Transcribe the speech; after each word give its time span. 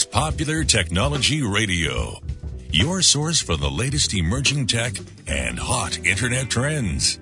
is 0.00 0.06
Popular 0.06 0.64
Technology 0.64 1.42
Radio, 1.42 2.22
your 2.70 3.02
source 3.02 3.42
for 3.42 3.58
the 3.58 3.68
latest 3.68 4.14
emerging 4.14 4.66
tech 4.66 4.94
and 5.26 5.58
hot 5.58 5.98
internet 6.06 6.48
trends. 6.48 7.20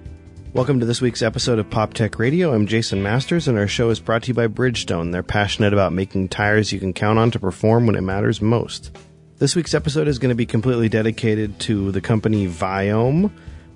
Welcome 0.53 0.79
to 0.79 0.87
this 0.87 1.01
week's 1.01 1.21
episode 1.21 1.59
of 1.59 1.69
Pop 1.71 1.93
Tech 1.93 2.21
Radio. 2.21 2.55
I'm 2.55 2.69
Jason 2.69 3.03
Masters, 3.03 3.49
and 3.49 3.59
our 3.59 3.67
show 3.67 3.91
is 3.91 3.99
brought 3.99 4.23
to 4.23 4.29
you 4.29 4.35
by 4.35 4.47
Bridgestone. 4.47 5.11
They're 5.11 5.25
passionate 5.25 5.73
about 5.73 5.93
making 5.93 6.29
tires 6.29 6.73
you 6.73 6.79
can 6.79 6.93
count 6.93 7.19
on 7.19 7.33
to 7.33 7.41
perform 7.41 7.87
when 7.87 7.97
it 7.97 8.03
matters 8.03 8.41
most. 8.41 8.97
This 9.39 9.57
week's 9.57 9.75
episode 9.75 10.07
is 10.07 10.21
going 10.21 10.31
to 10.31 10.37
be 10.37 10.47
completely 10.47 10.89
dedicated 10.89 11.59
to 11.61 11.91
the 11.91 12.01
company 12.01 12.47
Viome. 12.47 13.33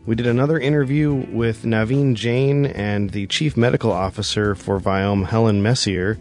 We 0.07 0.15
did 0.15 0.29
another 0.29 0.61
interview 0.61 1.13
with 1.13 1.65
Naveen 1.65 2.15
Jain 2.15 2.67
and 2.67 3.11
the 3.11 3.27
Chief 3.27 3.57
Medical 3.57 3.91
Officer 3.91 4.55
for 4.55 4.79
Viome, 4.79 5.27
Helen 5.27 5.61
Messier. 5.61 6.21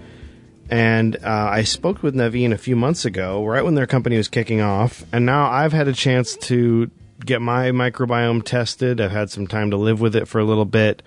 And 0.71 1.17
uh, 1.17 1.49
I 1.52 1.63
spoke 1.63 2.02
with 2.02 2.16
Naveen 2.16 2.53
a 2.53 2.57
few 2.57 2.77
months 2.77 3.03
ago, 3.03 3.45
right 3.45 3.63
when 3.63 3.75
their 3.75 3.85
company 3.85 4.16
was 4.16 4.29
kicking 4.29 4.62
off. 4.62 5.03
And 5.12 5.25
now 5.25 5.52
I've 5.52 5.73
had 5.73 5.89
a 5.89 5.93
chance 5.93 6.38
to 6.38 6.89
get 7.25 7.41
my 7.41 7.71
microbiome 7.71 8.43
tested. 8.45 9.02
I've 9.02 9.12
had 9.12 9.29
some 9.29 9.48
time 9.48 9.71
to 9.71 9.77
live 9.77 9.99
with 9.99 10.15
it 10.15 10.29
for 10.29 10.39
a 10.39 10.45
little 10.45 10.65
bit. 10.65 11.03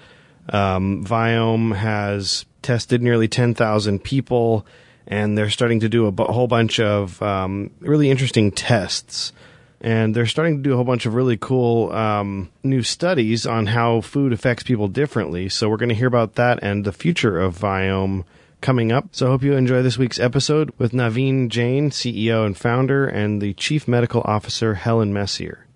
Um, 0.51 1.03
Viome 1.07 1.75
has 1.75 2.45
tested 2.61 3.03
nearly 3.03 3.27
10,000 3.27 4.05
people 4.05 4.67
and 5.07 5.37
they're 5.37 5.51
starting 5.51 5.81
to 5.81 5.89
do 5.89 6.07
a 6.07 6.13
b- 6.13 6.25
whole 6.25 6.47
bunch 6.47 6.79
of 6.79 7.21
um, 7.23 7.71
really 7.81 8.11
interesting 8.11 8.53
tests. 8.53 9.33
And 9.81 10.15
they're 10.15 10.27
starting 10.27 10.59
to 10.59 10.63
do 10.63 10.73
a 10.73 10.77
whole 10.77 10.85
bunch 10.85 11.07
of 11.07 11.15
really 11.15 11.37
cool 11.39 11.91
um, 11.93 12.51
new 12.63 12.83
studies 12.83 13.47
on 13.47 13.67
how 13.67 14.03
food 14.03 14.33
affects 14.33 14.63
people 14.63 14.89
differently. 14.89 15.49
So 15.49 15.69
we're 15.69 15.79
going 15.79 15.91
to 15.91 15.95
hear 15.95 16.07
about 16.07 16.35
that 16.35 16.59
and 16.63 16.85
the 16.85 16.93
future 16.93 17.39
of 17.39 17.59
Viome 17.59 18.25
coming 18.65 18.91
up. 18.91 19.09
So 19.13 19.27
I 19.27 19.29
hope 19.29 19.43
you 19.43 19.53
enjoy 19.53 19.83
this 19.83 19.99
week's 19.99 20.19
episode 20.19 20.73
with 20.79 20.93
Naveen 20.93 21.51
Jain, 21.51 21.91
CEO 21.91 22.47
and 22.47 22.57
founder, 22.57 23.07
and 23.07 23.43
the 23.43 23.53
Chief 23.53 23.87
Medical 23.87 24.23
Officer, 24.25 24.75
Helen 24.75 25.13
Messier. 25.13 25.67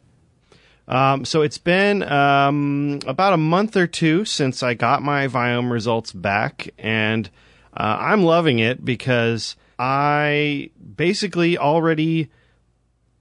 Um, 0.88 1.26
so 1.26 1.42
it's 1.42 1.58
been 1.58 2.02
um, 2.02 3.00
about 3.06 3.34
a 3.34 3.36
month 3.36 3.76
or 3.76 3.86
two 3.86 4.24
since 4.24 4.62
I 4.62 4.72
got 4.72 5.02
my 5.02 5.28
Viome 5.28 5.70
results 5.70 6.12
back, 6.12 6.70
and 6.78 7.28
uh, 7.76 7.98
I'm 8.00 8.22
loving 8.22 8.58
it 8.58 8.82
because 8.82 9.54
I 9.78 10.70
basically 10.96 11.58
already 11.58 12.30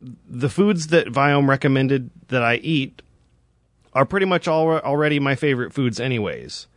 the 0.01 0.47
foods 0.47 0.87
that 0.87 1.07
Viome 1.07 1.49
recommended 1.49 2.09
that 2.29 2.41
I 2.41 2.55
eat 2.55 3.01
are 3.91 4.05
pretty 4.05 4.27
much 4.27 4.47
all, 4.47 4.69
already 4.79 5.19
my 5.19 5.35
favorite 5.35 5.73
foods, 5.73 5.99
anyways. 5.99 6.67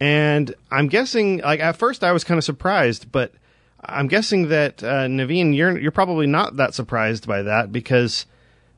And 0.00 0.54
I'm 0.70 0.88
guessing, 0.88 1.38
like 1.38 1.60
at 1.60 1.76
first, 1.76 2.04
I 2.04 2.12
was 2.12 2.24
kind 2.24 2.38
of 2.38 2.44
surprised, 2.44 3.10
but 3.10 3.32
I'm 3.80 4.06
guessing 4.06 4.48
that 4.48 4.82
uh, 4.82 5.06
Naveen, 5.06 5.54
you're 5.56 5.78
you're 5.78 5.90
probably 5.90 6.26
not 6.26 6.56
that 6.56 6.74
surprised 6.74 7.26
by 7.26 7.42
that 7.42 7.72
because, 7.72 8.26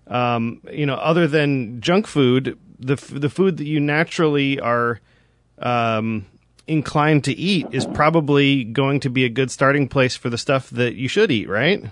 um, 0.07 0.63
you 0.73 0.87
know, 0.87 0.95
other 0.95 1.27
than 1.27 1.81
junk 1.81 2.07
food, 2.07 2.59
the 2.79 2.97
the 2.97 3.29
food 3.29 3.59
that 3.59 3.67
you 3.67 3.81
naturally 3.81 4.59
are 4.61 5.01
um, 5.59 6.27
inclined 6.67 7.25
to 7.25 7.33
eat 7.33 7.67
is 7.73 7.85
probably 7.85 8.65
going 8.65 9.01
to 9.01 9.11
be 9.11 9.25
a 9.25 9.29
good 9.29 9.51
starting 9.51 9.89
place 9.89 10.17
for 10.17 10.31
the 10.31 10.39
stuff 10.39 10.71
that 10.71 10.95
you 10.95 11.09
should 11.09 11.31
eat, 11.31 11.49
right? 11.49 11.85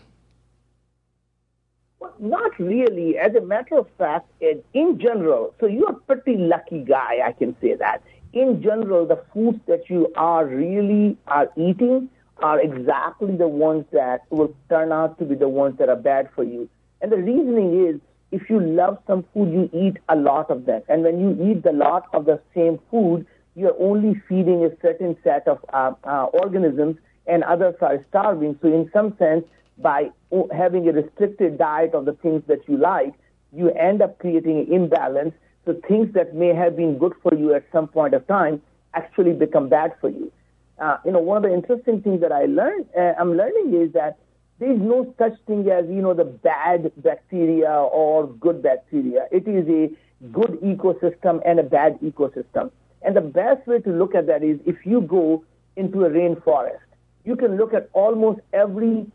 Well, 1.99 2.15
not 2.21 2.59
really. 2.59 3.19
As 3.19 3.35
a 3.35 3.41
matter 3.41 3.79
of 3.79 3.89
fact, 3.99 4.31
in 4.41 4.99
general, 4.99 5.55
so 5.61 5.67
you're 5.67 5.91
a 5.91 5.95
pretty 5.95 6.37
lucky 6.37 6.85
guy, 6.85 7.21
I 7.25 7.33
can 7.33 7.57
say 7.61 7.75
that. 7.75 8.03
In 8.33 8.63
general, 8.63 9.07
the 9.07 9.23
foods 9.33 9.59
that 9.67 9.89
you 9.89 10.13
are 10.17 10.47
really 10.47 11.17
are 11.27 11.49
eating 11.57 12.11
are 12.39 12.61
exactly 12.61 13.37
the 13.37 13.49
ones 13.49 13.85
that 13.93 14.23
will 14.31 14.55
turn 14.69 14.93
out 14.93 15.19
to 15.19 15.25
be 15.25 15.35
the 15.35 15.49
ones 15.49 15.79
that 15.79 15.89
are 15.89 15.97
bad 15.97 16.29
for 16.35 16.45
you. 16.45 16.69
And 17.01 17.11
the 17.11 17.17
reasoning 17.17 17.87
is 17.87 18.01
if 18.31 18.51
you 18.51 18.61
love 18.61 18.99
some 19.07 19.25
food, 19.33 19.53
you 19.53 19.71
eat 19.73 19.97
a 20.09 20.17
lot 20.17 20.51
of 20.51 20.67
that. 20.67 20.85
And 20.89 21.03
when 21.03 21.19
you 21.21 21.51
eat 21.51 21.65
a 21.65 21.73
lot 21.73 22.07
of 22.13 22.27
the 22.27 22.41
same 22.55 22.79
food, 22.91 23.27
you're 23.55 23.77
only 23.81 24.21
feeding 24.29 24.65
a 24.65 24.71
certain 24.81 25.17
set 25.25 25.49
of 25.49 25.65
uh, 25.73 25.93
uh, 26.05 26.25
organisms 26.27 26.97
and 27.27 27.43
others 27.45 27.75
are 27.81 28.05
starving. 28.09 28.59
So 28.63 28.69
in 28.69 28.91
some 28.93 29.17
sense, 29.19 29.45
by 29.79 30.11
having 30.55 30.89
a 30.89 30.93
restricted 30.93 31.59
diet 31.59 31.95
of 31.95 32.05
the 32.05 32.13
things 32.15 32.43
that 32.47 32.69
you 32.69 32.77
like, 32.77 33.15
you 33.53 33.71
end 33.71 34.03
up 34.03 34.19
creating 34.19 34.61
an 34.61 34.73
imbalance. 34.73 35.35
So 35.69 35.75
things 35.87 36.15
that 36.15 36.35
may 36.35 36.55
have 36.55 36.77
been 36.77 36.97
good 36.97 37.13
for 37.23 37.35
you 37.35 37.53
at 37.53 37.63
some 37.73 37.89
point 37.89 38.15
of 38.15 38.27
time 38.27 38.63
actually 38.95 39.35
become 39.35 39.69
bad 39.69 39.93
for 40.01 40.09
you. 40.09 40.33
Uh, 40.79 40.97
you 41.05 41.13
know, 41.13 41.19
one 41.19 41.37
of 41.37 41.43
the 41.43 41.53
interesting 41.53 42.01
things 42.01 42.23
that 42.23 42.33
I 42.33 42.47
learned, 42.47 42.87
uh, 42.99 43.13
I'm 43.21 43.37
learning 43.37 43.79
is 43.79 43.93
that 43.93 44.17
there 44.61 44.73
is 44.73 44.81
no 44.81 45.15
such 45.19 45.35
thing 45.47 45.69
as, 45.69 45.85
you 45.91 46.01
know, 46.01 46.15
the 46.15 46.25
bad 46.25 46.91
bacteria 46.97 47.71
or 47.71 48.29
good 48.29 48.63
bacteria. 48.63 49.27
It 49.31 49.47
is 49.47 49.69
a 49.69 49.91
good 50.33 50.59
ecosystem 50.63 51.43
and 51.45 51.61
a 51.61 51.65
bad 51.65 52.01
ecosystem. 52.01 52.71
And 53.03 53.15
the 53.15 53.21
best 53.21 53.67
way 53.67 53.81
to 53.81 53.91
look 53.91 54.15
at 54.15 54.27
that 54.27 54.43
is 54.43 54.59
if 54.65 54.87
you 54.87 55.03
go 55.03 55.45
into 55.77 56.07
a 56.07 56.09
rainforest, 56.09 56.81
you 57.27 57.37
can 57.37 57.59
look 57.59 57.75
at 57.75 57.91
almost 57.93 58.41
every 58.55 59.07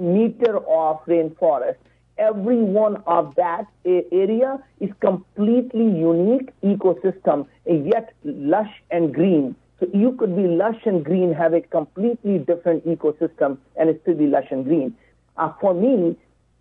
meter 0.00 0.56
of 0.66 0.98
rainforest. 1.06 1.76
Every 2.18 2.62
one 2.62 3.02
of 3.06 3.34
that 3.36 3.66
area 3.84 4.62
is 4.80 4.90
completely 5.00 5.84
unique 5.84 6.50
ecosystem, 6.62 7.46
yet 7.66 8.12
lush 8.24 8.70
and 8.90 9.14
green. 9.14 9.56
So 9.80 9.88
you 9.92 10.12
could 10.12 10.36
be 10.36 10.46
lush 10.46 10.80
and 10.84 11.04
green, 11.04 11.32
have 11.32 11.54
a 11.54 11.60
completely 11.60 12.38
different 12.38 12.86
ecosystem, 12.86 13.58
and 13.76 13.98
still 14.02 14.14
be 14.14 14.26
lush 14.26 14.46
and 14.50 14.64
green. 14.64 14.94
Uh, 15.36 15.52
for 15.60 15.74
me, 15.74 16.16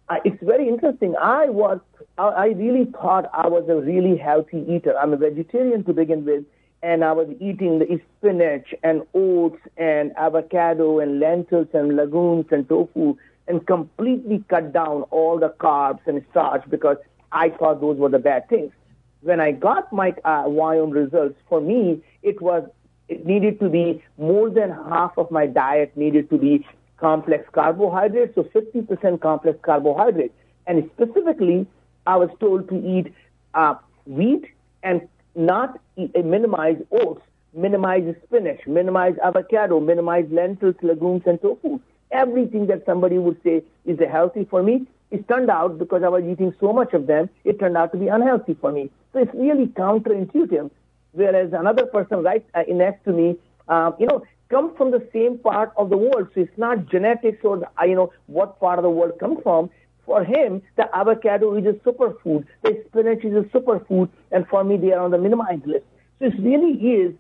uh, 0.10 0.16
it's 0.26 0.42
very 0.42 0.68
interesting. 0.68 1.16
I 1.22 1.50
was, 1.50 1.80
I 2.18 2.48
really 2.48 2.86
thought 2.86 3.30
I 3.34 3.48
was 3.48 3.68
a 3.70 3.76
really 3.76 4.18
healthy 4.18 4.66
eater. 4.68 4.98
I'm 4.98 5.14
a 5.14 5.18
vegetarian 5.18 5.84
to 5.84 5.94
begin 5.94 6.26
with, 6.26 6.46
and 6.82 7.04
I 7.04 7.12
was 7.12 7.28
eating 7.40 7.80
the 7.80 8.00
spinach 8.18 8.74
and 8.84 9.04
oats 9.14 9.62
and 9.78 10.14
avocado 10.18 11.00
and 11.00 11.20
lentils 11.20 11.68
and 11.74 11.96
legumes 11.96 12.46
and 12.52 12.68
tofu 12.68 13.18
and 13.52 13.68
completely 13.68 14.44
cut 14.48 14.72
down 14.72 15.02
all 15.12 15.38
the 15.38 15.50
carbs 15.60 16.00
and 16.08 16.24
starch 16.32 16.64
because 16.70 16.96
I 17.34 17.50
thought 17.50 17.82
those 17.82 17.98
were 17.98 18.10
the 18.10 18.18
bad 18.18 18.48
things. 18.48 18.72
When 19.20 19.42
I 19.42 19.52
got 19.52 19.92
my 19.92 20.16
uh, 20.24 20.46
Viome 20.46 20.94
results, 20.94 21.38
for 21.50 21.60
me, 21.60 22.02
it 22.24 22.42
was 22.42 22.64
it 23.10 23.26
needed 23.26 23.60
to 23.60 23.68
be 23.68 24.02
more 24.18 24.50
than 24.50 24.70
half 24.72 25.18
of 25.18 25.30
my 25.32 25.46
diet 25.46 25.98
needed 25.98 26.30
to 26.30 26.38
be 26.38 26.66
complex 26.96 27.44
carbohydrates, 27.52 28.36
so 28.36 28.44
50% 28.44 29.20
complex 29.20 29.60
carbohydrates. 29.62 30.34
And 30.66 30.90
specifically, 30.96 31.68
I 32.08 32.16
was 32.16 32.30
told 32.40 32.70
to 32.70 32.76
eat 32.76 33.14
uh, 33.54 33.76
wheat 34.06 34.46
and 34.82 35.10
not 35.36 35.78
eat, 35.98 36.12
uh, 36.16 36.22
minimize 36.22 36.78
oats, 36.90 37.22
minimize 37.54 38.16
spinach, 38.24 38.66
minimize 38.66 39.16
avocado, 39.22 39.82
minimize 39.82 40.28
lentils, 40.32 40.76
legumes, 40.82 41.24
and 41.26 41.42
tofu. 41.42 41.82
Everything 42.12 42.68
that 42.68 42.86
somebody 42.86 43.18
would 43.18 43.42
say 43.44 43.64
is 43.86 44.00
healthy 44.00 44.46
for 44.46 44.62
me, 44.62 44.88
it 45.12 45.28
turned 45.28 45.50
out 45.50 45.78
because 45.78 46.04
I 46.04 46.10
was 46.10 46.24
eating 46.24 46.54
so 46.60 46.72
much 46.74 46.94
of 46.94 47.08
them, 47.08 47.30
it 47.44 47.60
turned 47.60 47.78
out 47.78 47.92
to 47.92 47.98
be 47.98 48.08
unhealthy 48.08 48.54
for 48.54 48.72
me. 48.72 48.90
So 49.14 49.20
it's 49.20 49.34
really 49.34 49.68
counterintuitive. 49.68 50.72
Whereas 51.12 51.52
another 51.54 51.86
person 51.86 52.24
right 52.24 52.46
uh, 52.54 52.64
next 52.70 53.04
to 53.04 53.12
me, 53.12 53.38
um, 53.68 53.96
you 54.00 54.08
know, 54.08 54.24
comes 54.50 54.76
from 54.78 54.92
the 54.92 55.06
same 55.14 55.38
part 55.38 55.72
of 55.78 55.90
the 55.90 55.98
world. 55.98 56.30
So 56.34 56.42
it's 56.42 56.58
not 56.58 56.86
genetics 56.90 57.44
or, 57.44 57.64
uh, 57.80 57.84
you 57.84 57.96
know, 57.96 58.14
what 58.28 58.60
part 58.60 58.80
of 58.80 58.84
the 58.84 58.90
world 58.90 59.20
comes 59.20 59.40
from. 59.44 59.70
For 60.06 60.24
him, 60.24 60.62
the 60.78 60.94
avocado 60.96 61.56
is 61.56 61.66
a 61.66 61.74
superfood, 61.88 62.46
the 62.64 62.84
spinach 62.88 63.24
is 63.24 63.36
a 63.36 63.48
superfood, 63.56 64.10
and 64.32 64.48
for 64.48 64.64
me, 64.64 64.76
they 64.76 64.92
are 64.92 65.00
on 65.00 65.12
the 65.12 65.18
minimized 65.18 65.66
list. 65.68 65.86
So 66.20 66.26
it 66.26 66.34
really 66.40 66.74
is 66.74 67.16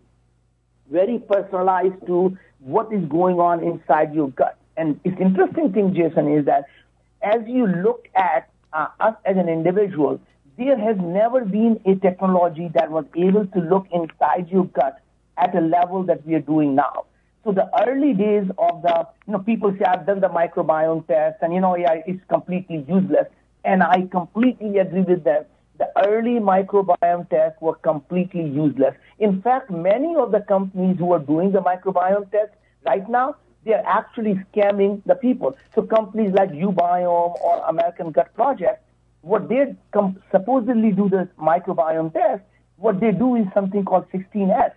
very 0.89 1.19
personalized 1.19 2.05
to 2.07 2.37
what 2.59 2.91
is 2.91 3.03
going 3.05 3.39
on 3.39 3.63
inside 3.63 4.13
your 4.13 4.29
gut. 4.29 4.57
And 4.77 5.00
it's 5.03 5.19
interesting 5.19 5.73
thing, 5.73 5.94
Jason, 5.94 6.31
is 6.31 6.45
that 6.45 6.65
as 7.21 7.41
you 7.47 7.68
look 7.68 8.07
at 8.15 8.50
uh, 8.73 8.88
us 9.00 9.15
as 9.25 9.38
an 9.38 9.50
individual, 9.50 10.19
there 10.57 10.77
has 10.77 10.97
never 11.00 11.45
been 11.45 11.79
a 11.85 11.95
technology 11.95 12.69
that 12.73 12.91
was 12.91 13.06
able 13.15 13.45
to 13.47 13.59
look 13.59 13.88
inside 13.91 14.50
your 14.50 14.65
gut 14.65 15.01
at 15.38 15.56
a 15.56 15.62
level 15.62 16.03
that 16.03 16.25
we 16.25 16.35
are 16.35 16.41
doing 16.41 16.75
now. 16.75 17.06
So 17.44 17.51
the 17.51 17.69
early 17.88 18.13
days 18.13 18.47
of 18.57 18.83
the, 18.83 19.07
you 19.25 19.33
know, 19.33 19.39
people 19.39 19.75
say, 19.79 19.85
I've 19.85 20.06
done 20.06 20.21
the 20.21 20.29
microbiome 20.29 21.07
test 21.07 21.38
and, 21.41 21.53
you 21.53 21.59
know, 21.59 21.75
yeah, 21.75 22.01
it's 22.06 22.23
completely 22.29 22.85
useless. 22.88 23.25
And 23.63 23.81
I 23.81 24.07
completely 24.12 24.77
agree 24.77 25.01
with 25.01 25.23
them. 25.23 25.45
The 25.79 25.88
early 26.06 26.39
microbiome 26.39 27.29
tests 27.29 27.59
were 27.59 27.75
completely 27.75 28.44
useless. 28.47 28.94
In 29.18 29.41
fact, 29.41 29.71
many 29.71 30.15
of 30.15 30.31
the 30.31 30.41
companies 30.41 30.97
who 31.00 31.12
are 31.13 31.19
doing 31.19 31.51
the 31.51 31.62
microbiome 31.62 32.29
test 32.31 32.51
right 32.85 33.07
now, 33.09 33.35
they 33.63 33.73
are 33.73 33.85
actually 33.85 34.35
scamming 34.51 35.01
the 35.05 35.15
people. 35.15 35.55
So 35.75 35.83
companies 35.83 36.33
like 36.33 36.49
uBiome 36.51 37.39
or 37.41 37.63
American 37.67 38.11
Gut 38.11 38.33
Project, 38.33 38.83
what 39.21 39.49
they 39.49 39.75
com- 39.91 40.21
supposedly 40.31 40.91
do 40.91 41.09
the 41.09 41.29
microbiome 41.39 42.13
test, 42.13 42.43
what 42.77 42.99
they 42.99 43.11
do 43.11 43.35
is 43.35 43.45
something 43.53 43.85
called 43.85 44.05
16S. 44.11 44.73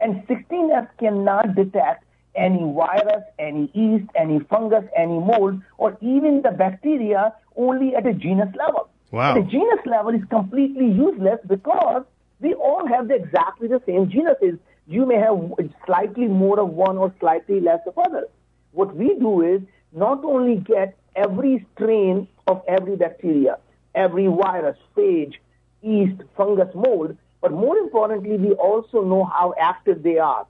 And 0.00 0.26
16S 0.26 0.88
cannot 0.98 1.54
detect 1.54 2.04
any 2.34 2.60
virus, 2.72 3.24
any 3.38 3.70
yeast, 3.74 4.08
any 4.14 4.38
fungus, 4.40 4.84
any 4.96 5.18
mold, 5.18 5.60
or 5.76 5.96
even 6.00 6.42
the 6.42 6.52
bacteria 6.52 7.34
only 7.56 7.96
at 7.96 8.06
a 8.06 8.12
genus 8.12 8.54
level. 8.56 8.88
Wow. 9.10 9.34
The 9.34 9.42
genus 9.42 9.80
level 9.86 10.14
is 10.14 10.22
completely 10.28 10.86
useless 10.86 11.40
because 11.46 12.04
we 12.40 12.54
all 12.54 12.86
have 12.86 13.08
the, 13.08 13.14
exactly 13.14 13.68
the 13.68 13.82
same 13.86 14.10
genuses. 14.10 14.58
You 14.88 15.04
may 15.04 15.16
have 15.16 15.52
slightly 15.84 16.28
more 16.28 16.58
of 16.58 16.70
one 16.70 16.96
or 16.96 17.12
slightly 17.20 17.60
less 17.60 17.80
of 17.86 17.98
others. 17.98 18.28
What 18.72 18.96
we 18.96 19.14
do 19.18 19.42
is 19.42 19.60
not 19.92 20.24
only 20.24 20.56
get 20.56 20.96
every 21.14 21.66
strain 21.74 22.26
of 22.46 22.62
every 22.66 22.96
bacteria, 22.96 23.58
every 23.94 24.28
virus, 24.28 24.78
phage, 24.96 25.34
yeast, 25.82 26.22
fungus, 26.38 26.74
mold, 26.74 27.18
but 27.42 27.52
more 27.52 27.76
importantly, 27.76 28.38
we 28.38 28.52
also 28.52 29.02
know 29.04 29.24
how 29.24 29.52
active 29.60 30.02
they 30.02 30.16
are. 30.16 30.46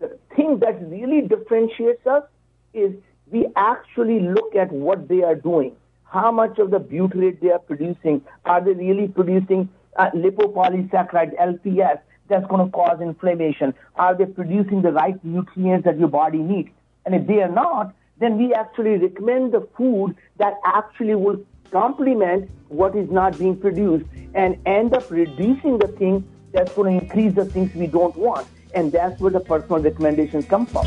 The 0.00 0.18
thing 0.34 0.60
that 0.60 0.80
really 0.88 1.20
differentiates 1.20 2.06
us 2.06 2.24
is 2.72 2.94
we 3.30 3.46
actually 3.54 4.20
look 4.20 4.56
at 4.56 4.72
what 4.72 5.08
they 5.08 5.22
are 5.22 5.34
doing. 5.34 5.76
How 6.04 6.32
much 6.32 6.58
of 6.58 6.70
the 6.70 6.80
butyrate 6.80 7.40
they 7.40 7.50
are 7.50 7.58
producing? 7.58 8.22
Are 8.46 8.64
they 8.64 8.72
really 8.72 9.08
producing 9.08 9.68
uh, 9.96 10.10
lipopolysaccharide, 10.10 11.36
LPS, 11.38 12.00
that's 12.28 12.46
going 12.46 12.64
to 12.64 12.72
cause 12.72 13.00
inflammation? 13.00 13.74
Are 13.96 14.14
they 14.14 14.26
producing 14.26 14.82
the 14.82 14.92
right 14.92 15.22
nutrients 15.24 15.84
that 15.84 15.98
your 15.98 16.08
body 16.08 16.38
needs? 16.38 16.70
And 17.04 17.14
if 17.14 17.26
they 17.26 17.42
are 17.42 17.50
not, 17.50 17.94
then 18.18 18.38
we 18.38 18.54
actually 18.54 18.96
recommend 18.98 19.52
the 19.52 19.66
food 19.76 20.16
that 20.38 20.54
actually 20.64 21.14
will 21.14 21.40
complement 21.70 22.50
what 22.68 22.94
is 22.94 23.10
not 23.10 23.38
being 23.38 23.56
produced 23.56 24.06
and 24.34 24.56
end 24.66 24.94
up 24.94 25.10
reducing 25.10 25.78
the 25.78 25.88
thing 25.88 26.26
that's 26.52 26.72
going 26.72 26.98
to 26.98 27.04
increase 27.04 27.34
the 27.34 27.44
things 27.44 27.74
we 27.74 27.86
don't 27.86 28.16
want. 28.16 28.46
And 28.74 28.92
that's 28.92 29.20
where 29.20 29.30
the 29.30 29.40
personal 29.40 29.80
recommendations 29.80 30.46
come 30.46 30.66
from. 30.66 30.86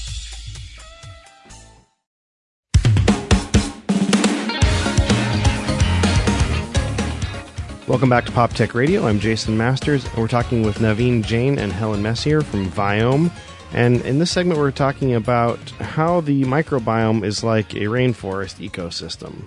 Welcome 7.91 8.07
back 8.07 8.25
to 8.27 8.31
Pop 8.31 8.53
Tech 8.53 8.73
Radio. 8.73 9.05
I'm 9.05 9.19
Jason 9.19 9.57
Masters, 9.57 10.05
and 10.05 10.15
we're 10.15 10.29
talking 10.29 10.61
with 10.63 10.77
Naveen 10.77 11.25
Jain 11.25 11.59
and 11.59 11.73
Helen 11.73 12.01
Messier 12.01 12.39
from 12.39 12.71
Viome. 12.71 13.29
And 13.73 13.99
in 14.03 14.17
this 14.17 14.31
segment, 14.31 14.59
we're 14.61 14.71
talking 14.71 15.13
about 15.13 15.59
how 15.71 16.21
the 16.21 16.45
microbiome 16.45 17.25
is 17.25 17.43
like 17.43 17.73
a 17.73 17.87
rainforest 17.87 18.65
ecosystem. 18.65 19.43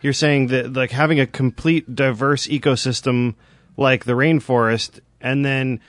You're 0.00 0.14
saying 0.14 0.46
that, 0.46 0.72
like, 0.72 0.92
having 0.92 1.20
a 1.20 1.26
complete 1.26 1.94
diverse 1.94 2.46
ecosystem 2.46 3.34
like 3.76 4.06
the 4.06 4.14
rainforest, 4.14 5.00
and 5.20 5.44
then 5.44 5.80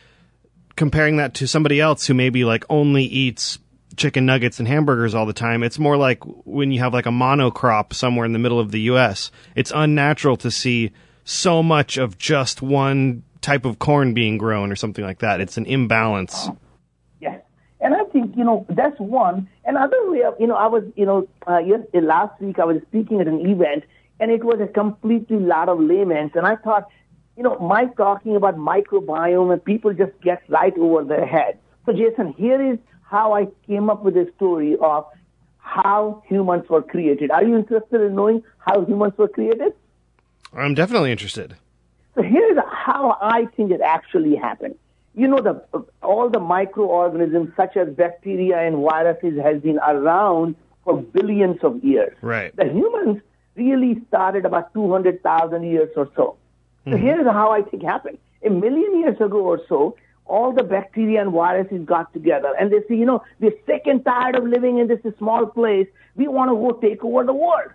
comparing 0.76 1.16
that 1.16 1.34
to 1.36 1.48
somebody 1.48 1.80
else 1.80 2.08
who 2.08 2.14
maybe, 2.14 2.44
like, 2.44 2.66
only 2.70 3.06
eats 3.06 3.58
chicken 3.96 4.26
nuggets 4.26 4.60
and 4.60 4.68
hamburgers 4.68 5.16
all 5.16 5.26
the 5.26 5.32
time. 5.32 5.64
It's 5.64 5.80
more 5.80 5.96
like 5.96 6.26
when 6.46 6.74
you 6.74 6.80
have, 6.82 6.94
like, 6.94 7.06
a 7.06 7.10
monocrop 7.10 7.94
somewhere 7.94 8.26
in 8.26 8.34
the 8.34 8.40
middle 8.40 8.60
of 8.60 8.72
the 8.72 8.82
U.S., 8.82 9.32
it's 9.56 9.72
unnatural 9.74 10.36
to 10.36 10.52
see 10.52 10.92
so 11.24 11.62
much 11.62 11.98
of 11.98 12.18
just 12.18 12.62
one 12.62 13.24
type 13.42 13.66
of 13.66 13.80
corn 13.80 14.14
being 14.14 14.38
grown 14.38 14.72
or 14.72 14.76
something 14.76 15.04
like 15.04 15.20
that. 15.20 15.42
It's 15.42 15.58
an 15.58 15.66
imbalance. 15.66 16.50
Yes. 17.22 17.42
And 17.80 17.94
I 17.94 18.04
think, 18.06 18.36
you 18.36 18.44
know, 18.44 18.66
that's 18.70 19.00
one. 19.00 19.48
Another 19.66 20.12
way 20.12 20.24
of, 20.24 20.36
you 20.40 20.48
know, 20.48 20.56
I 20.56 20.68
was, 20.68 20.84
you 20.96 21.06
know, 21.06 21.28
uh, 21.48 21.60
yes, 21.60 21.82
last 21.94 22.40
week 22.42 22.60
I 22.60 22.66
was 22.66 22.82
speaking 22.88 23.22
at 23.22 23.28
an 23.28 23.40
event 23.50 23.86
and 24.20 24.32
it 24.32 24.44
was 24.44 24.60
a 24.60 24.68
completely 24.68 25.38
lot 25.38 25.70
of 25.70 25.80
layman's. 25.80 26.32
And 26.36 26.46
I 26.46 26.56
thought, 26.58 26.90
you 27.38 27.44
know, 27.44 27.58
my 27.60 27.86
talking 27.86 28.36
about 28.36 28.58
microbiome 28.58 29.54
and 29.54 29.64
people 29.64 29.94
just 29.94 30.12
get 30.22 30.44
right 30.50 30.78
over 30.78 31.06
their 31.06 31.26
head. 31.26 31.60
So, 31.86 31.94
Jason, 31.94 32.34
here 32.38 32.74
is 32.74 32.80
how 33.02 33.34
I 33.34 33.48
came 33.66 33.90
up 33.90 34.04
with 34.04 34.18
a 34.18 34.30
story 34.36 34.76
of 34.82 35.06
how 35.58 36.22
humans 36.28 36.68
were 36.70 36.82
created. 36.82 37.32
Are 37.32 37.44
you 37.44 37.56
interested 37.56 38.02
in 38.02 38.16
knowing 38.16 38.44
how 38.58 38.84
humans 38.86 39.14
were 39.18 39.30
created? 39.30 39.74
I'm 40.54 40.74
definitely 40.74 41.12
interested. 41.12 41.56
So 42.16 42.24
here's 42.24 42.58
how 42.70 43.18
I 43.22 43.46
think 43.56 43.72
it 43.72 43.82
actually 43.82 44.36
happened. 44.36 44.76
You 45.16 45.28
know, 45.28 45.42
the 45.42 45.86
all 46.02 46.30
the 46.30 46.40
microorganisms 46.40 47.52
such 47.56 47.78
as 47.78 47.90
bacteria 47.90 48.60
and 48.60 48.78
viruses 48.78 49.40
has 49.42 49.62
been 49.62 49.80
around 49.80 50.56
for 50.84 51.02
billions 51.02 51.64
of 51.64 51.84
years. 51.84 52.16
Right. 52.22 52.56
The 52.56 52.66
humans 52.66 53.22
really 53.56 54.02
started 54.08 54.46
about 54.46 54.74
200,000 54.74 55.64
years 55.64 55.90
or 55.96 56.10
so. 56.16 56.38
So 56.86 56.92
mm-hmm. 56.92 57.06
here's 57.06 57.28
how 57.28 57.52
I 57.52 57.62
think 57.62 57.84
happened. 57.84 58.18
A 58.46 58.50
million 58.50 59.00
years 59.00 59.20
ago 59.20 59.40
or 59.40 59.62
so, 59.68 59.98
all 60.26 60.54
the 60.54 60.64
bacteria 60.64 61.22
and 61.22 61.32
viruses 61.32 61.86
got 61.86 62.14
together 62.14 62.54
and 62.60 62.72
they 62.72 62.82
say, 62.88 62.96
you 62.96 63.06
know, 63.06 63.22
we're 63.40 63.54
sick 63.66 63.84
and 63.86 64.04
tired 64.06 64.36
of 64.36 64.46
living 64.46 64.78
in 64.78 64.88
this 64.88 65.00
small 65.18 65.46
place. 65.46 65.88
We 66.16 66.28
want 66.28 66.52
to 66.52 66.56
go 66.56 66.80
take 66.80 67.04
over 67.04 67.24
the 67.24 67.34
world. 67.34 67.72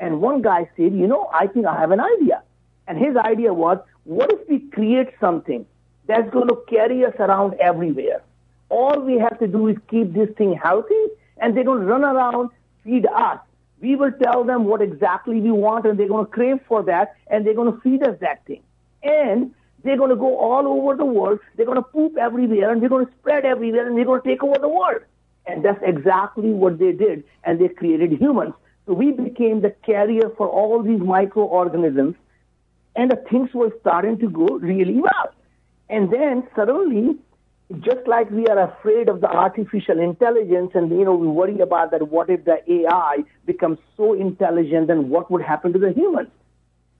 And 0.00 0.20
one 0.20 0.42
guy 0.42 0.68
said, 0.76 0.94
you 0.94 1.06
know, 1.06 1.30
I 1.32 1.46
think 1.46 1.66
I 1.66 1.78
have 1.78 1.92
an 1.92 2.00
idea. 2.00 2.42
And 2.88 2.98
his 2.98 3.14
idea 3.16 3.52
was, 3.54 3.78
what 4.04 4.32
if 4.32 4.48
we 4.48 4.58
create 4.58 5.10
something 5.20 5.66
that's 6.06 6.28
going 6.30 6.48
to 6.48 6.56
carry 6.68 7.04
us 7.04 7.14
around 7.20 7.54
everywhere? 7.60 8.22
All 8.70 8.98
we 8.98 9.18
have 9.18 9.38
to 9.38 9.46
do 9.46 9.68
is 9.68 9.76
keep 9.90 10.14
this 10.14 10.30
thing 10.38 10.54
healthy, 10.54 11.04
and 11.36 11.56
they're 11.56 11.64
going 11.64 11.80
to 11.80 11.86
run 11.86 12.02
around, 12.02 12.50
feed 12.82 13.06
us. 13.06 13.38
We 13.80 13.94
will 13.94 14.12
tell 14.12 14.42
them 14.42 14.64
what 14.64 14.80
exactly 14.80 15.40
we 15.40 15.52
want, 15.52 15.86
and 15.86 15.98
they're 15.98 16.08
going 16.08 16.24
to 16.24 16.30
crave 16.30 16.60
for 16.66 16.82
that, 16.84 17.14
and 17.28 17.46
they're 17.46 17.54
going 17.54 17.72
to 17.72 17.80
feed 17.80 18.02
us 18.02 18.16
that 18.20 18.44
thing. 18.46 18.62
And 19.02 19.54
they're 19.84 19.96
going 19.96 20.10
to 20.10 20.16
go 20.16 20.36
all 20.38 20.66
over 20.66 20.96
the 20.96 21.04
world. 21.04 21.40
They're 21.56 21.66
going 21.66 21.76
to 21.76 21.82
poop 21.82 22.16
everywhere, 22.16 22.70
and 22.72 22.80
they're 22.80 22.88
going 22.88 23.06
to 23.06 23.12
spread 23.20 23.44
everywhere, 23.44 23.86
and 23.86 23.96
they're 23.96 24.04
going 24.04 24.22
to 24.22 24.28
take 24.28 24.42
over 24.42 24.58
the 24.58 24.68
world. 24.68 25.02
And 25.46 25.64
that's 25.64 25.80
exactly 25.82 26.50
what 26.50 26.78
they 26.78 26.92
did, 26.92 27.24
and 27.44 27.60
they 27.60 27.68
created 27.68 28.12
humans. 28.12 28.54
So 28.90 28.94
we 28.94 29.12
became 29.12 29.60
the 29.60 29.70
carrier 29.86 30.30
for 30.36 30.48
all 30.48 30.82
these 30.82 30.98
microorganisms, 30.98 32.16
and 32.96 33.08
the 33.08 33.22
things 33.30 33.50
were 33.54 33.72
starting 33.80 34.18
to 34.18 34.28
go 34.28 34.46
really 34.58 35.00
well. 35.00 35.32
And 35.88 36.12
then 36.12 36.42
suddenly, 36.56 37.16
just 37.78 38.08
like 38.08 38.28
we 38.32 38.48
are 38.48 38.58
afraid 38.58 39.08
of 39.08 39.20
the 39.20 39.28
artificial 39.28 40.00
intelligence 40.00 40.72
and 40.74 40.90
you 40.90 41.04
know 41.04 41.14
we 41.14 41.28
worry 41.28 41.60
about 41.60 41.92
that 41.92 42.08
what 42.08 42.30
if 42.30 42.44
the 42.44 42.58
AI 42.68 43.18
becomes 43.46 43.78
so 43.96 44.12
intelligent 44.12 44.88
then 44.88 45.08
what 45.08 45.30
would 45.30 45.42
happen 45.42 45.72
to 45.72 45.78
the 45.78 45.92
humans? 45.92 46.30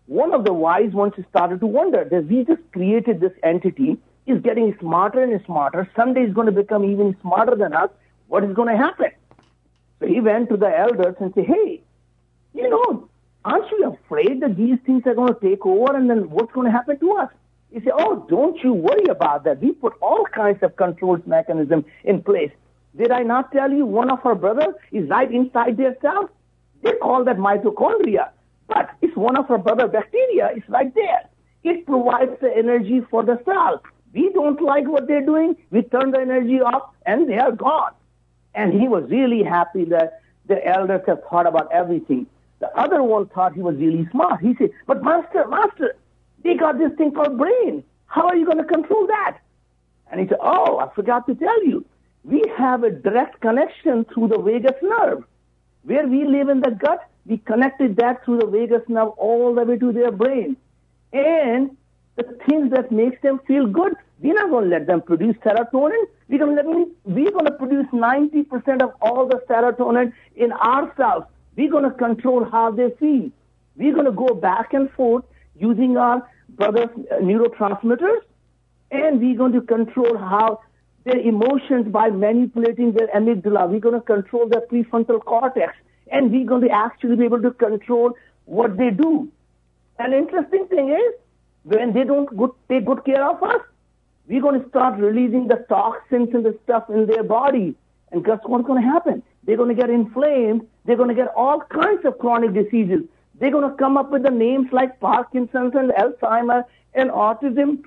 One 0.07 0.33
of 0.33 0.45
the 0.45 0.53
wise 0.53 0.93
ones 0.93 1.15
started 1.29 1.59
to 1.59 1.67
wonder 1.67 2.07
that 2.09 2.29
we 2.29 2.45
just 2.45 2.63
created 2.71 3.19
this 3.19 3.33
entity 3.43 3.99
is 4.27 4.41
getting 4.43 4.77
smarter 4.79 5.25
and 5.25 5.45
smarter. 5.45 5.91
Someday 5.97 6.21
it's 6.21 6.35
going 6.35 6.47
to 6.47 6.53
become 6.53 6.85
even 6.85 7.17
smarter 7.21 7.57
than 7.57 7.73
us. 7.73 7.91
What 8.29 8.45
is 8.45 8.55
going 8.55 8.69
to 8.69 8.77
happen? 8.77 9.11
He 10.07 10.21
went 10.21 10.49
to 10.49 10.57
the 10.57 10.79
elders 10.79 11.17
and 11.21 11.33
said, 11.35 11.47
hey, 11.47 11.83
you 12.55 12.69
know, 12.69 13.09
aren't 13.45 13.71
you 13.71 13.97
afraid 14.05 14.41
that 14.41 14.57
these 14.57 14.79
things 14.87 15.03
are 15.07 15.15
going 15.15 15.35
to 15.35 15.41
take 15.41 15.65
over 15.65 15.95
and 15.97 16.09
then 16.09 16.31
what's 16.31 16.53
going 16.53 16.67
to 16.67 16.73
happen 16.73 16.99
to 16.99 17.13
us? 17.17 17.31
He 17.71 17.81
said, 17.81 17.93
oh, 17.95 18.27
don't 18.29 18.59
you 18.65 18.73
worry 18.73 19.05
about 19.05 19.45
that. 19.45 19.61
We 19.61 19.73
put 19.73 19.95
all 20.01 20.25
kinds 20.35 20.63
of 20.63 20.77
controls 20.77 21.21
mechanism 21.27 21.85
in 22.05 22.23
place. 22.23 22.51
Did 22.97 23.13
I 23.13 23.23
not 23.23 23.53
tell 23.53 23.71
you 23.71 23.87
one 23.87 24.11
of 24.11 24.19
our 24.25 24.35
brothers 24.35 24.75
is 24.91 25.09
right 25.09 25.31
inside 25.31 25.77
their 25.77 25.97
cell? 26.01 26.29
They 26.83 26.93
call 26.95 27.25
that 27.25 27.37
mitochondria. 27.37 28.31
But 28.67 28.91
it's 29.03 29.17
one 29.17 29.37
of 29.37 29.51
our 29.51 29.59
brother 29.59 29.87
bacteria. 29.87 30.51
It's 30.57 30.69
right 30.69 30.93
there. 30.95 31.29
It 31.63 31.87
provides 31.87 32.33
the 32.41 32.51
energy 32.57 33.01
for 33.11 33.23
the 33.23 33.41
cell. 33.45 33.83
We 34.13 34.33
don't 34.33 34.61
like 34.61 34.89
what 34.89 35.07
they're 35.07 35.25
doing. 35.25 35.57
We 35.71 35.83
turn 35.83 36.11
the 36.11 36.21
energy 36.21 36.61
off 36.61 36.91
and 37.07 37.29
they 37.29 37.39
are 37.39 37.53
gone. 37.53 37.93
And 38.55 38.73
he 38.73 38.89
was 38.89 39.09
really 39.11 39.43
happy 39.43 39.85
that 39.87 40.23
the 40.47 40.65
elders 40.67 41.03
have 41.07 41.23
thought 41.29 41.47
about 41.47 41.71
everything. 41.73 42.27
The 42.59 42.69
other 42.79 43.03
one 43.03 43.27
thought 43.29 43.55
he 43.55 43.63
was 43.63 43.77
really 43.77 44.07
smart. 44.11 44.41
He 44.41 44.55
said, 44.57 44.71
But 44.87 45.03
master, 45.03 45.47
master, 45.49 45.97
they 46.43 46.55
got 46.55 46.79
this 46.79 46.93
thing 46.99 47.13
called 47.13 47.39
brain. 47.39 47.85
How 48.07 48.27
are 48.27 48.37
you 48.37 48.45
going 48.45 48.59
to 48.59 48.65
control 48.65 49.07
that? 49.07 49.39
And 50.11 50.21
he 50.21 50.27
said, 50.27 50.39
Oh, 50.41 50.79
I 50.79 50.93
forgot 50.95 51.27
to 51.27 51.35
tell 51.35 51.65
you. 51.65 51.85
We 52.25 52.45
have 52.59 52.85
a 52.85 52.91
direct 52.91 53.41
connection 53.41 54.05
through 54.05 54.29
the 54.29 54.39
vagus 54.39 54.77
nerve. 54.83 55.25
Where 55.85 56.07
we 56.07 56.27
live 56.27 56.49
in 56.49 56.61
the 56.61 56.73
gut, 56.73 57.09
we 57.25 57.39
connected 57.39 57.97
that 57.97 58.25
through 58.25 58.41
the 58.41 58.47
vagus 58.47 58.83
nerve 58.89 59.11
all 59.11 59.55
the 59.55 59.65
way 59.65 59.79
to 59.79 59.93
their 59.93 60.13
brain. 60.13 60.57
And 61.13 61.77
the 62.17 62.39
things 62.47 62.71
that 62.73 62.93
makes 62.93 63.23
them 63.23 63.41
feel 63.47 63.67
good. 63.67 63.95
We're 64.21 64.35
not 64.35 64.51
going 64.51 64.65
to 64.65 64.71
let 64.71 64.87
them 64.87 65.01
produce 65.01 65.37
serotonin. 65.37 66.05
We're 66.29 66.39
going 66.39 66.57
to 66.57 66.63
them, 66.63 66.91
we're 67.05 67.31
going 67.31 67.47
to 67.47 67.53
produce 67.53 67.87
90% 67.87 68.83
of 68.83 68.93
all 69.01 69.27
the 69.27 69.41
serotonin 69.49 70.13
in 70.37 70.53
ourselves. 70.53 71.27
We're 71.57 71.71
going 71.71 71.85
to 71.85 71.91
control 71.91 72.45
how 72.45 72.71
they 72.71 72.91
feel. 72.99 73.31
We're 73.77 73.95
going 73.95 74.07
to 74.07 74.13
go 74.13 74.35
back 74.35 74.75
and 74.75 74.91
forth 74.93 75.25
using 75.59 75.97
our 75.97 76.29
brother's 76.51 76.91
uh, 77.11 77.17
neurotransmitters, 77.17 78.21
and 78.91 79.21
we're 79.21 79.37
going 79.37 79.53
to 79.53 79.63
control 79.63 80.19
how 80.19 80.61
their 81.05 81.19
emotions 81.19 81.91
by 81.91 82.11
manipulating 82.11 82.93
their 82.93 83.09
amygdala. 83.09 83.71
We're 83.71 83.81
going 83.81 83.95
to 83.95 84.01
control 84.03 84.49
their 84.49 84.63
prefrontal 84.67 85.25
cortex, 85.25 85.75
and 86.13 86.31
we're 86.31 86.47
going 86.47 86.63
to 86.63 86.71
actually 86.71 87.17
be 87.17 87.25
able 87.25 87.41
to 87.41 87.53
control 87.53 88.13
what 88.45 88.77
they 88.77 88.91
do. 88.91 89.31
An 89.99 90.13
interesting 90.13 90.67
thing 90.67 90.91
is, 90.91 91.15
when 91.63 91.93
they 91.95 92.05
don't 92.05 92.35
good, 92.37 92.51
take 92.69 92.85
good 92.85 93.05
care 93.05 93.25
of 93.29 93.43
us, 93.43 93.61
we're 94.29 94.41
going 94.41 94.63
to 94.63 94.69
start 94.69 94.99
releasing 94.99 95.49
the 95.49 95.65
toxins 95.69 96.29
and 96.35 96.45
the 96.45 96.59
stuff 96.65 96.89
in 96.89 97.07
their 97.07 97.25
body. 97.25 97.75
And 98.13 98.25
guess 98.25 98.39
what's 98.45 98.67
going 98.67 98.83
to 98.83 98.89
happen? 98.89 99.23
They're 99.45 99.57
going 99.57 99.75
to 99.75 99.81
get 99.81 99.91
inflamed. 99.91 100.67
They're 100.85 100.97
going 100.97 101.09
to 101.09 101.15
get 101.15 101.29
all 101.35 101.61
kinds 101.61 102.05
of 102.05 102.19
chronic 102.19 102.55
diseases. 102.55 103.03
They're 103.39 103.51
going 103.51 103.69
to 103.69 103.77
come 103.77 103.97
up 103.97 104.11
with 104.11 104.23
the 104.23 104.31
names 104.31 104.69
like 104.73 105.01
Parkinson's 105.01 105.75
and 105.75 105.91
Alzheimer 105.93 106.65
and 106.95 107.11
autism. 107.11 107.83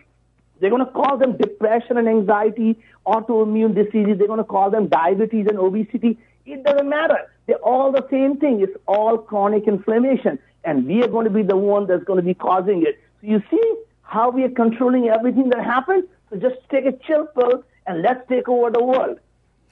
They're 0.60 0.70
going 0.70 0.86
to 0.86 0.92
call 0.92 1.18
them 1.18 1.38
depression 1.38 1.98
and 1.98 2.08
anxiety, 2.08 2.80
autoimmune 3.06 3.76
diseases. 3.76 4.18
They're 4.18 4.28
going 4.28 4.40
to 4.40 4.46
call 4.46 4.72
them 4.72 4.88
diabetes 4.88 5.48
and 5.48 5.60
obesity. 5.60 6.18
It 6.46 6.64
doesn't 6.64 6.90
matter. 6.90 7.20
They're 7.46 7.58
all 7.58 7.92
the 7.92 8.06
same 8.10 8.38
thing. 8.38 8.62
It's 8.62 8.76
all 8.88 9.18
chronic 9.18 9.68
inflammation. 9.68 10.40
And 10.64 10.88
we 10.88 11.04
are 11.04 11.08
going 11.08 11.26
to 11.26 11.30
be 11.30 11.44
the 11.44 11.58
one 11.58 11.88
that's 11.88 12.04
going 12.04 12.18
to 12.18 12.26
be 12.26 12.34
causing 12.34 12.84
it. 12.84 13.00
So 13.22 13.28
you 13.28 13.44
see 13.52 13.76
how 14.02 14.30
we 14.30 14.44
are 14.44 14.50
controlling 14.50 15.10
everything 15.10 15.50
that 15.50 15.64
happens? 15.64 16.06
So 16.34 16.40
just 16.40 16.56
take 16.70 16.86
a 16.86 16.94
chill 17.06 17.28
pill 17.28 17.64
and 17.86 18.02
let's 18.02 18.28
take 18.28 18.50
over 18.50 18.72
the 18.72 18.84
world. 18.84 19.20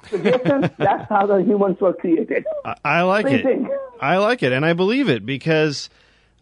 So 0.10 0.18
Jason, 0.18 0.70
that's 0.78 1.10
how 1.10 1.26
the 1.26 1.38
humans 1.38 1.80
were 1.80 1.94
created. 1.94 2.46
I, 2.64 2.76
I 2.84 3.02
like 3.02 3.26
it. 3.26 3.44
thing. 3.44 3.70
I 4.00 4.18
like 4.18 4.44
it, 4.44 4.52
and 4.52 4.66
I 4.66 4.74
believe 4.74 5.10
it 5.10 5.26
because. 5.26 5.90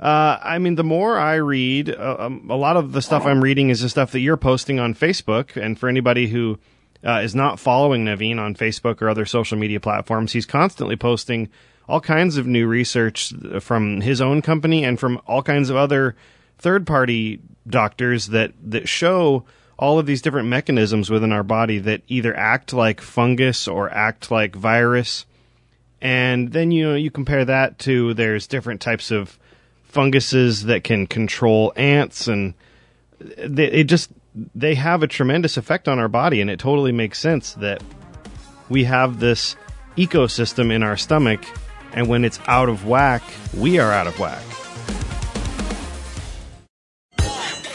Uh, 0.02 0.40
I 0.42 0.60
mean, 0.60 0.76
the 0.76 0.84
more 0.86 1.18
I 1.18 1.36
read, 1.36 1.90
uh, 1.90 2.16
um, 2.20 2.50
a 2.50 2.56
lot 2.56 2.78
of 2.78 2.94
the 2.94 3.02
stuff 3.02 3.26
I'm 3.26 3.44
reading 3.44 3.70
is 3.70 3.82
the 3.82 3.90
stuff 3.90 4.14
that 4.14 4.22
you're 4.22 4.38
posting 4.38 4.80
on 4.80 4.94
Facebook. 4.94 5.62
And 5.62 5.78
for 5.78 5.90
anybody 5.90 6.30
who 6.30 6.58
uh, 7.06 7.20
is 7.22 7.36
not 7.36 7.60
following 7.60 8.06
Naveen 8.06 8.40
on 8.40 8.56
Facebook 8.56 9.02
or 9.02 9.10
other 9.10 9.26
social 9.26 9.58
media 9.58 9.82
platforms, 9.82 10.32
he's 10.32 10.46
constantly 10.46 10.96
posting 10.96 11.50
all 11.86 12.00
kinds 12.00 12.38
of 12.38 12.48
new 12.48 12.66
research 12.66 13.34
from 13.60 14.00
his 14.00 14.22
own 14.22 14.42
company 14.42 14.86
and 14.86 14.98
from 14.98 15.20
all 15.28 15.44
kinds 15.44 15.70
of 15.70 15.76
other 15.76 16.16
third 16.60 16.88
party 16.88 17.42
doctors 17.68 18.28
that, 18.28 18.54
that 18.64 18.88
show 18.88 19.44
all 19.80 19.98
of 19.98 20.06
these 20.06 20.22
different 20.22 20.50
mechanisms 20.50 21.10
within 21.10 21.32
our 21.32 21.42
body 21.42 21.80
that 21.80 22.02
either 22.10 22.36
act 22.36 22.74
like 22.74 23.00
fungus 23.00 23.66
or 23.66 23.90
act 23.90 24.30
like 24.30 24.54
virus. 24.54 25.26
And 26.02 26.52
then, 26.52 26.72
you 26.72 26.90
know, 26.90 26.96
you 26.96 27.10
compare 27.10 27.46
that 27.46 27.80
to 27.80 28.14
there's 28.14 28.46
different 28.46 28.82
types 28.82 29.10
of 29.10 29.40
funguses 29.86 30.66
that 30.66 30.84
can 30.84 31.08
control 31.08 31.72
ants 31.78 32.28
and 32.28 32.54
they, 33.20 33.72
it 33.72 33.86
just, 33.86 34.12
they 34.54 34.76
have 34.76 35.02
a 35.02 35.08
tremendous 35.08 35.56
effect 35.56 35.88
on 35.88 35.98
our 35.98 36.10
body. 36.10 36.42
And 36.42 36.50
it 36.50 36.60
totally 36.60 36.92
makes 36.92 37.18
sense 37.18 37.54
that 37.54 37.82
we 38.68 38.84
have 38.84 39.22
this 39.22 39.56
ecosystem 39.96 40.74
in 40.74 40.84
our 40.84 40.98
stomach. 40.98 41.46
And 41.94 42.08
when 42.08 42.26
it's 42.26 42.40
out 42.48 42.68
of 42.68 42.86
whack, 42.86 43.24
we 43.56 43.80
are 43.80 43.94
out 43.94 44.08
of 44.08 44.20
whack. 44.20 44.44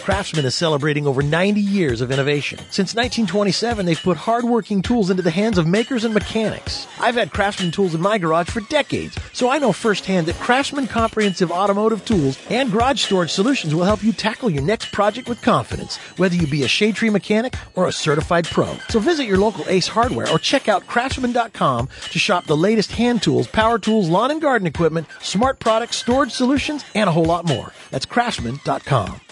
Craftsman 0.04 0.44
is 0.44 0.54
celebrating 0.54 1.06
over 1.06 1.22
90 1.22 1.62
years 1.62 2.02
of 2.02 2.10
innovation. 2.10 2.58
Since 2.68 2.94
1927, 2.94 3.86
they've 3.86 3.98
put 4.02 4.18
hardworking 4.18 4.82
tools 4.82 5.08
into 5.08 5.22
the 5.22 5.30
hands 5.30 5.56
of 5.56 5.66
makers 5.66 6.04
and 6.04 6.12
mechanics. 6.12 6.86
I've 7.00 7.14
had 7.14 7.32
Craftsman 7.32 7.70
tools 7.70 7.94
in 7.94 8.02
my 8.02 8.18
garage 8.18 8.50
for 8.50 8.60
decades, 8.60 9.16
so 9.32 9.48
I 9.48 9.56
know 9.56 9.72
firsthand 9.72 10.26
that 10.26 10.36
Craftsman 10.36 10.88
comprehensive 10.88 11.50
automotive 11.50 12.04
tools 12.04 12.38
and 12.50 12.70
garage 12.70 13.02
storage 13.02 13.30
solutions 13.30 13.74
will 13.74 13.84
help 13.84 14.04
you 14.04 14.12
tackle 14.12 14.50
your 14.50 14.62
next 14.62 14.92
project 14.92 15.26
with 15.26 15.40
confidence, 15.40 15.96
whether 16.18 16.36
you 16.36 16.46
be 16.46 16.64
a 16.64 16.68
shade 16.68 16.96
tree 16.96 17.08
mechanic 17.08 17.54
or 17.74 17.88
a 17.88 17.92
certified 17.92 18.44
pro. 18.44 18.76
So 18.90 19.00
visit 19.00 19.24
your 19.24 19.38
local 19.38 19.64
Ace 19.70 19.88
Hardware 19.88 20.28
or 20.28 20.38
check 20.38 20.68
out 20.68 20.86
craftsman.com 20.86 21.88
to 22.10 22.18
shop 22.18 22.44
the 22.44 22.58
latest 22.58 22.92
hand 22.92 23.22
tools, 23.22 23.46
power 23.46 23.78
tools, 23.78 24.10
lawn 24.10 24.30
and 24.30 24.42
garden 24.42 24.66
equipment, 24.66 25.06
smart 25.22 25.60
products, 25.60 25.96
storage 25.96 26.32
solutions, 26.32 26.84
and 26.94 27.08
a 27.08 27.12
whole 27.12 27.24
lot 27.24 27.46
more. 27.46 27.72
That's 27.90 28.04
craftsman.com. 28.04 29.22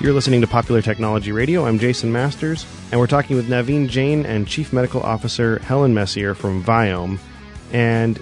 You're 0.00 0.12
listening 0.12 0.42
to 0.42 0.46
Popular 0.46 0.80
Technology 0.80 1.32
Radio. 1.32 1.66
I'm 1.66 1.80
Jason 1.80 2.12
Masters, 2.12 2.64
and 2.92 3.00
we're 3.00 3.08
talking 3.08 3.34
with 3.34 3.48
Naveen 3.48 3.88
Jain 3.88 4.24
and 4.26 4.46
Chief 4.46 4.72
Medical 4.72 5.02
Officer 5.02 5.58
Helen 5.58 5.92
Messier 5.92 6.36
from 6.36 6.62
Viome. 6.62 7.18
And 7.72 8.16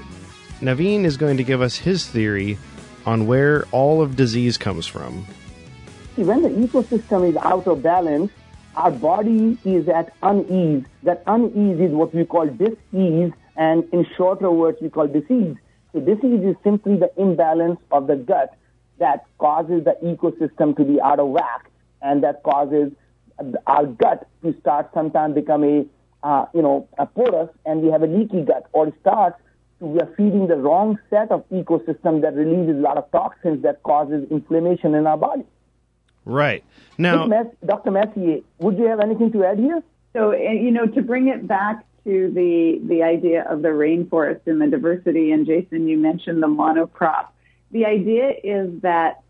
Naveen 0.63 1.05
is 1.05 1.19
going 1.19 1.37
to 1.37 1.45
give 1.45 1.61
us 1.61 1.77
his 1.77 2.07
theory 2.07 2.57
on 3.05 3.27
where 3.27 3.67
all 3.73 4.01
of 4.01 4.17
disease 4.17 4.57
comes 4.57 4.87
from. 4.87 5.27
See, 6.17 6.23
when 6.23 6.41
the 6.41 6.49
ecosystem 6.49 7.29
is 7.29 7.37
out 7.37 7.67
of 7.67 7.83
balance, 7.83 8.33
our 8.75 8.91
body 8.91 9.59
is 9.67 9.87
at 9.91 10.15
unease. 10.23 10.87
That 11.03 11.25
unease 11.27 11.79
is 11.79 11.93
what 11.93 12.15
we 12.15 12.25
call 12.25 12.47
disease, 12.47 13.33
and 13.55 13.85
in 13.93 14.07
shorter 14.17 14.51
words, 14.51 14.79
we 14.81 14.89
call 14.89 15.09
disease. 15.09 15.57
So 15.93 16.01
disease 16.01 16.43
is 16.43 16.57
simply 16.65 16.97
the 16.97 17.13
imbalance 17.21 17.81
of 17.93 18.07
the 18.07 18.17
gut 18.17 18.57
that 18.99 19.27
causes 19.39 19.85
the 19.85 19.97
ecosystem 20.03 20.77
to 20.77 20.85
be 20.85 21.01
out 21.01 21.21
of 21.21 21.29
whack, 21.29 21.71
and 22.03 22.23
that 22.23 22.43
causes 22.43 22.93
our 23.67 23.87
gut 23.87 24.27
to 24.43 24.55
start 24.61 24.89
sometimes 24.95 25.35
become 25.35 25.65
a, 25.65 25.85
uh, 26.23 26.47
you 26.55 26.63
know, 26.63 26.89
a 26.99 27.07
porous, 27.07 27.51
and 27.65 27.83
we 27.83 27.91
have 27.91 28.03
a 28.03 28.07
leaky 28.07 28.43
gut, 28.43 28.67
or 28.73 28.89
it 28.89 28.95
starts 29.01 29.39
to, 29.81 29.87
we 29.87 30.01
are 30.01 30.13
feeding 30.17 30.47
the 30.49 30.57
wrong 30.57 30.99
set 31.11 31.31
of 31.31 31.47
ecosystem 31.51 32.23
that 32.23 32.35
releases 32.35 32.77
a 32.77 32.81
lot 32.81 32.97
of 32.97 33.11
toxins 33.13 33.63
that 33.63 33.83
causes 33.83 34.27
inflammation 34.31 34.95
in 34.95 35.07
our 35.07 35.19
body. 35.19 35.45
Right. 36.25 36.65
Now, 36.99 37.27
Mess- 37.27 37.55
Dr. 37.65 37.91
Messier, 37.91 38.41
would 38.59 38.79
you 38.79 38.87
have 38.87 39.01
anything 39.01 39.31
to 39.33 39.45
add 39.45 39.59
here? 39.59 39.83
So, 40.13 40.33
uh, 40.33 40.37
you 40.37 40.71
know, 40.71 40.87
to 40.87 41.03
bring 41.03 41.29
it 41.29 41.47
back 41.47 41.85
to 42.05 42.31
the 42.33 42.81
the 42.87 43.03
idea 43.03 43.45
of 43.51 43.63
the 43.63 43.69
rainforest 43.69 44.41
and 44.47 44.61
the 44.61 44.67
diversity, 44.67 45.31
and 45.33 45.45
Jason, 45.45 45.89
you 45.89 45.99
mentioned 45.99 46.43
the 46.43 46.47
monocrop. 46.47 47.27
The 47.71 47.85
idea 47.87 48.33
is 48.43 48.81
that 48.83 49.21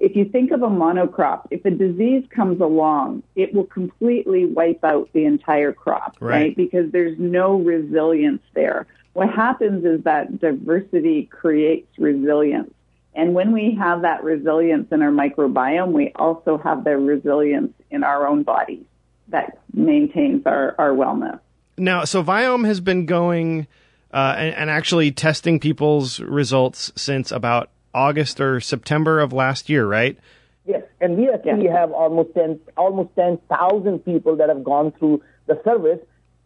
if 0.00 0.16
you 0.16 0.24
think 0.24 0.50
of 0.50 0.62
a 0.62 0.68
monocrop, 0.68 1.46
if 1.50 1.64
a 1.64 1.70
disease 1.70 2.24
comes 2.30 2.60
along, 2.60 3.22
it 3.36 3.54
will 3.54 3.64
completely 3.64 4.44
wipe 4.44 4.82
out 4.84 5.08
the 5.12 5.24
entire 5.24 5.72
crop, 5.72 6.16
Right. 6.20 6.30
right? 6.30 6.56
Because 6.56 6.90
there's 6.90 7.18
no 7.18 7.56
resilience 7.56 8.42
there. 8.54 8.86
What 9.12 9.30
happens 9.30 9.84
is 9.84 10.02
that 10.02 10.40
diversity 10.40 11.26
creates 11.26 11.86
resilience. 11.98 12.72
And 13.14 13.32
when 13.32 13.52
we 13.52 13.76
have 13.78 14.02
that 14.02 14.24
resilience 14.24 14.90
in 14.90 15.00
our 15.00 15.12
microbiome, 15.12 15.92
we 15.92 16.10
also 16.16 16.58
have 16.58 16.82
the 16.82 16.96
resilience 16.98 17.72
in 17.92 18.02
our 18.02 18.26
own 18.26 18.42
bodies 18.42 18.84
that 19.28 19.58
maintains 19.72 20.44
our, 20.46 20.74
our 20.78 20.90
wellness. 20.90 21.38
now, 21.78 22.04
so 22.04 22.22
Viome 22.24 22.66
has 22.66 22.80
been 22.80 23.06
going 23.06 23.68
uh, 24.12 24.34
and, 24.36 24.54
and 24.56 24.70
actually 24.70 25.12
testing 25.12 25.60
people's 25.60 26.18
results 26.20 26.92
since 26.96 27.30
about 27.30 27.70
August 27.94 28.40
or 28.40 28.60
September 28.60 29.20
of 29.20 29.32
last 29.32 29.70
year, 29.70 29.86
right? 29.86 30.18
Yes, 30.66 30.82
and 31.00 31.16
we 31.16 31.28
actually 31.28 31.68
have 31.68 31.92
almost 31.92 32.34
ten, 32.34 32.58
almost 32.76 33.10
ten 33.14 33.38
thousand 33.48 34.00
people 34.04 34.36
that 34.36 34.48
have 34.48 34.64
gone 34.64 34.92
through 34.98 35.22
the 35.46 35.60
service, 35.64 36.00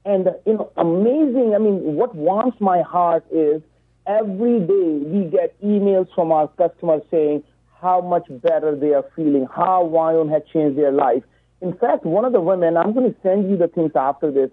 and 0.04 0.28
you 0.44 0.54
know, 0.54 0.72
amazing. 0.76 1.54
I 1.54 1.58
mean, 1.58 1.94
what 1.94 2.14
warms 2.14 2.54
my 2.60 2.82
heart 2.82 3.24
is 3.30 3.62
every 4.06 4.58
day 4.60 4.98
we 5.04 5.24
get 5.30 5.60
emails 5.62 6.08
from 6.14 6.32
our 6.32 6.48
customers 6.48 7.02
saying 7.10 7.44
how 7.80 8.00
much 8.00 8.26
better 8.28 8.74
they 8.74 8.92
are 8.92 9.04
feeling, 9.14 9.46
how 9.54 9.88
Viome 9.92 10.30
had 10.30 10.46
changed 10.48 10.76
their 10.76 10.90
life. 10.90 11.22
In 11.60 11.72
fact, 11.76 12.04
one 12.04 12.24
of 12.24 12.32
the 12.32 12.40
women, 12.40 12.76
I'm 12.76 12.92
going 12.92 13.12
to 13.12 13.20
send 13.22 13.50
you 13.50 13.56
the 13.56 13.68
things 13.68 13.92
after 13.94 14.30
this, 14.30 14.50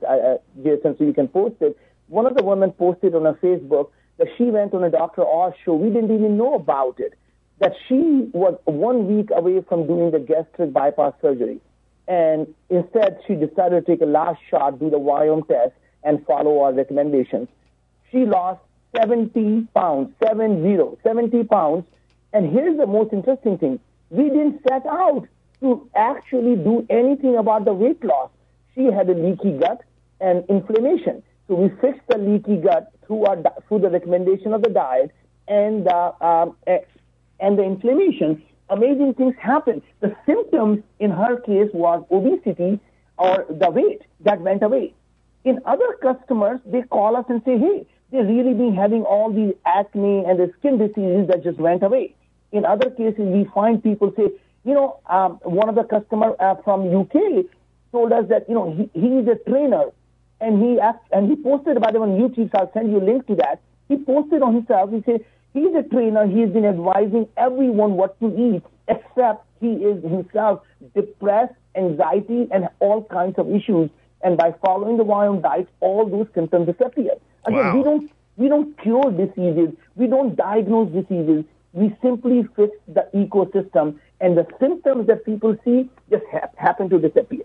Jason, 0.63 0.95
so 0.97 1.03
you 1.03 1.13
can 1.13 1.27
post 1.27 1.55
it. 1.61 1.77
One 2.07 2.27
of 2.27 2.35
the 2.35 2.43
women 2.43 2.71
posted 2.71 3.15
on 3.15 3.25
her 3.25 3.33
Facebook 3.41 3.89
that 4.17 4.27
she 4.37 4.45
went 4.45 4.73
on 4.73 4.83
a 4.83 4.89
Dr. 4.89 5.25
Oz 5.25 5.53
show. 5.63 5.73
We 5.75 5.89
didn't 5.89 6.13
even 6.13 6.37
know 6.37 6.55
about 6.55 6.99
it. 6.99 7.13
That 7.59 7.73
she 7.87 8.29
was 8.33 8.57
one 8.65 9.15
week 9.15 9.29
away 9.33 9.61
from 9.67 9.87
doing 9.87 10.11
the 10.11 10.19
gastric 10.19 10.73
bypass 10.73 11.13
surgery. 11.21 11.61
And 12.07 12.53
instead, 12.69 13.19
she 13.25 13.35
decided 13.35 13.85
to 13.85 13.91
take 13.91 14.01
a 14.01 14.05
last 14.05 14.39
shot, 14.49 14.79
do 14.79 14.89
the 14.89 14.99
Viome 14.99 15.47
test, 15.47 15.73
and 16.03 16.23
follow 16.25 16.61
our 16.61 16.73
recommendations. 16.73 17.47
She 18.11 18.25
lost 18.25 18.61
70 18.95 19.67
pounds, 19.73 20.13
seven 20.23 20.61
zero, 20.61 20.97
70 21.03 21.43
pounds. 21.45 21.85
And 22.33 22.51
here's 22.51 22.77
the 22.77 22.87
most 22.87 23.13
interesting 23.13 23.57
thing. 23.57 23.79
We 24.09 24.29
didn't 24.29 24.61
set 24.67 24.85
out 24.85 25.27
to 25.61 25.89
actually 25.95 26.55
do 26.57 26.85
anything 26.89 27.37
about 27.37 27.65
the 27.65 27.73
weight 27.73 28.03
loss. 28.03 28.29
She 28.75 28.85
had 28.85 29.09
a 29.09 29.13
leaky 29.13 29.57
gut 29.57 29.81
and 30.19 30.45
inflammation. 30.49 31.23
So 31.47 31.55
we 31.55 31.69
fix 31.81 31.99
the 32.07 32.17
leaky 32.17 32.57
gut 32.57 32.91
through 33.05 33.25
our 33.25 33.37
through 33.67 33.79
the 33.79 33.89
recommendation 33.89 34.53
of 34.53 34.63
the 34.63 34.69
diet 34.69 35.11
and 35.47 35.87
uh, 35.87 36.11
um, 36.21 36.55
and 37.39 37.57
the 37.57 37.63
inflammation. 37.63 38.41
Amazing 38.69 39.13
things 39.13 39.35
happen. 39.39 39.81
The 39.99 40.15
symptoms 40.25 40.83
in 40.99 41.11
her 41.11 41.39
case 41.39 41.69
was 41.73 42.03
obesity 42.09 42.79
or 43.17 43.45
the 43.47 43.69
weight 43.69 44.01
that 44.21 44.41
went 44.41 44.63
away. 44.63 44.93
In 45.43 45.59
other 45.65 45.97
customers, 46.01 46.59
they 46.65 46.81
call 46.81 47.15
us 47.15 47.25
and 47.29 47.43
say, 47.45 47.59
"Hey, 47.59 47.85
they've 48.11 48.25
really 48.25 48.55
been 48.55 48.73
having 48.73 49.03
all 49.03 49.31
these 49.31 49.53
acne 49.65 50.25
and 50.25 50.39
the 50.39 50.51
skin 50.57 50.79
diseases 50.79 51.27
that 51.27 51.43
just 51.43 51.59
went 51.59 51.83
away." 51.83 52.15
In 52.51 52.65
other 52.65 52.89
cases, 52.89 53.19
we 53.19 53.43
find 53.53 53.83
people 53.83 54.11
say, 54.17 54.31
"You 54.63 54.73
know, 54.73 54.97
um, 55.05 55.39
one 55.43 55.69
of 55.69 55.75
the 55.75 55.83
customer 55.83 56.35
uh, 56.39 56.55
from 56.63 56.89
UK 57.01 57.45
told 57.91 58.11
us 58.11 58.27
that 58.29 58.49
you 58.49 58.55
know 58.55 58.71
he, 58.73 58.89
he's 58.99 59.27
a 59.27 59.35
trainer 59.47 59.91
and 60.41 60.61
he 60.63 60.79
asked, 60.79 61.05
and 61.11 61.29
he 61.29 61.35
posted 61.35 61.77
about 61.77 61.95
it 61.95 62.01
on 62.01 62.11
YouTube. 62.11 62.51
So 62.51 62.59
I'll 62.59 62.71
send 62.73 62.91
you 62.91 62.99
a 62.99 63.05
link 63.05 63.27
to 63.27 63.35
that. 63.35 63.61
He 63.87 63.97
posted 63.97 64.41
on 64.41 64.53
himself. 64.53 64.91
He 64.91 65.03
said 65.05 65.25
he's 65.53 65.73
a 65.75 65.83
trainer. 65.83 66.27
He's 66.27 66.49
been 66.49 66.65
advising 66.65 67.27
everyone 67.37 67.93
what 67.93 68.19
to 68.19 68.27
eat, 68.37 68.63
except 68.87 69.45
he 69.61 69.73
is 69.73 70.03
himself 70.03 70.61
depressed, 70.93 71.53
anxiety, 71.75 72.47
and 72.51 72.67
all 72.79 73.03
kinds 73.03 73.37
of 73.37 73.53
issues. 73.53 73.89
And 74.23 74.37
by 74.37 74.53
following 74.65 74.97
the 74.97 75.03
Viome 75.03 75.41
diet, 75.41 75.67
all 75.79 76.07
those 76.09 76.27
symptoms 76.33 76.67
disappear. 76.67 77.11
Again, 77.45 77.59
wow. 77.59 77.77
we 77.77 77.83
don't 77.83 78.11
we 78.37 78.47
don't 78.49 78.77
cure 78.81 79.11
diseases. 79.11 79.69
We 79.95 80.07
don't 80.07 80.35
diagnose 80.35 80.91
diseases. 80.91 81.45
We 81.73 81.95
simply 82.01 82.47
fix 82.55 82.75
the 82.87 83.07
ecosystem, 83.13 83.99
and 84.19 84.37
the 84.37 84.47
symptoms 84.59 85.07
that 85.07 85.25
people 85.25 85.57
see 85.63 85.89
just 86.09 86.23
ha- 86.31 86.49
happen 86.55 86.89
to 86.89 86.99
disappear. 86.99 87.43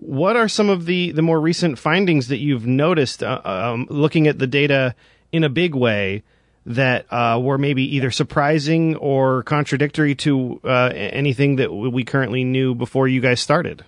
What 0.00 0.34
are 0.34 0.48
some 0.48 0.70
of 0.70 0.86
the, 0.86 1.12
the 1.12 1.20
more 1.20 1.38
recent 1.38 1.78
findings 1.78 2.28
that 2.28 2.38
you've 2.38 2.66
noticed 2.66 3.22
uh, 3.22 3.40
um, 3.44 3.86
looking 3.90 4.26
at 4.26 4.38
the 4.38 4.46
data 4.46 4.94
in 5.30 5.44
a 5.44 5.50
big 5.50 5.74
way 5.74 6.22
that 6.64 7.06
uh, 7.12 7.38
were 7.38 7.58
maybe 7.58 7.96
either 7.96 8.10
surprising 8.10 8.96
or 8.96 9.42
contradictory 9.42 10.14
to 10.14 10.58
uh, 10.64 10.90
anything 10.94 11.56
that 11.56 11.70
we 11.70 12.02
currently 12.04 12.44
knew 12.44 12.74
before 12.74 13.08
you 13.08 13.20
guys 13.20 13.40
started? 13.40 13.84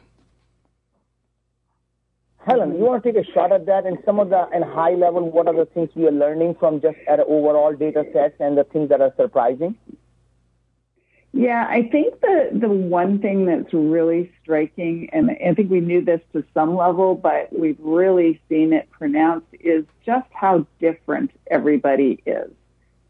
Helen, 2.44 2.74
you 2.74 2.84
want 2.84 3.02
to 3.02 3.12
take 3.12 3.26
a 3.26 3.32
shot 3.32 3.50
at 3.50 3.64
that 3.66 3.86
and 3.86 3.96
some 4.04 4.18
of 4.18 4.28
the 4.28 4.48
and 4.52 4.64
high 4.64 4.94
level, 4.94 5.30
what 5.30 5.46
are 5.46 5.54
the 5.54 5.66
things 5.66 5.88
we 5.94 6.06
are 6.06 6.12
learning 6.12 6.56
from 6.58 6.80
just 6.80 6.98
at 7.08 7.20
overall 7.20 7.72
data 7.74 8.04
sets 8.12 8.34
and 8.38 8.58
the 8.58 8.64
things 8.64 8.88
that 8.90 9.00
are 9.00 9.14
surprising? 9.16 9.76
Yeah, 11.34 11.66
I 11.68 11.84
think 11.84 12.20
the 12.20 12.50
the 12.52 12.68
one 12.68 13.18
thing 13.18 13.46
that's 13.46 13.72
really 13.72 14.30
striking, 14.42 15.08
and 15.14 15.30
I 15.30 15.54
think 15.54 15.70
we 15.70 15.80
knew 15.80 16.04
this 16.04 16.20
to 16.34 16.44
some 16.52 16.76
level, 16.76 17.14
but 17.14 17.58
we've 17.58 17.80
really 17.80 18.38
seen 18.50 18.74
it 18.74 18.90
pronounced, 18.90 19.46
is 19.60 19.86
just 20.04 20.28
how 20.32 20.66
different 20.78 21.30
everybody 21.50 22.22
is. 22.26 22.50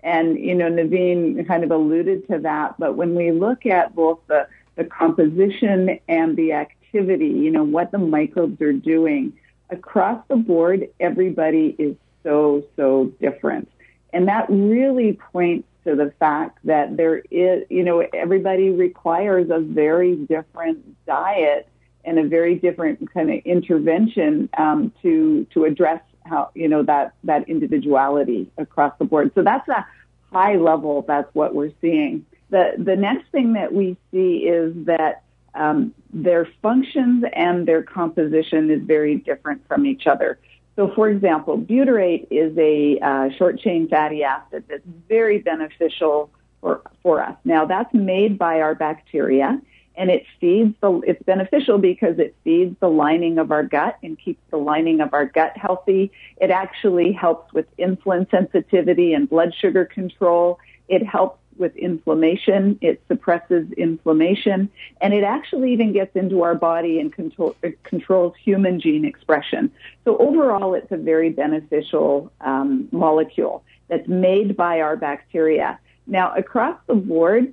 And 0.04 0.38
you 0.38 0.54
know, 0.54 0.70
Naveen 0.70 1.44
kind 1.48 1.64
of 1.64 1.72
alluded 1.72 2.28
to 2.28 2.38
that, 2.38 2.78
but 2.78 2.94
when 2.94 3.16
we 3.16 3.32
look 3.32 3.66
at 3.66 3.94
both 3.94 4.20
the 4.28 4.46
the 4.76 4.84
composition 4.84 5.98
and 6.06 6.36
the 6.36 6.52
activity, 6.52 7.26
you 7.26 7.50
know, 7.50 7.64
what 7.64 7.90
the 7.90 7.98
microbes 7.98 8.60
are 8.62 8.72
doing 8.72 9.32
across 9.70 10.22
the 10.28 10.36
board, 10.36 10.88
everybody 11.00 11.74
is 11.76 11.96
so 12.22 12.62
so 12.76 13.06
different, 13.20 13.68
and 14.12 14.28
that 14.28 14.46
really 14.48 15.14
points 15.32 15.66
to 15.84 15.96
the 15.96 16.12
fact 16.18 16.58
that 16.64 16.96
there 16.96 17.18
is, 17.30 17.64
you 17.70 17.82
know, 17.82 18.06
everybody 18.14 18.70
requires 18.70 19.50
a 19.50 19.58
very 19.58 20.16
different 20.16 20.96
diet 21.06 21.68
and 22.04 22.18
a 22.18 22.24
very 22.24 22.56
different 22.56 23.12
kind 23.12 23.30
of 23.30 23.40
intervention 23.44 24.48
um, 24.58 24.92
to 25.02 25.46
to 25.52 25.64
address 25.64 26.00
how 26.24 26.50
you 26.54 26.68
know 26.68 26.82
that 26.82 27.14
that 27.24 27.48
individuality 27.48 28.50
across 28.58 28.92
the 28.98 29.04
board. 29.04 29.32
So 29.34 29.42
that's 29.42 29.68
a 29.68 29.86
high 30.32 30.56
level. 30.56 31.02
That's 31.02 31.32
what 31.34 31.54
we're 31.54 31.72
seeing. 31.80 32.26
The 32.50 32.74
the 32.78 32.96
next 32.96 33.30
thing 33.30 33.54
that 33.54 33.72
we 33.72 33.96
see 34.10 34.38
is 34.38 34.74
that 34.86 35.22
um, 35.54 35.94
their 36.12 36.48
functions 36.62 37.24
and 37.32 37.66
their 37.66 37.82
composition 37.82 38.70
is 38.70 38.82
very 38.82 39.16
different 39.16 39.66
from 39.68 39.86
each 39.86 40.06
other. 40.06 40.38
So, 40.76 40.90
for 40.94 41.08
example, 41.08 41.58
butyrate 41.58 42.28
is 42.30 42.56
a 42.56 42.98
uh, 43.00 43.28
short 43.36 43.60
chain 43.60 43.88
fatty 43.88 44.24
acid 44.24 44.64
that's 44.68 44.86
very 45.08 45.38
beneficial 45.38 46.30
for, 46.60 46.80
for 47.02 47.22
us. 47.22 47.36
Now, 47.44 47.66
that's 47.66 47.92
made 47.92 48.38
by 48.38 48.60
our 48.62 48.74
bacteria, 48.74 49.60
and 49.96 50.10
it 50.10 50.24
feeds 50.40 50.74
the. 50.80 51.00
It's 51.06 51.22
beneficial 51.24 51.76
because 51.76 52.18
it 52.18 52.34
feeds 52.42 52.74
the 52.80 52.88
lining 52.88 53.38
of 53.38 53.50
our 53.50 53.62
gut 53.62 53.98
and 54.02 54.18
keeps 54.18 54.40
the 54.50 54.56
lining 54.56 55.00
of 55.00 55.12
our 55.12 55.26
gut 55.26 55.54
healthy. 55.56 56.10
It 56.38 56.50
actually 56.50 57.12
helps 57.12 57.52
with 57.52 57.66
insulin 57.76 58.30
sensitivity 58.30 59.12
and 59.12 59.28
blood 59.28 59.54
sugar 59.54 59.84
control. 59.84 60.58
It 60.88 61.06
helps 61.06 61.41
with 61.56 61.74
inflammation. 61.76 62.78
It 62.80 63.02
suppresses 63.08 63.70
inflammation, 63.72 64.70
and 65.00 65.14
it 65.14 65.24
actually 65.24 65.72
even 65.72 65.92
gets 65.92 66.14
into 66.16 66.42
our 66.42 66.54
body 66.54 67.00
and 67.00 67.12
control, 67.12 67.56
controls 67.84 68.34
human 68.42 68.80
gene 68.80 69.04
expression. 69.04 69.70
So 70.04 70.16
overall, 70.18 70.74
it's 70.74 70.90
a 70.92 70.96
very 70.96 71.30
beneficial 71.30 72.32
um, 72.40 72.88
molecule 72.92 73.64
that's 73.88 74.08
made 74.08 74.56
by 74.56 74.80
our 74.80 74.96
bacteria. 74.96 75.78
Now, 76.06 76.34
across 76.34 76.78
the 76.86 76.94
board, 76.94 77.52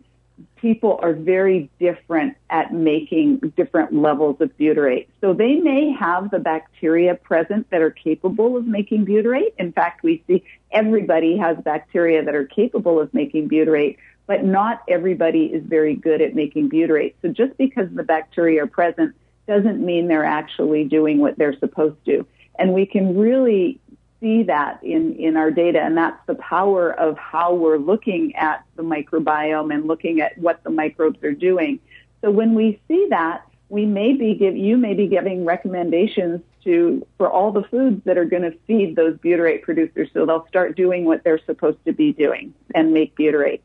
people 0.55 0.99
are 1.01 1.13
very 1.13 1.69
different 1.79 2.35
at 2.49 2.73
making 2.73 3.39
different 3.55 3.93
levels 3.93 4.37
of 4.39 4.55
butyrate. 4.57 5.07
So 5.21 5.33
they 5.33 5.55
may 5.55 5.91
have 5.91 6.31
the 6.31 6.39
bacteria 6.39 7.15
present 7.15 7.69
that 7.69 7.81
are 7.81 7.91
capable 7.91 8.57
of 8.57 8.67
making 8.67 9.05
butyrate. 9.05 9.53
In 9.57 9.71
fact, 9.71 10.03
we 10.03 10.23
see 10.27 10.43
everybody 10.71 11.37
has 11.37 11.57
bacteria 11.63 12.23
that 12.23 12.35
are 12.35 12.45
capable 12.45 12.99
of 12.99 13.13
making 13.13 13.49
butyrate, 13.49 13.97
but 14.27 14.43
not 14.43 14.83
everybody 14.87 15.45
is 15.45 15.63
very 15.65 15.95
good 15.95 16.21
at 16.21 16.35
making 16.35 16.69
butyrate. 16.69 17.13
So 17.21 17.29
just 17.29 17.57
because 17.57 17.89
the 17.91 18.03
bacteria 18.03 18.63
are 18.63 18.67
present 18.67 19.15
doesn't 19.47 19.83
mean 19.83 20.07
they're 20.07 20.23
actually 20.23 20.83
doing 20.83 21.17
what 21.19 21.37
they're 21.37 21.57
supposed 21.57 21.97
to. 22.05 22.25
And 22.59 22.73
we 22.73 22.85
can 22.85 23.17
really 23.17 23.79
see 24.19 24.43
that 24.43 24.83
in, 24.83 25.15
in 25.15 25.37
our 25.37 25.51
data, 25.51 25.79
and 25.79 25.97
that's 25.97 26.19
the 26.25 26.35
power 26.35 26.91
of 26.91 27.17
how 27.17 27.53
we're 27.53 27.77
looking 27.77 28.35
at 28.35 28.63
the 28.75 28.83
microbiome 28.83 29.73
and 29.73 29.87
looking 29.87 30.21
at 30.21 30.37
what 30.37 30.63
the 30.63 30.69
microbes 30.69 31.23
are 31.23 31.33
doing. 31.33 31.79
So 32.21 32.31
when 32.31 32.53
we 32.53 32.79
see 32.87 33.07
that, 33.09 33.45
we 33.69 33.85
may 33.85 34.13
be 34.13 34.33
give 34.33 34.57
you 34.57 34.77
may 34.77 34.95
be 34.95 35.07
giving 35.07 35.45
recommendations 35.45 36.41
to 36.63 37.05
for 37.17 37.29
all 37.29 37.51
the 37.51 37.63
foods 37.63 38.03
that 38.05 38.17
are 38.17 38.25
going 38.25 38.41
to 38.41 38.57
feed 38.65 38.95
those 38.95 39.15
butyrate 39.17 39.61
producers, 39.61 40.09
so 40.13 40.25
they'll 40.25 40.47
start 40.47 40.75
doing 40.75 41.05
what 41.05 41.23
they're 41.23 41.39
supposed 41.45 41.77
to 41.85 41.93
be 41.93 42.11
doing 42.11 42.53
and 42.73 42.93
make 42.93 43.15
butyrate. 43.15 43.61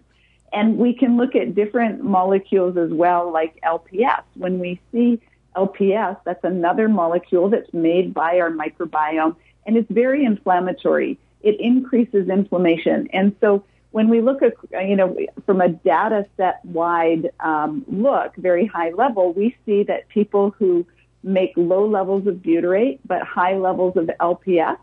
And 0.53 0.77
we 0.77 0.95
can 0.95 1.17
look 1.17 1.35
at 1.35 1.55
different 1.55 2.05
molecules 2.05 2.77
as 2.77 2.91
well, 2.91 3.33
like 3.33 3.59
LPS. 3.65 4.23
When 4.35 4.61
we 4.61 4.81
see 4.93 5.21
LPS, 5.57 6.19
that's 6.25 6.45
another 6.45 6.89
molecule 6.89 7.49
that's 7.49 7.73
made 7.73 8.15
by 8.15 8.39
our 8.39 8.51
microbiome 8.51 9.35
and 9.67 9.77
it's 9.77 9.91
very 9.91 10.25
inflammatory. 10.25 11.19
It 11.43 11.61
increases 11.61 12.29
inflammation. 12.29 13.09
And 13.13 13.35
so 13.41 13.65
when 13.91 14.09
we 14.09 14.21
look 14.21 14.43
at, 14.43 14.55
you 14.87 14.97
know, 14.97 15.17
from 15.47 15.61
a 15.61 15.69
data 15.69 16.27
set 16.37 16.65
wide 16.65 17.31
um, 17.41 17.85
look, 17.87 18.35
very 18.37 18.67
high 18.67 18.91
level, 18.91 19.33
we 19.33 19.57
see 19.65 19.85
that 19.85 20.09
people 20.09 20.51
who 20.51 20.85
make 21.23 21.53
low 21.57 21.87
levels 21.87 22.27
of 22.27 22.37
butyrate 22.37 22.99
but 23.07 23.23
high 23.23 23.57
levels 23.57 23.97
of 23.97 24.07
LPS, 24.21 24.79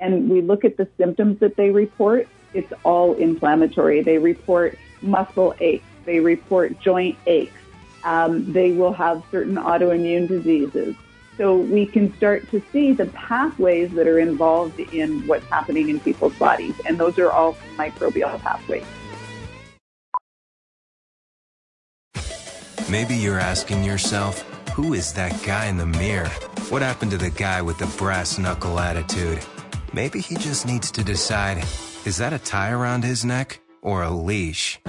and 0.00 0.28
we 0.28 0.42
look 0.42 0.64
at 0.64 0.76
the 0.76 0.88
symptoms 0.96 1.40
that 1.40 1.56
they 1.56 1.70
report, 1.70 2.28
it's 2.52 2.72
all 2.84 3.14
inflammatory. 3.14 4.02
They 4.02 4.18
report 4.18 4.78
muscle 5.02 5.54
aches, 5.60 5.84
they 6.04 6.20
report 6.20 6.80
joint 6.80 7.16
aches, 7.26 7.60
um, 8.04 8.52
they 8.52 8.72
will 8.72 8.92
have 8.92 9.22
certain 9.30 9.56
autoimmune 9.56 10.28
diseases. 10.28 10.94
So 11.38 11.56
we 11.56 11.86
can 11.86 12.14
start 12.16 12.50
to 12.50 12.60
see 12.72 12.92
the 12.92 13.06
pathways 13.06 13.92
that 13.92 14.08
are 14.08 14.18
involved 14.18 14.80
in 14.80 15.24
what's 15.28 15.46
happening 15.46 15.88
in 15.88 16.00
people's 16.00 16.34
bodies. 16.34 16.74
And 16.84 16.98
those 16.98 17.16
are 17.18 17.30
all 17.30 17.54
microbial 17.76 18.38
pathways. 18.40 18.84
Maybe 22.90 23.14
you're 23.14 23.38
asking 23.38 23.84
yourself, 23.84 24.40
who 24.70 24.94
is 24.94 25.12
that 25.12 25.42
guy 25.44 25.66
in 25.66 25.76
the 25.76 25.86
mirror? 25.86 26.28
What 26.70 26.82
happened 26.82 27.12
to 27.12 27.18
the 27.18 27.30
guy 27.30 27.62
with 27.62 27.78
the 27.78 27.86
brass 27.98 28.38
knuckle 28.38 28.80
attitude? 28.80 29.38
Maybe 29.92 30.20
he 30.20 30.36
just 30.36 30.66
needs 30.66 30.90
to 30.92 31.04
decide, 31.04 31.58
is 32.04 32.16
that 32.16 32.32
a 32.32 32.38
tie 32.38 32.72
around 32.72 33.04
his 33.04 33.24
neck 33.24 33.60
or 33.80 34.02
a 34.02 34.10
leash? 34.10 34.80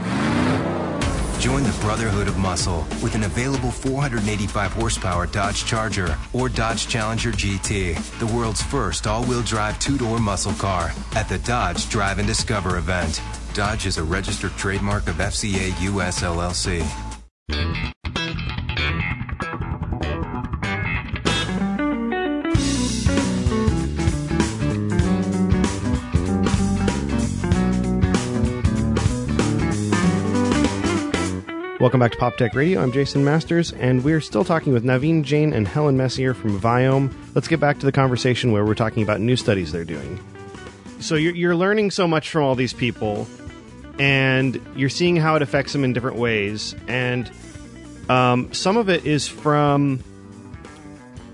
Join 1.40 1.64
the 1.64 1.78
Brotherhood 1.80 2.28
of 2.28 2.38
Muscle 2.38 2.86
with 3.02 3.16
an 3.16 3.24
available 3.24 3.72
485 3.72 4.74
horsepower 4.74 5.26
Dodge 5.26 5.64
Charger 5.64 6.18
or 6.34 6.50
Dodge 6.50 6.88
Challenger 6.90 7.32
GT, 7.32 7.96
the 8.20 8.28
world's 8.28 8.62
first 8.62 9.08
all-wheel 9.08 9.44
drive 9.44 9.80
two-door 9.80 10.20
muscle 10.20 10.52
car 10.54 10.92
at 11.16 11.30
the 11.30 11.38
Dodge 11.40 11.88
Drive 11.88 12.20
and 12.20 12.28
Discover 12.28 12.78
event. 12.78 13.22
Dodge 13.54 13.86
is 13.86 13.98
a 13.98 14.04
registered 14.04 14.52
trademark 14.58 15.08
of 15.08 15.16
FCA 15.16 15.72
US 15.84 16.24
LLC. 16.24 17.99
Welcome 31.80 32.02
back 32.02 32.12
to 32.12 32.18
Pop 32.18 32.36
Tech 32.36 32.56
Radio. 32.56 32.84
I'm 32.84 32.92
Jason 32.92 33.24
Masters, 33.24 33.72
and 33.72 34.04
we're 34.04 34.20
still 34.20 34.44
talking 34.44 34.74
with 34.74 34.84
Naveen 34.84 35.24
Jain 35.24 35.54
and 35.54 35.66
Helen 35.66 35.96
Messier 35.96 36.34
from 36.34 36.60
Viome. 36.60 37.14
Let's 37.34 37.48
get 37.48 37.62
back 37.62 37.80
to 37.80 37.86
the 37.86 37.92
conversation 37.94 38.52
where 38.52 38.66
we're 38.66 38.76
talking 38.76 39.02
about 39.02 39.22
new 39.22 39.38
studies 39.38 39.72
they're 39.72 39.86
doing. 39.86 40.20
So 41.00 41.16
you're, 41.16 41.34
you're 41.34 41.56
learning 41.56 41.92
so 41.92 42.06
much 42.06 42.32
from 42.32 42.44
all 42.44 42.56
these 42.56 42.74
people, 42.74 43.30
and 43.98 44.62
you're 44.76 44.90
seeing 44.90 45.16
how 45.16 45.38
it 45.38 45.42
affects 45.42 45.72
them 45.72 45.86
in 45.86 45.94
different 45.94 46.18
ways. 46.18 46.76
And 46.90 47.32
um, 48.10 48.54
some 48.54 48.76
of 48.76 48.90
it 48.90 49.06
is 49.06 49.30
from 49.30 50.04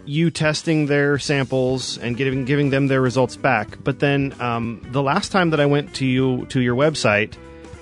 you 0.06 0.30
testing 0.30 0.86
their 0.86 1.18
samples 1.18 1.98
and 1.98 2.16
giving 2.16 2.46
giving 2.46 2.70
them 2.70 2.86
their 2.86 3.02
results 3.02 3.36
back. 3.36 3.80
But 3.84 3.98
then 3.98 4.36
um, 4.40 4.86
the 4.92 5.02
last 5.02 5.32
time 5.32 5.50
that 5.50 5.60
I 5.60 5.66
went 5.66 5.96
to 5.96 6.06
you 6.06 6.46
to 6.50 6.62
your 6.62 6.76
website 6.76 7.34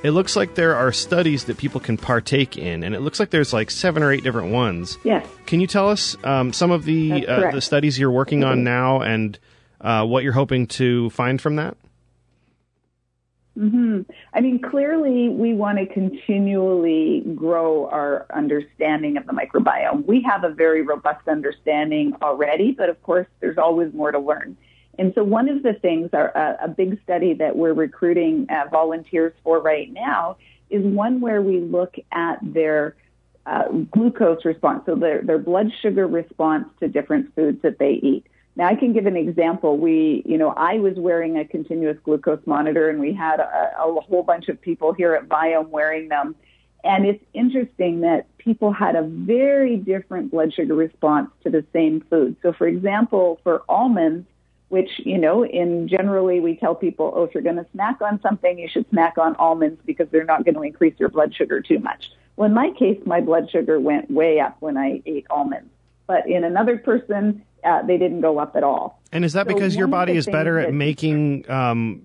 it 0.03 0.11
looks 0.11 0.35
like 0.35 0.55
there 0.55 0.75
are 0.75 0.91
studies 0.91 1.45
that 1.45 1.57
people 1.57 1.79
can 1.79 1.97
partake 1.97 2.57
in, 2.57 2.83
and 2.83 2.93
it 2.93 2.99
looks 2.99 3.19
like 3.19 3.29
there's 3.29 3.53
like 3.53 3.71
seven 3.71 4.03
or 4.03 4.11
eight 4.11 4.23
different 4.23 4.51
ones. 4.51 4.97
Yes. 5.03 5.25
Can 5.45 5.61
you 5.61 5.67
tell 5.67 5.89
us 5.89 6.17
um, 6.25 6.51
some 6.51 6.71
of 6.71 6.83
the 6.83 7.25
uh, 7.25 7.51
the 7.51 7.61
studies 7.61 7.97
you're 7.97 8.11
working 8.11 8.41
mm-hmm. 8.41 8.51
on 8.51 8.63
now 8.63 9.01
and 9.01 9.39
uh, 9.79 10.05
what 10.05 10.23
you're 10.23 10.33
hoping 10.33 10.67
to 10.67 11.09
find 11.11 11.41
from 11.41 11.55
that? 11.55 11.77
hmm 13.57 14.01
I 14.33 14.41
mean, 14.41 14.59
clearly, 14.59 15.29
we 15.29 15.53
want 15.53 15.77
to 15.77 15.85
continually 15.85 17.23
grow 17.35 17.87
our 17.87 18.25
understanding 18.33 19.15
of 19.15 19.27
the 19.27 19.31
microbiome. 19.31 20.05
We 20.05 20.23
have 20.23 20.43
a 20.43 20.49
very 20.49 20.81
robust 20.81 21.27
understanding 21.27 22.13
already, 22.21 22.71
but 22.71 22.89
of 22.89 23.01
course, 23.03 23.27
there's 23.39 23.59
always 23.59 23.93
more 23.93 24.11
to 24.11 24.19
learn. 24.19 24.57
And 24.99 25.11
so 25.15 25.23
one 25.23 25.49
of 25.49 25.63
the 25.63 25.73
things, 25.73 26.09
our, 26.13 26.29
a, 26.29 26.65
a 26.65 26.67
big 26.67 27.01
study 27.03 27.33
that 27.35 27.55
we're 27.55 27.73
recruiting 27.73 28.47
uh, 28.49 28.65
volunteers 28.69 29.33
for 29.43 29.59
right 29.59 29.91
now 29.91 30.37
is 30.69 30.83
one 30.83 31.19
where 31.21 31.41
we 31.41 31.59
look 31.59 31.95
at 32.11 32.37
their 32.41 32.95
uh, 33.45 33.67
glucose 33.91 34.45
response, 34.45 34.83
so 34.85 34.95
their, 34.95 35.21
their 35.21 35.37
blood 35.39 35.71
sugar 35.81 36.07
response 36.07 36.67
to 36.79 36.87
different 36.87 37.33
foods 37.35 37.61
that 37.61 37.79
they 37.79 37.93
eat. 37.93 38.25
Now, 38.55 38.67
I 38.67 38.75
can 38.75 38.93
give 38.93 39.07
an 39.07 39.17
example. 39.17 39.77
We, 39.77 40.21
you 40.25 40.37
know, 40.37 40.49
I 40.49 40.75
was 40.75 40.93
wearing 40.95 41.37
a 41.37 41.45
continuous 41.45 41.97
glucose 42.03 42.45
monitor, 42.45 42.89
and 42.89 42.99
we 42.99 43.13
had 43.13 43.39
a, 43.39 43.71
a 43.79 44.01
whole 44.01 44.23
bunch 44.23 44.47
of 44.47 44.61
people 44.61 44.93
here 44.93 45.15
at 45.15 45.27
Viome 45.27 45.69
wearing 45.69 46.07
them. 46.09 46.35
And 46.83 47.05
it's 47.05 47.23
interesting 47.33 48.01
that 48.01 48.27
people 48.37 48.71
had 48.71 48.95
a 48.95 49.03
very 49.03 49.77
different 49.77 50.31
blood 50.31 50.53
sugar 50.53 50.75
response 50.75 51.31
to 51.43 51.49
the 51.49 51.65
same 51.73 52.01
food. 52.09 52.35
So, 52.43 52.53
for 52.53 52.67
example, 52.67 53.39
for 53.43 53.63
almonds, 53.67 54.27
which, 54.73 54.89
you 55.05 55.19
know, 55.19 55.45
in 55.45 55.87
generally 55.87 56.39
we 56.39 56.55
tell 56.55 56.73
people, 56.73 57.13
oh, 57.15 57.25
if 57.25 57.35
you're 57.35 57.43
going 57.43 57.57
to 57.57 57.65
snack 57.73 58.01
on 58.01 58.19
something, 58.23 58.57
you 58.57 58.67
should 58.67 58.89
snack 58.89 59.19
on 59.19 59.35
almonds 59.35 59.79
because 59.85 60.07
they're 60.09 60.23
not 60.23 60.43
going 60.45 60.55
to 60.55 60.63
increase 60.63 60.95
your 60.99 61.09
blood 61.09 61.31
sugar 61.35 61.61
too 61.61 61.77
much. 61.77 62.09
Well, 62.37 62.47
in 62.47 62.55
my 62.55 62.71
case, 62.71 62.99
my 63.05 63.21
blood 63.21 63.51
sugar 63.51 63.79
went 63.79 64.09
way 64.09 64.39
up 64.39 64.57
when 64.61 64.75
I 64.75 65.03
ate 65.05 65.27
almonds. 65.29 65.69
But 66.07 66.27
in 66.27 66.43
another 66.43 66.79
person, 66.79 67.43
uh, 67.63 67.83
they 67.83 67.99
didn't 67.99 68.21
go 68.21 68.39
up 68.39 68.55
at 68.55 68.63
all. 68.63 68.99
And 69.11 69.23
is 69.23 69.33
that 69.33 69.45
so 69.47 69.53
because 69.53 69.75
your 69.75 69.85
body 69.85 70.13
is 70.13 70.25
better 70.25 70.57
at 70.57 70.73
making 70.73 71.47
um, 71.51 72.01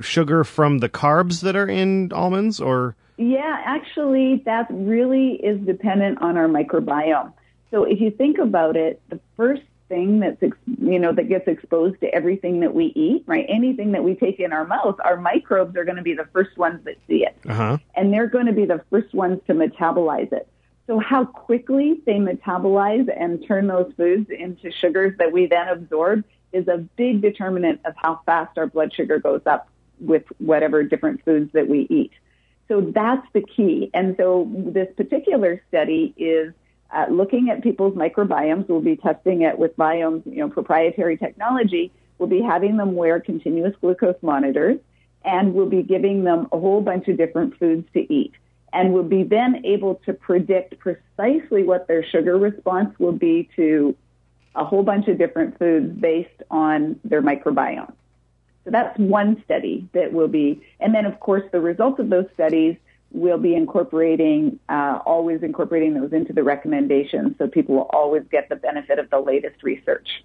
sugar 0.00 0.42
from 0.42 0.78
the 0.78 0.88
carbs 0.88 1.42
that 1.42 1.54
are 1.54 1.68
in 1.68 2.12
almonds, 2.12 2.60
or? 2.60 2.96
Yeah, 3.16 3.62
actually, 3.64 4.42
that 4.44 4.66
really 4.70 5.34
is 5.34 5.64
dependent 5.64 6.20
on 6.20 6.36
our 6.36 6.48
microbiome. 6.48 7.32
So 7.70 7.84
if 7.84 8.00
you 8.00 8.10
think 8.10 8.38
about 8.38 8.76
it, 8.76 9.00
the 9.08 9.20
first 9.36 9.62
thing 9.88 10.20
that's 10.20 10.42
you 10.66 10.98
know 10.98 11.12
that 11.12 11.28
gets 11.28 11.48
exposed 11.48 12.00
to 12.00 12.06
everything 12.14 12.60
that 12.60 12.74
we 12.74 12.86
eat 12.94 13.24
right? 13.26 13.46
Anything 13.48 13.92
that 13.92 14.04
we 14.04 14.14
take 14.14 14.40
in 14.40 14.52
our 14.52 14.66
mouth 14.66 14.96
our 15.04 15.16
microbes 15.16 15.76
are 15.76 15.84
going 15.84 15.96
to 15.96 16.02
be 16.02 16.14
the 16.14 16.28
first 16.32 16.56
ones 16.56 16.84
that 16.84 16.96
see 17.06 17.24
it. 17.24 17.36
Uh-huh. 17.48 17.78
and 17.94 18.12
they're 18.12 18.26
going 18.26 18.46
to 18.46 18.52
be 18.52 18.64
the 18.64 18.82
first 18.90 19.14
ones 19.14 19.40
to 19.46 19.54
metabolize 19.54 20.32
it. 20.32 20.48
So 20.86 20.98
how 20.98 21.24
quickly 21.24 22.00
they 22.06 22.14
metabolize 22.14 23.08
and 23.14 23.44
turn 23.46 23.66
those 23.66 23.92
foods 23.96 24.30
into 24.30 24.70
sugars 24.72 25.16
that 25.18 25.32
we 25.32 25.46
then 25.46 25.68
absorb 25.68 26.24
is 26.52 26.66
a 26.66 26.78
big 26.78 27.20
determinant 27.20 27.80
of 27.84 27.94
how 27.96 28.20
fast 28.24 28.56
our 28.56 28.66
blood 28.66 28.94
sugar 28.94 29.18
goes 29.18 29.42
up 29.44 29.68
with 30.00 30.24
whatever 30.38 30.82
different 30.82 31.24
foods 31.24 31.52
that 31.52 31.68
we 31.68 31.86
eat. 31.90 32.12
So 32.68 32.80
that's 32.80 33.26
the 33.32 33.42
key. 33.42 33.90
And 33.94 34.14
so 34.16 34.48
this 34.50 34.88
particular 34.96 35.62
study 35.68 36.14
is 36.16 36.52
uh, 36.94 37.06
looking 37.10 37.50
at 37.50 37.62
people's 37.62 37.94
microbiomes. 37.94 38.68
We'll 38.68 38.80
be 38.80 38.96
testing 38.96 39.42
it 39.42 39.58
with 39.58 39.76
Viome's, 39.76 40.22
you 40.26 40.38
know, 40.38 40.48
proprietary 40.48 41.16
technology. 41.16 41.92
We'll 42.18 42.28
be 42.28 42.42
having 42.42 42.76
them 42.76 42.94
wear 42.94 43.20
continuous 43.20 43.74
glucose 43.80 44.16
monitors, 44.22 44.78
and 45.24 45.54
we'll 45.54 45.68
be 45.68 45.82
giving 45.82 46.24
them 46.24 46.48
a 46.52 46.58
whole 46.58 46.80
bunch 46.80 47.08
of 47.08 47.16
different 47.16 47.58
foods 47.58 47.86
to 47.92 48.12
eat. 48.12 48.32
And 48.72 48.92
we'll 48.92 49.02
be 49.02 49.22
then 49.22 49.64
able 49.64 49.96
to 50.06 50.12
predict 50.12 50.78
precisely 50.78 51.62
what 51.62 51.88
their 51.88 52.04
sugar 52.04 52.36
response 52.36 52.98
will 52.98 53.12
be 53.12 53.48
to 53.56 53.96
a 54.54 54.64
whole 54.64 54.82
bunch 54.82 55.08
of 55.08 55.18
different 55.18 55.58
foods 55.58 55.98
based 55.98 56.42
on 56.50 56.98
their 57.04 57.22
microbiome. 57.22 57.92
So 58.64 58.72
that's 58.72 58.98
one 58.98 59.42
study 59.44 59.88
that 59.92 60.12
will 60.12 60.28
be, 60.28 60.60
and 60.80 60.94
then 60.94 61.06
of 61.06 61.20
course 61.20 61.44
the 61.52 61.60
results 61.60 62.00
of 62.00 62.10
those 62.10 62.26
studies 62.34 62.76
we'll 63.10 63.38
be 63.38 63.54
incorporating, 63.54 64.58
uh, 64.68 64.98
always 65.04 65.42
incorporating 65.42 65.94
those 65.94 66.12
into 66.12 66.32
the 66.32 66.42
recommendations 66.42 67.36
so 67.38 67.48
people 67.48 67.74
will 67.74 67.90
always 67.92 68.22
get 68.30 68.48
the 68.48 68.56
benefit 68.56 68.98
of 68.98 69.08
the 69.10 69.18
latest 69.18 69.62
research. 69.62 70.24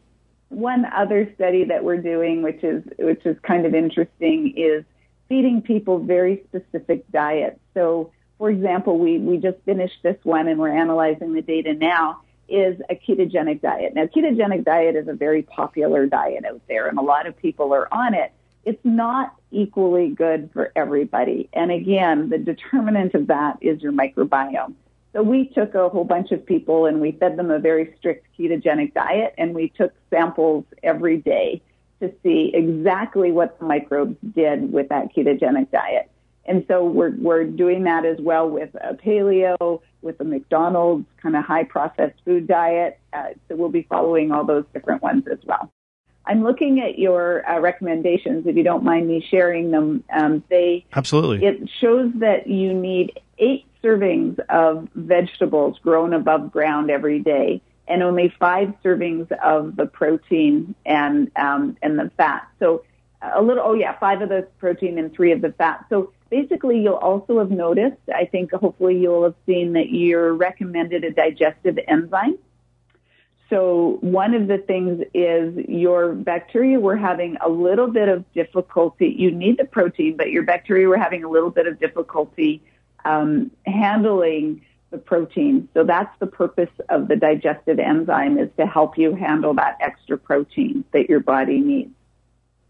One 0.50 0.86
other 0.86 1.32
study 1.36 1.64
that 1.66 1.84
we're 1.84 1.98
doing, 1.98 2.44
which 2.44 2.64
is, 2.64 2.84
which 3.00 3.26
is 3.26 3.38
kind 3.42 3.66
of 3.66 3.74
interesting, 3.74 4.54
is 4.58 4.84
feeding 5.30 5.62
people 5.62 6.00
very 6.00 6.44
specific 6.50 7.10
diets. 7.12 7.60
So, 7.74 8.12
for 8.38 8.50
example, 8.50 9.00
we, 9.00 9.18
we 9.18 9.38
just 9.38 9.58
finished 9.66 10.04
this 10.04 10.18
one 10.24 10.48
and 10.48 10.60
we're 10.60 10.78
analyzing 10.78 11.34
the 11.34 11.42
data 11.42 11.74
now 11.74 12.22
is 12.50 12.80
a 12.90 12.96
ketogenic 12.96 13.62
diet. 13.62 13.96
Now, 13.96 14.06
ketogenic 14.06 14.66
diet 14.66 14.96
is 14.96 15.08
a 15.08 15.14
very 15.14 15.44
popular 15.44 16.06
diet 16.06 16.44
out 16.46 16.62
there 16.68 16.88
and 16.88 17.00
a 17.00 17.02
lot 17.02 17.26
of 17.26 17.38
people 17.38 17.74
are 17.74 17.92
on 17.92 18.14
it 18.14 18.34
it's 18.66 18.84
not 18.84 19.36
equally 19.54 20.10
good 20.10 20.50
for 20.54 20.72
everybody. 20.76 21.50
And 21.54 21.72
again, 21.72 22.30
the 22.30 22.38
determinant 22.38 23.14
of 23.14 23.28
that 23.28 23.58
is 23.62 23.82
your 23.82 23.92
microbiome. 23.92 24.74
So 25.14 25.22
we 25.22 25.46
took 25.50 25.76
a 25.76 25.90
whole 25.90 26.06
bunch 26.06 26.32
of 26.32 26.44
people 26.46 26.88
and 26.88 27.00
we 27.00 27.12
fed 27.12 27.38
them 27.38 27.52
a 27.52 27.60
very 27.60 27.94
strict 28.00 28.26
ketogenic 28.38 28.94
diet 28.94 29.36
and 29.38 29.54
we 29.54 29.70
took 29.70 29.94
samples 30.10 30.66
every 30.82 31.18
day 31.18 31.62
to 32.02 32.12
see 32.24 32.52
exactly 32.54 33.32
what 33.32 33.60
the 33.60 33.66
microbes 33.66 34.18
did 34.34 34.74
with 34.74 34.90
that 34.90 35.16
ketogenic 35.16 35.70
diet. 35.72 36.10
And 36.46 36.66
so 36.68 36.84
we're, 36.84 37.16
we're 37.18 37.46
doing 37.46 37.84
that 37.84 38.06
as 38.06 38.18
well 38.20 38.50
with 38.50 38.76
a 38.76 38.96
paleo, 38.96 39.82
with 40.02 40.20
a 40.20 40.24
McDonald's 40.24 41.06
kind 41.22 41.36
of 41.36 41.46
high 41.46 41.64
processed 41.64 42.20
food 42.26 42.48
diet. 42.48 43.00
Uh, 43.14 43.30
so 43.48 43.56
we'll 43.56 43.70
be 43.70 43.84
following 43.84 44.32
all 44.32 44.44
those 44.44 44.66
different 44.74 45.02
ones 45.02 45.26
as 45.32 45.40
well. 45.46 45.72
I'm 46.26 46.44
looking 46.44 46.80
at 46.80 46.98
your 46.98 47.48
uh, 47.50 47.60
recommendations. 47.60 48.48
If 48.48 48.56
you 48.56 48.64
don't 48.64 48.84
mind 48.84 49.08
me 49.08 49.26
sharing 49.30 49.72
them, 49.72 50.04
um, 50.12 50.44
they 50.50 50.86
absolutely. 50.94 51.46
It 51.46 51.70
shows 51.82 52.12
that 52.16 52.48
you 52.48 52.74
need 52.74 53.20
eight 53.40 53.66
servings 53.84 54.40
of 54.50 54.88
vegetables 54.96 55.78
grown 55.80 56.14
above 56.14 56.52
ground 56.52 56.90
every 56.90 57.20
day, 57.20 57.62
and 57.88 58.02
only 58.02 58.34
five 58.40 58.74
servings 58.84 59.30
of 59.44 59.76
the 59.76 59.86
protein 59.86 60.76
and 60.86 61.30
um, 61.36 61.78
and 61.82 62.00
the 62.00 62.10
fat. 62.16 62.48
So 62.60 62.84
a 63.22 63.42
little. 63.42 63.64
Oh 63.66 63.74
yeah, 63.74 63.98
five 64.00 64.22
of 64.22 64.30
the 64.30 64.48
protein 64.60 64.98
and 64.98 65.14
three 65.14 65.34
of 65.34 65.42
the 65.42 65.52
fat. 65.52 65.86
So 65.90 66.14
basically, 66.30 66.82
you'll 66.82 66.96
also 66.96 67.40
have 67.40 67.52
noticed. 67.52 67.98
I 68.14 68.26
think 68.26 68.54
hopefully 68.54 68.98
you'll 68.98 69.24
have 69.24 69.36
seen 69.46 69.74
that 69.74 69.90
you're 69.90 70.34
recommended 70.34 71.04
a 71.04 71.12
digestive 71.12 71.78
enzyme. 71.88 72.38
So 73.54 74.00
one 74.02 74.34
of 74.34 74.48
the 74.48 74.58
things 74.58 75.06
is 75.14 75.54
your 75.70 76.14
bacteria 76.14 76.80
were 76.80 76.98
having 76.98 77.38
a 77.40 77.50
little 77.50 77.86
bit 77.86 78.10
of 78.10 78.26
difficulty. 78.34 79.14
You 79.16 79.30
need 79.30 79.60
the 79.60 79.66
protein, 79.66 80.18
but 80.18 80.32
your 80.32 80.42
bacteria 80.42 80.88
were 80.88 80.98
having 80.98 81.24
a 81.24 81.30
little 81.30 81.52
bit 81.52 81.68
of 81.68 81.80
difficulty 81.80 82.64
um, 83.06 83.52
handling 83.68 84.66
the 84.90 84.98
protein. 84.98 85.70
So 85.76 85.84
that's 85.84 86.10
the 86.18 86.26
purpose 86.26 86.72
of 86.90 87.08
the 87.08 87.16
digestive 87.16 87.78
enzyme 87.78 88.40
is 88.40 88.50
to 88.58 88.66
help 88.66 88.98
you 88.98 89.14
handle 89.14 89.54
that 89.54 89.78
extra 89.80 90.18
protein 90.18 90.84
that 90.92 91.08
your 91.08 91.20
body 91.20 91.60
needs. 91.60 91.92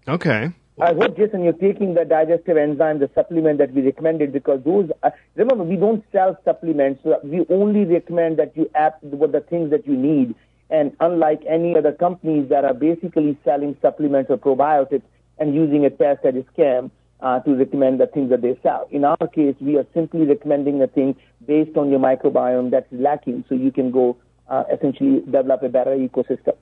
Okay. 0.06 0.52
I 0.82 0.93
hope, 0.93 1.15
Jason, 1.15 1.46
you're 1.46 1.54
taking 1.54 1.93
the 1.93 2.04
digestive 2.04 2.58
enzyme, 2.58 3.00
the 3.00 3.10
supplement 3.15 3.60
that 3.60 3.72
we 3.72 3.84
recommended, 3.84 4.34
because 4.34 4.62
those, 4.65 4.89
uh, 5.02 5.12
remember, 5.36 5.63
we 5.63 5.78
don't 5.78 6.04
sell 6.12 6.38
supplements. 6.43 7.04
So 7.04 7.22
we 7.24 7.46
only 7.50 7.86
recommend 7.86 8.36
that 8.39 8.58
you 8.58 8.69
add 8.76 8.96
what 9.00 9.32
the 9.32 9.39
things 9.39 9.69
that 9.69 9.88
you 9.88 9.96
need. 9.96 10.36
And 10.69 10.95
unlike 10.99 11.41
any 11.47 11.78
other 11.78 11.91
companies 11.91 12.49
that 12.49 12.65
are 12.65 12.73
basically 12.73 13.38
selling 13.43 13.78
supplements 13.82 14.32
or 14.32 14.38
probiotics 14.38 15.04
and 15.38 15.54
using 15.54 15.86
a 15.86 15.89
test 15.89 16.26
as 16.26 16.36
a 16.36 16.43
scam 16.54 16.89
uh, 17.19 17.39
to 17.39 17.56
recommend 17.56 17.99
the 17.99 18.08
things 18.08 18.30
that 18.30 18.41
they 18.41 18.58
sell. 18.62 18.88
In 18.91 19.06
our 19.06 19.28
case, 19.34 19.56
we 19.62 19.78
are 19.78 19.86
simply 19.93 20.26
recommending 20.26 20.82
a 20.82 20.88
thing 20.88 21.15
based 21.47 21.78
on 21.78 21.89
your 21.89 21.99
microbiome 21.99 22.71
that's 22.71 22.91
lacking 22.91 23.45
so 23.47 23.56
you 23.56 23.71
can 23.71 23.91
go 23.91 24.17
uh, 24.49 24.63
essentially 24.71 25.21
develop 25.21 25.63
a 25.63 25.69
better 25.69 25.91
ecosystem. 25.91 26.56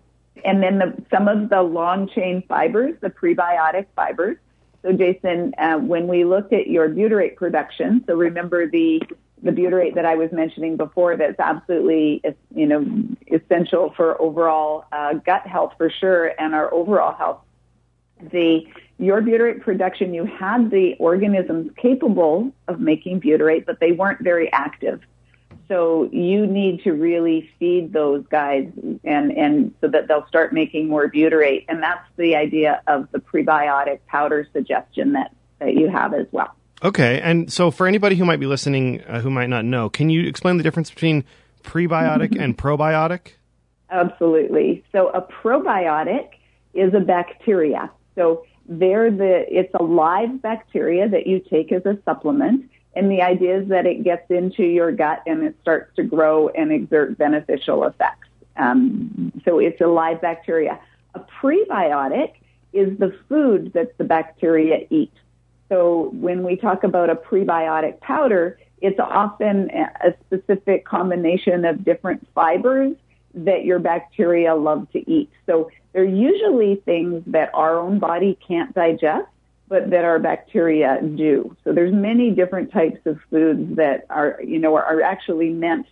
And 0.46 0.62
then 0.62 0.80
the, 0.80 1.04
some 1.12 1.28
of 1.28 1.50
the 1.50 1.62
long 1.62 2.10
chain 2.10 2.44
fibers, 2.48 2.96
the 3.02 3.10
prebiotic 3.10 3.88
fibers. 3.96 4.38
So 4.82 4.94
Jason, 4.94 5.54
uh, 5.58 5.78
when 5.78 6.08
we 6.08 6.26
looked 6.26 6.54
at 6.54 6.68
your 6.68 6.90
butyrate 6.90 7.36
production, 7.36 8.04
so 8.08 8.16
remember 8.16 8.70
the 8.70 9.02
the 9.44 9.52
butyrate 9.52 9.96
that 9.96 10.06
I 10.06 10.16
was 10.16 10.32
mentioning 10.32 10.78
before 10.78 11.18
that's 11.18 11.40
absolutely, 11.40 12.22
you 12.54 12.68
know, 12.68 12.86
essential 13.32 13.94
for 13.96 14.20
overall 14.22 14.86
uh, 14.91 15.13
gut 15.13 15.46
health 15.48 15.74
for 15.78 15.89
sure 15.89 16.28
and 16.39 16.54
our 16.54 16.74
overall 16.74 17.13
health. 17.15 17.39
The 18.32 18.67
your 18.98 19.22
butyrate 19.22 19.62
production, 19.62 20.13
you 20.13 20.26
had 20.26 20.70
the 20.70 20.96
organisms 21.00 21.72
capable 21.76 22.52
of 22.67 22.80
making 22.80 23.22
butyrate, 23.22 23.65
but 23.65 23.80
they 23.80 23.94
weren't 23.94 24.22
very 24.22 24.52
active. 24.54 25.02
So 25.67 26.10
you 26.12 26.46
need 26.46 26.84
to 26.84 26.91
really 26.91 27.50
feed 27.58 27.94
those 27.94 28.24
guys 28.30 28.70
and, 29.04 29.32
and 29.32 29.74
so 29.82 29.88
that 29.88 30.08
they'll 30.08 30.28
start 30.28 30.54
making 30.54 30.88
more 30.88 31.10
butyrate. 31.10 31.65
And 31.67 31.82
that's 31.82 32.06
the 32.17 32.36
idea 32.36 32.82
of 32.88 33.08
the 33.12 33.20
prebiotic 33.20 34.02
powder 34.06 34.48
suggestion 34.54 35.13
that, 35.13 35.34
that 35.60 35.74
you 35.74 35.89
have 35.89 36.13
as 36.13 36.28
well. 36.32 36.54
Okay. 36.84 37.22
And 37.22 37.52
so 37.52 37.72
for 37.72 37.88
anybody 37.88 38.17
who 38.17 38.26
might 38.26 38.39
be 38.39 38.48
listening 38.48 39.02
uh, 39.04 39.22
who 39.22 39.30
might 39.32 39.48
not 39.48 39.65
know, 39.65 39.89
can 39.89 40.10
you 40.10 40.28
explain 40.28 40.58
the 40.58 40.63
difference 40.63 40.89
between 40.89 41.24
prebiotic 41.63 42.39
and 42.39 42.58
probiotic? 42.58 43.34
Absolutely. 43.89 44.84
So 44.91 45.10
a 45.10 45.21
probiotic 45.21 46.30
is 46.74 46.93
a 46.93 47.00
bacteria. 47.00 47.91
So 48.15 48.45
they're 48.67 49.12
the, 49.12 49.45
it's 49.50 49.74
a 49.80 49.84
live 49.84 50.41
bacteria 50.41 51.10
that 51.10 51.28
you 51.28 51.39
take 51.39 51.71
as 51.71 51.86
a 51.86 51.97
supplement. 52.06 52.69
And 52.93 53.12
the 53.12 53.21
idea 53.21 53.60
is 53.60 53.69
that 53.69 53.86
it 53.86 54.04
gets 54.04 54.30
into 54.30 54.63
your 54.63 54.91
gut 54.91 55.24
and 55.26 55.43
it 55.43 55.56
starts 55.62 55.95
to 55.95 56.04
grow 56.04 56.50
and 56.50 56.71
exert 56.71 57.17
beneficial 57.17 57.84
effects. 57.86 58.28
Um, 58.58 59.32
so 59.45 59.60
it's 59.60 59.80
a 59.82 59.88
live 59.88 60.21
bacteria. 60.21 60.80
A 61.15 61.21
prebiotic 61.41 62.34
is 62.74 62.97
the 63.00 63.17
food 63.28 63.74
that 63.74 63.97
the 63.97 64.04
bacteria 64.04 64.86
eat. 64.89 65.13
So 65.69 66.12
when 66.13 66.43
we 66.43 66.58
talk 66.58 66.84
about 66.84 67.10
a 67.10 67.15
prebiotic 67.15 68.02
powder, 68.02 68.60
it's 68.82 69.00
often 69.00 69.70
a 69.70 70.13
specific 70.26 70.86
combination 70.86 71.65
of 71.65 71.86
different 71.86 72.28
fibers 72.34 72.96
that 73.34 73.63
your 73.63 73.80
bacteria 73.80 74.56
love 74.56 74.91
to 74.91 75.10
eat. 75.10 75.30
So 75.46 75.72
they're 75.94 76.04
usually 76.04 76.78
things 76.78 77.24
that 77.28 77.52
our 77.54 77.78
own 77.78 78.00
body 78.00 78.38
can't 78.46 78.74
digest, 78.74 79.28
but 79.67 79.91
that 79.91 80.04
our 80.04 80.20
bacteria 80.20 81.00
do. 81.02 81.56
So 81.63 81.72
there's 81.74 81.94
many 81.94 82.32
different 82.32 82.72
types 82.72 83.00
of 83.06 83.20
foods 83.30 83.78
that 83.78 84.06
are, 84.10 84.39
you 84.44 84.60
know, 84.60 84.76
are 84.76 85.02
actually 85.02 85.50
meant 85.50 85.86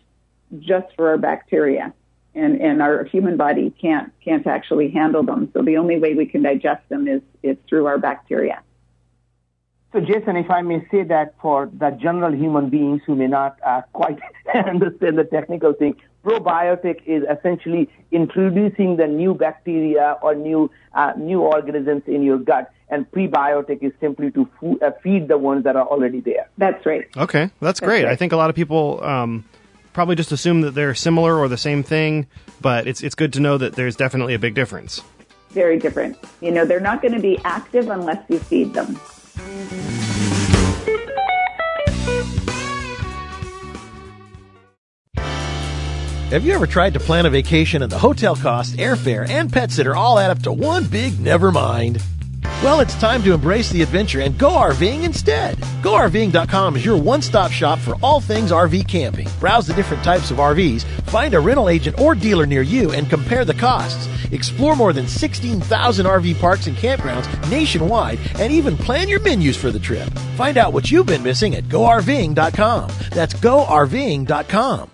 just 0.60 0.88
for 0.96 1.10
our 1.10 1.18
bacteria. 1.18 1.94
And, 2.36 2.62
and 2.62 2.82
our 2.82 3.06
human 3.06 3.38
body 3.38 3.74
can't, 3.82 4.14
can't 4.24 4.46
actually 4.46 4.90
handle 4.92 5.24
them. 5.24 5.50
So 5.54 5.62
the 5.64 5.78
only 5.78 5.98
way 6.00 6.14
we 6.14 6.26
can 6.26 6.44
digest 6.44 6.88
them 6.88 7.08
is, 7.08 7.22
is 7.42 7.58
through 7.68 7.88
our 7.88 7.98
bacteria. 7.98 8.62
So, 9.92 10.00
Jason, 10.00 10.36
if 10.36 10.52
I 10.52 10.62
may 10.62 10.86
say 10.92 11.04
that 11.04 11.34
for 11.42 11.66
the 11.66 11.90
general 11.90 12.32
human 12.32 12.70
beings 12.70 13.02
who 13.08 13.16
may 13.16 13.26
not 13.26 13.58
uh, 13.66 13.82
quite 13.94 14.20
understand 14.54 15.18
the 15.18 15.24
technical 15.24 15.74
thing, 15.74 15.96
probiotic 16.24 17.02
is 17.08 17.24
essentially 17.24 17.90
introducing 18.12 18.98
the 18.98 19.08
new 19.08 19.34
bacteria 19.34 20.18
or 20.22 20.36
new 20.36 20.70
uh, 20.94 21.14
new 21.18 21.42
organisms 21.42 22.04
in 22.06 22.22
your 22.22 22.38
gut, 22.38 22.72
and 22.90 23.10
prebiotic 23.12 23.82
is 23.82 23.92
simply 24.00 24.30
to 24.32 24.48
fo- 24.60 24.78
uh, 24.82 24.92
feed 25.02 25.28
the 25.28 25.40
ones 25.40 25.64
that 25.64 25.76
are 25.76 25.88
already 25.88 26.20
there. 26.20 26.48
That's 26.58 26.86
right. 26.86 27.08
Okay, 27.18 27.46
that's, 27.46 27.54
that's 27.60 27.80
great. 27.80 28.04
Right. 28.04 28.12
I 28.12 28.16
think 28.16 28.32
a 28.32 28.38
lot 28.38 28.52
of 28.52 28.56
people 28.56 29.04
um, 29.04 29.44
probably 29.94 30.16
just 30.16 30.32
assume 30.32 30.62
that 30.62 30.72
they're 30.72 30.94
similar 30.94 31.36
or 31.36 31.48
the 31.48 31.58
same 31.58 31.82
thing, 31.82 32.28
but 32.62 32.86
it's 32.86 33.02
it's 33.02 33.16
good 33.16 33.34
to 33.34 33.40
know 33.40 33.58
that 33.58 33.74
there's 33.74 33.96
definitely 33.96 34.36
a 34.36 34.40
big 34.40 34.54
difference. 34.54 35.02
Very 35.50 35.80
different. 35.80 36.16
You 36.42 36.52
know, 36.52 36.64
they're 36.64 36.80
not 36.80 37.02
going 37.02 37.16
to 37.16 37.20
be 37.20 37.40
active 37.44 37.90
unless 37.90 38.24
you 38.30 38.38
feed 38.38 38.76
them. 38.76 39.00
Have 46.32 46.46
you 46.46 46.54
ever 46.54 46.68
tried 46.68 46.94
to 46.94 47.00
plan 47.00 47.26
a 47.26 47.30
vacation 47.32 47.82
and 47.82 47.92
the 47.92 47.98
hotel 47.98 48.36
costs, 48.36 48.76
airfare, 48.76 49.28
and 49.28 49.52
pet 49.52 49.72
sitter 49.72 49.96
all 49.96 50.20
add 50.20 50.30
up 50.30 50.44
to 50.44 50.52
one 50.52 50.86
big 50.86 51.20
never 51.20 51.52
mind? 51.52 52.04
Well, 52.62 52.82
it's 52.82 53.00
time 53.00 53.24
to 53.24 53.34
embrace 53.34 53.70
the 53.70 53.82
adventure 53.82 54.20
and 54.20 54.38
go 54.38 54.50
RVing 54.50 55.04
instead. 55.04 55.58
GoRVing.com 55.82 56.76
is 56.76 56.86
your 56.86 56.98
one-stop 56.98 57.52
shop 57.52 57.80
for 57.80 57.96
all 58.04 58.20
things 58.20 58.52
RV 58.52 58.86
camping. 58.88 59.30
Browse 59.40 59.68
the 59.68 59.74
different 59.74 60.04
types 60.04 60.30
of 60.30 60.38
RVs, 60.38 60.84
find 61.10 61.34
a 61.34 61.40
rental 61.40 61.70
agent 61.70 62.00
or 62.00 62.16
dealer 62.16 62.46
near 62.46 62.62
you, 62.62 62.92
and 62.92 63.10
compare 63.10 63.46
the 63.46 63.54
costs. 63.54 64.10
Explore 64.34 64.76
more 64.76 64.92
than 64.92 65.08
16,000 65.08 66.06
RV 66.06 66.40
parks 66.40 66.68
and 66.68 66.76
campgrounds 66.76 67.50
nationwide, 67.50 68.20
and 68.40 68.52
even 68.52 68.76
plan 68.76 69.08
your 69.08 69.22
menus 69.22 69.56
for 69.56 69.72
the 69.72 69.80
trip. 69.80 70.10
Find 70.36 70.58
out 70.58 70.74
what 70.74 70.92
you've 70.92 71.08
been 71.08 71.24
missing 71.24 71.56
at 71.56 71.64
GoRVing.com. 71.66 72.92
That's 73.12 73.34
GoRVing.com. 73.36 74.92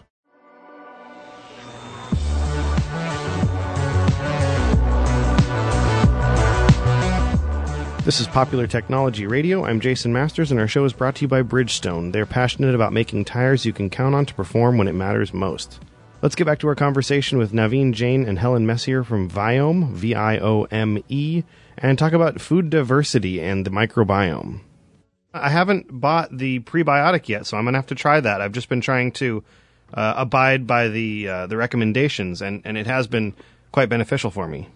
This 8.06 8.22
is 8.22 8.28
Popular 8.28 8.68
Technology 8.68 9.26
Radio. 9.26 9.66
I'm 9.66 9.80
Jason 9.80 10.14
Masters, 10.14 10.52
and 10.52 10.60
our 10.60 10.68
show 10.68 10.86
is 10.86 10.94
brought 10.94 11.16
to 11.16 11.22
you 11.24 11.28
by 11.28 11.42
Bridgestone. 11.42 12.12
They're 12.12 12.28
passionate 12.28 12.76
about 12.76 12.94
making 12.94 13.26
tires 13.26 13.66
you 13.66 13.74
can 13.74 13.90
count 13.90 14.14
on 14.14 14.28
to 14.28 14.34
perform 14.36 14.78
when 14.78 14.88
it 14.88 14.94
matters 14.94 15.34
most. 15.34 15.80
Let's 16.22 16.36
get 16.36 16.46
back 16.46 16.60
to 16.60 16.68
our 16.68 16.76
conversation 16.76 17.40
with 17.40 17.52
Naveen 17.52 17.94
Jain 17.94 18.24
and 18.28 18.38
Helen 18.38 18.68
Messier 18.68 19.04
from 19.04 19.28
Viome, 19.28 19.90
V 19.90 20.14
I 20.14 20.38
O 20.38 20.66
M 20.66 21.04
E, 21.10 21.42
and 21.80 21.98
talk 21.98 22.14
about 22.14 22.40
food 22.40 22.70
diversity 22.70 23.42
and 23.42 23.66
the 23.66 23.72
microbiome. 23.72 24.60
I 25.34 25.50
haven't 25.50 25.88
bought 25.90 26.38
the 26.38 26.60
prebiotic 26.60 27.28
yet, 27.28 27.48
so 27.48 27.58
I'm 27.58 27.64
going 27.64 27.74
to 27.74 27.80
have 27.80 27.88
to 27.88 27.96
try 27.96 28.20
that. 28.20 28.40
I've 28.40 28.52
just 28.52 28.70
been 28.70 28.82
trying 28.82 29.14
to 29.14 29.44
uh, 29.96 30.14
abide 30.16 30.68
by 30.68 30.90
the 30.90 31.28
uh, 31.28 31.48
the 31.48 31.58
recommendations, 31.58 32.44
and, 32.44 32.62
and 32.66 32.78
it 32.78 32.86
has 32.86 33.08
been 33.08 33.34
quite 33.72 33.90
beneficial 33.90 34.30
for 34.30 34.48
me. 34.48 34.70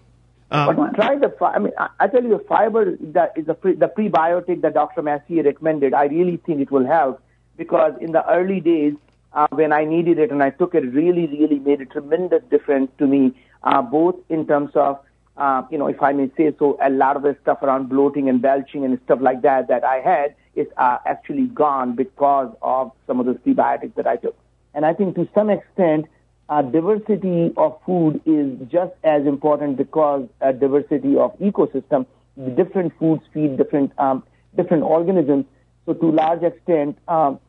Um, 0.52 0.76
but 0.76 0.96
try 0.96 1.16
the. 1.16 1.34
I 1.46 1.60
mean, 1.60 1.74
I, 2.00 2.08
tell 2.08 2.24
you, 2.24 2.44
fiber 2.48 2.98
that 3.00 3.34
is 3.36 3.46
the 3.46 3.54
pre, 3.54 3.76
the 3.76 3.88
prebiotic 3.88 4.62
that 4.62 4.74
Dr. 4.74 5.04
Messier 5.04 5.44
recommended. 5.44 5.94
I 5.94 6.06
really 6.06 6.38
think 6.38 6.60
it 6.60 6.72
will 6.72 6.88
help 6.88 7.22
because 7.56 7.94
in 8.02 8.14
the 8.14 8.28
early 8.28 8.60
days 8.60 8.96
uh, 9.34 9.48
when 9.52 9.72
I 9.72 9.86
needed 9.86 10.18
it 10.18 10.32
and 10.32 10.42
I 10.42 10.50
took 10.50 10.74
it, 10.74 10.92
really, 10.94 11.28
really 11.28 11.60
made 11.60 11.82
a 11.82 11.86
tremendous 11.86 12.42
difference 12.50 12.90
to 12.98 13.06
me, 13.06 13.34
uh, 13.64 13.82
both 13.82 14.16
in 14.30 14.48
terms 14.48 14.72
of, 14.74 15.00
uh, 15.38 15.64
you 15.70 15.78
know, 15.78 15.88
if 15.88 16.02
I 16.02 16.14
may 16.14 16.32
say 16.36 16.52
so, 16.58 16.78
a 16.82 16.90
lot 16.90 17.16
of 17.16 17.22
the 17.22 17.38
stuff 17.42 17.62
around 17.62 17.90
bloating 17.90 18.28
and 18.28 18.42
belching 18.42 18.86
and 18.86 19.00
stuff 19.06 19.20
like 19.22 19.44
that 19.44 19.68
that 19.68 19.84
I 19.84 19.98
had 19.98 20.36
is 20.56 20.68
uh, 20.78 20.98
actually 21.06 21.46
gone 21.46 21.96
because 21.96 22.54
of 22.62 22.92
some 23.06 23.20
of 23.20 23.28
the 23.28 23.34
prebiotics 23.34 23.94
that 23.96 24.08
I 24.08 24.16
took. 24.16 24.36
And 24.74 24.86
I 24.86 24.94
think 24.94 25.16
to 25.16 25.28
some 25.34 25.50
extent, 25.50 26.08
uh, 26.50 26.64
diversity 26.64 27.54
of 27.58 27.80
food 27.86 28.20
is 28.26 28.58
just 28.70 28.92
as 29.04 29.26
important 29.26 29.78
because 29.78 30.28
uh, 30.42 30.52
diversity 30.52 31.16
of 31.16 31.38
ecosystem. 31.40 32.06
Different 32.56 32.98
foods 32.98 33.22
feed 33.34 33.58
different 33.58 33.92
um, 34.00 34.24
different 34.56 34.84
organisms. 34.84 35.46
So 35.86 35.94
to 35.94 36.12
large 36.12 36.42
extent, 36.44 36.98
um, 37.08 37.40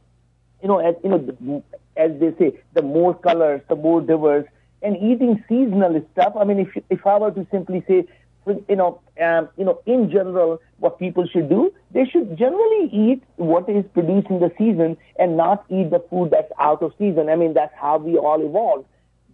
you 0.62 0.68
know, 0.68 0.78
as 0.78 0.94
you 1.02 1.10
know, 1.10 1.64
as 1.96 2.10
they 2.20 2.34
say, 2.38 2.58
the 2.74 2.82
more 2.82 3.14
colors, 3.14 3.62
the 3.68 3.76
more 3.76 4.00
diverse. 4.00 4.46
And 4.82 4.96
eating 4.96 5.44
seasonal 5.46 6.02
stuff. 6.12 6.32
I 6.40 6.44
mean, 6.44 6.60
if 6.60 6.84
if 6.88 7.06
I 7.06 7.18
were 7.18 7.30
to 7.32 7.46
simply 7.50 7.84
say, 7.86 8.06
you 8.46 8.76
know, 8.76 9.00
um, 9.20 9.48
you 9.58 9.64
know, 9.64 9.80
in 9.84 10.10
general, 10.10 10.60
what 10.78 10.98
people 10.98 11.26
should 11.26 11.50
do, 11.50 11.72
they 11.90 12.06
should 12.06 12.36
generally 12.38 12.88
eat 12.90 13.22
what 13.36 13.68
is 13.68 13.84
produced 13.92 14.28
in 14.30 14.40
the 14.40 14.50
season 14.56 14.96
and 15.18 15.36
not 15.36 15.66
eat 15.68 15.90
the 15.90 16.02
food 16.08 16.30
that's 16.30 16.50
out 16.58 16.82
of 16.82 16.94
season. 16.98 17.28
I 17.28 17.36
mean, 17.36 17.52
that's 17.52 17.74
how 17.78 17.98
we 17.98 18.16
all 18.16 18.40
evolved. 18.42 18.86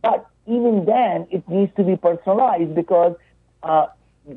But 0.07 0.31
even 0.47 0.85
then, 0.85 1.27
it 1.31 1.49
needs 1.49 1.73
to 1.77 1.83
be 1.83 1.97
personalized 1.97 2.75
because 2.75 3.17
uh, 3.63 3.87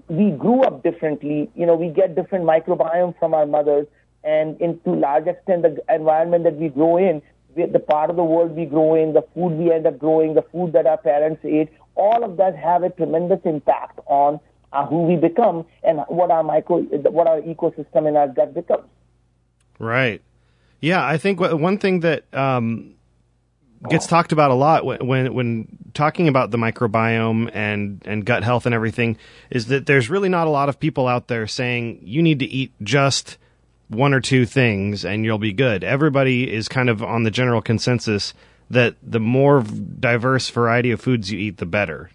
we 0.08 0.32
grew 0.32 0.64
up 0.64 0.82
differently. 0.84 1.50
You 1.56 1.66
know, 1.66 1.76
we 1.76 1.90
get 1.90 2.16
different 2.16 2.46
microbiome 2.46 3.18
from 3.20 3.34
our 3.34 3.46
mothers, 3.46 3.88
and 4.24 4.60
in 4.60 4.80
to 4.82 4.94
large 4.94 5.28
extent, 5.28 5.62
the 5.62 5.78
environment 5.94 6.44
that 6.46 6.56
we 6.56 6.70
grow 6.70 6.98
in, 6.98 7.22
the 7.56 7.80
part 7.80 8.10
of 8.10 8.16
the 8.16 8.24
world 8.24 8.56
we 8.56 8.66
grow 8.66 8.96
in, 8.96 9.14
the 9.14 9.24
food 9.34 9.54
we 9.54 9.72
end 9.72 9.86
up 9.86 10.00
growing, 10.00 10.34
the 10.34 10.46
food 10.52 10.74
that 10.74 10.86
our 10.88 10.98
parents 10.98 11.42
ate, 11.44 11.70
all 11.96 12.24
of 12.24 12.38
that 12.38 12.56
have 12.56 12.84
a 12.84 12.90
tremendous 12.90 13.40
impact 13.46 14.00
on 14.08 14.40
uh, 14.72 14.86
who 14.86 15.04
we 15.04 15.16
become 15.16 15.66
and 15.84 16.00
what 16.08 16.32
our 16.32 16.44
micro, 16.44 16.82
what 17.18 17.28
our 17.28 17.42
ecosystem 17.42 18.08
in 18.08 18.16
our 18.16 18.28
gut 18.28 18.54
becomes. 18.54 18.88
Right. 19.78 20.22
Yeah, 20.82 21.06
I 21.06 21.18
think 21.18 21.40
one 21.40 21.78
thing 21.78 22.00
that 22.02 22.34
um, 22.34 22.96
gets 23.88 24.08
talked 24.08 24.32
about 24.32 24.52
a 24.52 24.56
lot 24.56 24.86
when, 24.86 25.06
when, 25.08 25.34
when 25.34 25.68
talking 25.94 26.28
about 26.28 26.52
the 26.52 26.58
microbiome 26.58 27.50
and 27.54 28.02
and 28.06 28.26
gut 28.26 28.44
health 28.44 28.66
and 28.66 28.76
everything 28.76 29.18
is 29.50 29.68
that 29.68 29.86
there's 29.86 30.10
really 30.10 30.30
not 30.30 30.48
a 30.48 30.50
lot 30.50 30.68
of 30.68 30.80
people 30.80 31.08
out 31.08 31.28
there 31.28 31.48
saying 31.48 32.00
you 32.04 32.22
need 32.22 32.40
to 32.40 32.46
eat 32.46 32.74
just 32.84 33.38
one 33.88 34.14
or 34.14 34.20
two 34.20 34.46
things 34.46 35.06
and 35.06 35.26
you'll 35.26 35.38
be 35.38 35.54
good. 35.54 35.84
Everybody 35.84 36.52
is 36.52 36.68
kind 36.68 36.90
of 36.90 37.04
on 37.04 37.24
the 37.24 37.32
general 37.32 37.62
consensus 37.62 38.34
that 38.70 38.96
the 39.02 39.20
more 39.20 39.64
diverse 39.64 40.50
variety 40.50 40.92
of 40.92 41.02
foods 41.02 41.32
you 41.32 41.40
eat, 41.40 41.58
the 41.58 41.66
better. 41.66 42.12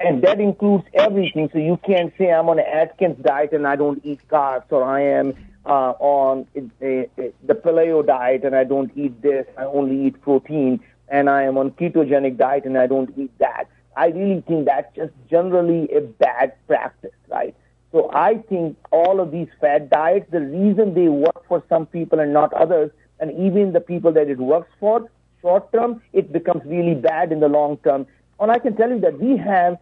And 0.00 0.22
that 0.22 0.40
includes 0.40 0.84
everything. 0.94 1.50
So 1.52 1.58
you 1.58 1.78
can't 1.84 2.12
say 2.16 2.32
I'm 2.32 2.48
on 2.48 2.58
an 2.58 2.64
Atkins 2.64 3.18
diet 3.22 3.52
and 3.52 3.66
I 3.66 3.76
don't 3.76 4.00
eat 4.04 4.20
carbs, 4.28 4.70
or 4.70 4.84
I 4.84 5.02
am 5.02 5.34
uh, 5.66 5.92
on 5.98 6.46
a, 6.56 7.10
a, 7.18 7.32
the 7.44 7.54
paleo 7.54 8.06
diet 8.06 8.44
and 8.44 8.54
I 8.54 8.64
don't 8.64 8.90
eat 8.96 9.20
this, 9.20 9.46
I 9.58 9.64
only 9.64 10.06
eat 10.06 10.20
protein, 10.22 10.80
and 11.10 11.28
I 11.30 11.42
am 11.42 11.58
on 11.58 11.70
ketogenic 11.72 12.36
diet 12.36 12.64
and 12.64 12.78
I 12.78 12.86
don't 12.86 13.12
eat 13.16 13.36
that. 13.38 13.68
I 13.96 14.08
really 14.08 14.42
think 14.46 14.66
that's 14.66 14.94
just 14.94 15.12
generally 15.28 15.88
a 15.94 16.00
bad 16.00 16.54
practice, 16.66 17.10
right? 17.28 17.54
So 17.90 18.10
I 18.12 18.38
think 18.48 18.76
all 18.92 19.20
of 19.20 19.30
these 19.30 19.48
fad 19.60 19.90
diets, 19.90 20.30
the 20.30 20.40
reason 20.40 20.94
they 20.94 21.08
work 21.08 21.46
for 21.48 21.64
some 21.68 21.86
people 21.86 22.20
and 22.20 22.32
not 22.32 22.52
others, 22.52 22.90
and 23.18 23.32
even 23.32 23.72
the 23.72 23.80
people 23.80 24.12
that 24.12 24.28
it 24.28 24.38
works 24.38 24.70
for, 24.78 25.10
short 25.40 25.72
term, 25.72 26.02
it 26.12 26.32
becomes 26.32 26.62
really 26.66 26.94
bad 26.94 27.32
in 27.32 27.40
the 27.40 27.48
long 27.48 27.78
term. 27.78 28.06
And 28.40 28.50
I 28.50 28.58
can 28.58 28.76
tell 28.76 28.90
you 28.90 29.00
that 29.00 29.18
we 29.18 29.36
have 29.38 29.78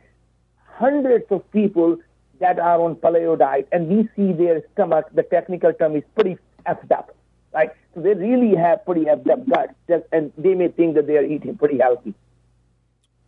hundreds 0.79 1.25
of 1.31 1.51
people 1.53 1.99
that 2.39 2.59
are 2.59 2.81
on 2.81 2.97
paleo 2.97 3.39
diet, 3.39 3.69
and 3.73 3.89
we 3.89 4.09
see 4.15 4.33
their 4.33 4.62
stomach, 4.73 5.07
the 5.15 5.23
technical 5.23 5.73
term 5.73 5.97
is 5.97 6.03
pretty 6.15 6.39
effed 6.67 6.93
up, 6.93 7.16
right? 7.57 7.71
So 7.95 8.03
they 8.03 8.12
really 8.12 8.55
have 8.55 8.85
pretty 8.85 9.07
effed 9.07 9.31
up 9.31 9.49
guts, 9.49 9.75
and 10.12 10.33
they 10.37 10.55
may 10.55 10.69
think 10.69 10.95
that 10.95 11.07
they 11.07 11.16
are 11.16 11.25
eating 11.25 11.57
pretty 11.57 11.79
healthy. 11.79 12.14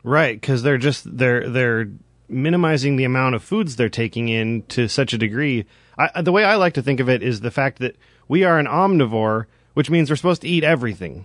Right, 0.04 0.38
because 0.38 0.62
they're 0.62 0.78
just 0.78 1.16
they're 1.16 1.48
they're 1.48 1.88
minimizing 2.28 2.96
the 2.96 3.04
amount 3.04 3.34
of 3.34 3.42
foods 3.42 3.76
they're 3.76 3.88
taking 3.88 4.28
in 4.28 4.62
to 4.68 4.86
such 4.86 5.14
a 5.14 5.18
degree. 5.18 5.64
I, 5.96 6.20
the 6.20 6.32
way 6.32 6.44
I 6.44 6.56
like 6.56 6.74
to 6.74 6.82
think 6.82 7.00
of 7.00 7.08
it 7.08 7.22
is 7.22 7.40
the 7.40 7.50
fact 7.50 7.78
that 7.78 7.96
we 8.28 8.44
are 8.44 8.58
an 8.58 8.66
omnivore, 8.66 9.46
which 9.72 9.88
means 9.88 10.10
we're 10.10 10.16
supposed 10.16 10.42
to 10.42 10.48
eat 10.48 10.62
everything. 10.62 11.24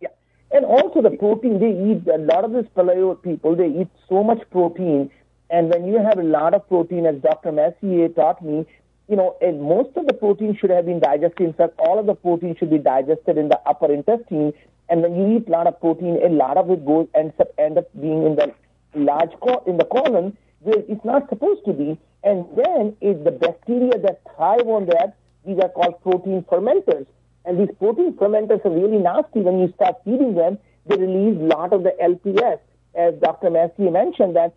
Yeah, 0.00 0.08
and 0.52 0.64
also 0.64 1.02
the 1.02 1.10
protein 1.10 1.58
they 1.58 1.74
eat. 1.90 2.08
A 2.08 2.18
lot 2.18 2.44
of 2.44 2.52
these 2.52 2.70
paleo 2.76 3.20
people 3.20 3.56
they 3.56 3.68
eat 3.68 3.88
so 4.08 4.22
much 4.22 4.48
protein, 4.52 5.10
and 5.50 5.68
when 5.68 5.88
you 5.88 5.98
have 5.98 6.18
a 6.18 6.22
lot 6.22 6.54
of 6.54 6.68
protein, 6.68 7.06
as 7.06 7.16
Dr. 7.20 7.50
Messier 7.50 8.08
taught 8.08 8.42
me, 8.44 8.64
you 9.08 9.16
know, 9.16 9.36
and 9.40 9.62
most 9.62 9.96
of 9.96 10.06
the 10.06 10.12
protein 10.12 10.56
should 10.56 10.70
have 10.70 10.86
been 10.86 11.00
digested. 11.00 11.40
In 11.40 11.52
fact, 11.54 11.74
all 11.78 11.98
of 11.98 12.06
the 12.06 12.14
protein 12.14 12.56
should 12.58 12.70
be 12.70 12.78
digested 12.78 13.38
in 13.38 13.48
the 13.48 13.58
upper 13.66 13.92
intestine 13.92 14.52
and 14.88 15.02
when 15.02 15.14
you 15.16 15.36
eat 15.36 15.48
a 15.48 15.50
lot 15.50 15.66
of 15.66 15.80
protein, 15.80 16.18
a 16.24 16.28
lot 16.28 16.56
of 16.56 16.70
it 16.70 16.84
goes 16.84 17.08
ends 17.14 17.34
up 17.38 17.48
end 17.58 17.78
up 17.78 17.88
being 18.00 18.24
in 18.24 18.36
the 18.36 18.54
large 18.94 19.32
co- 19.40 19.62
in 19.66 19.76
the 19.76 19.84
colon 19.84 20.36
where 20.60 20.78
it's 20.88 21.04
not 21.04 21.28
supposed 21.28 21.64
to 21.66 21.72
be. 21.72 21.98
And 22.24 22.46
then 22.56 22.96
is 23.00 23.22
the 23.24 23.30
bacteria 23.30 23.98
that 23.98 24.22
thrive 24.34 24.66
on 24.66 24.86
that. 24.86 25.16
These 25.46 25.58
are 25.60 25.68
called 25.68 26.02
protein 26.02 26.44
fermenters. 26.50 27.06
And 27.44 27.60
these 27.60 27.74
protein 27.78 28.14
fermenters 28.14 28.64
are 28.64 28.70
really 28.70 28.98
nasty. 28.98 29.40
When 29.40 29.58
you 29.60 29.72
start 29.76 29.96
feeding 30.04 30.34
them, 30.34 30.58
they 30.86 30.96
release 30.96 31.38
a 31.38 31.44
lot 31.44 31.72
of 31.72 31.84
the 31.84 31.94
LPS. 32.02 32.58
As 32.94 33.14
Dr. 33.20 33.50
Messier 33.50 33.90
mentioned, 33.90 34.36
that 34.36 34.54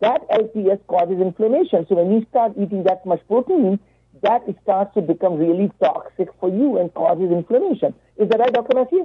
that 0.00 0.28
LPS 0.30 0.80
causes 0.86 1.20
inflammation. 1.20 1.86
So 1.88 1.96
when 1.96 2.12
you 2.12 2.26
start 2.30 2.52
eating 2.56 2.84
that 2.84 3.04
much 3.04 3.20
protein, 3.26 3.78
that 4.22 4.42
starts 4.62 4.94
to 4.94 5.02
become 5.02 5.36
really 5.36 5.70
toxic 5.80 6.28
for 6.40 6.48
you 6.48 6.78
and 6.78 6.92
causes 6.94 7.30
inflammation. 7.30 7.94
Is 8.16 8.28
that 8.28 8.40
right, 8.40 8.52
Dr. 8.52 8.76
Messier? 8.76 9.04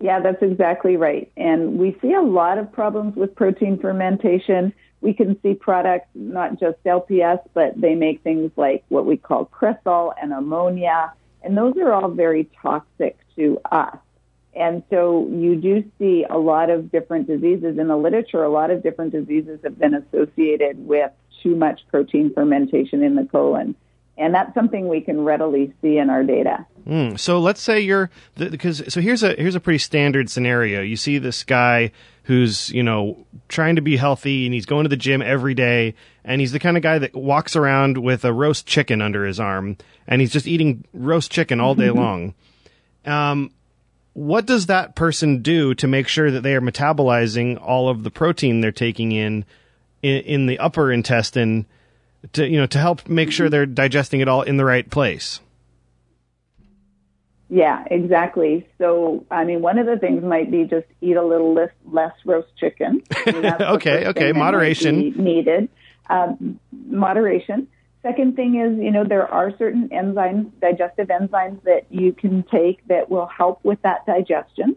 Yeah, 0.00 0.20
that's 0.20 0.42
exactly 0.42 0.96
right. 0.96 1.30
And 1.36 1.78
we 1.78 1.96
see 2.02 2.12
a 2.12 2.20
lot 2.20 2.58
of 2.58 2.70
problems 2.72 3.16
with 3.16 3.34
protein 3.34 3.78
fermentation. 3.78 4.72
We 5.00 5.14
can 5.14 5.40
see 5.42 5.54
products, 5.54 6.08
not 6.14 6.58
just 6.58 6.82
LPS, 6.84 7.40
but 7.54 7.80
they 7.80 7.94
make 7.94 8.22
things 8.22 8.50
like 8.56 8.84
what 8.88 9.06
we 9.06 9.16
call 9.16 9.46
cresol 9.46 10.12
and 10.20 10.32
ammonia. 10.32 11.12
And 11.42 11.56
those 11.56 11.76
are 11.76 11.92
all 11.92 12.10
very 12.10 12.50
toxic 12.60 13.18
to 13.36 13.60
us. 13.70 13.96
And 14.56 14.82
so 14.90 15.28
you 15.30 15.56
do 15.56 15.84
see 15.98 16.24
a 16.28 16.38
lot 16.38 16.70
of 16.70 16.92
different 16.92 17.26
diseases 17.26 17.78
in 17.78 17.88
the 17.88 17.96
literature. 17.96 18.42
A 18.42 18.50
lot 18.50 18.70
of 18.70 18.82
different 18.82 19.12
diseases 19.12 19.60
have 19.64 19.78
been 19.78 19.94
associated 19.94 20.86
with 20.86 21.10
too 21.42 21.56
much 21.56 21.80
protein 21.88 22.32
fermentation 22.32 23.02
in 23.02 23.16
the 23.16 23.24
colon. 23.24 23.74
And 24.16 24.32
that's 24.32 24.54
something 24.54 24.88
we 24.88 25.00
can 25.00 25.24
readily 25.24 25.72
see 25.82 25.98
in 25.98 26.08
our 26.08 26.22
data. 26.22 26.66
Mm, 26.88 27.18
so 27.18 27.40
let's 27.40 27.60
say 27.60 27.80
you're 27.80 28.10
because 28.36 28.82
so 28.92 29.00
here's 29.00 29.22
a 29.22 29.34
here's 29.34 29.54
a 29.54 29.60
pretty 29.60 29.78
standard 29.78 30.30
scenario. 30.30 30.82
You 30.82 30.96
see 30.96 31.18
this 31.18 31.42
guy 31.42 31.90
who's 32.24 32.70
you 32.70 32.82
know 32.82 33.26
trying 33.48 33.76
to 33.76 33.82
be 33.82 33.96
healthy 33.96 34.44
and 34.44 34.54
he's 34.54 34.66
going 34.66 34.84
to 34.84 34.88
the 34.88 34.96
gym 34.96 35.20
every 35.20 35.54
day 35.54 35.94
and 36.24 36.40
he's 36.40 36.52
the 36.52 36.58
kind 36.60 36.76
of 36.76 36.82
guy 36.82 36.98
that 36.98 37.14
walks 37.14 37.56
around 37.56 37.98
with 37.98 38.24
a 38.24 38.32
roast 38.32 38.66
chicken 38.66 39.02
under 39.02 39.26
his 39.26 39.40
arm 39.40 39.76
and 40.06 40.20
he's 40.20 40.32
just 40.32 40.46
eating 40.46 40.84
roast 40.92 41.32
chicken 41.32 41.58
all 41.58 41.74
day 41.74 41.90
long. 41.90 42.34
Um, 43.06 43.50
what 44.14 44.46
does 44.46 44.66
that 44.66 44.94
person 44.94 45.42
do 45.42 45.74
to 45.74 45.86
make 45.86 46.08
sure 46.08 46.30
that 46.30 46.42
they 46.42 46.54
are 46.54 46.60
metabolizing 46.60 47.60
all 47.60 47.88
of 47.88 48.02
the 48.02 48.10
protein 48.10 48.60
they're 48.60 48.72
taking 48.72 49.12
in 49.12 49.44
in, 50.02 50.22
in 50.22 50.46
the 50.46 50.58
upper 50.58 50.90
intestine 50.90 51.66
to 52.32 52.48
you 52.48 52.58
know 52.58 52.66
to 52.66 52.78
help 52.78 53.08
make 53.08 53.30
sure 53.30 53.50
they're 53.50 53.66
digesting 53.66 54.20
it 54.20 54.28
all 54.28 54.42
in 54.42 54.56
the 54.56 54.64
right 54.64 54.88
place? 54.88 55.40
Yeah, 57.50 57.84
exactly. 57.88 58.66
So, 58.78 59.26
I 59.30 59.44
mean, 59.44 59.60
one 59.60 59.78
of 59.78 59.86
the 59.86 59.98
things 59.98 60.24
might 60.24 60.50
be 60.50 60.64
just 60.64 60.86
eat 61.00 61.16
a 61.16 61.22
little 61.22 61.54
less, 61.54 61.70
less 61.84 62.12
roast 62.24 62.48
chicken. 62.56 63.02
okay, 63.28 64.06
okay, 64.06 64.32
moderation 64.32 65.12
needed. 65.22 65.68
Um, 66.08 66.58
moderation. 66.72 67.68
Second 68.04 68.36
thing 68.36 68.60
is, 68.60 68.78
you 68.78 68.90
know, 68.90 69.02
there 69.02 69.26
are 69.26 69.50
certain 69.56 69.88
enzymes, 69.88 70.50
digestive 70.60 71.08
enzymes 71.08 71.62
that 71.62 71.86
you 71.88 72.12
can 72.12 72.42
take 72.42 72.86
that 72.88 73.08
will 73.08 73.24
help 73.24 73.64
with 73.64 73.80
that 73.80 74.04
digestion. 74.04 74.76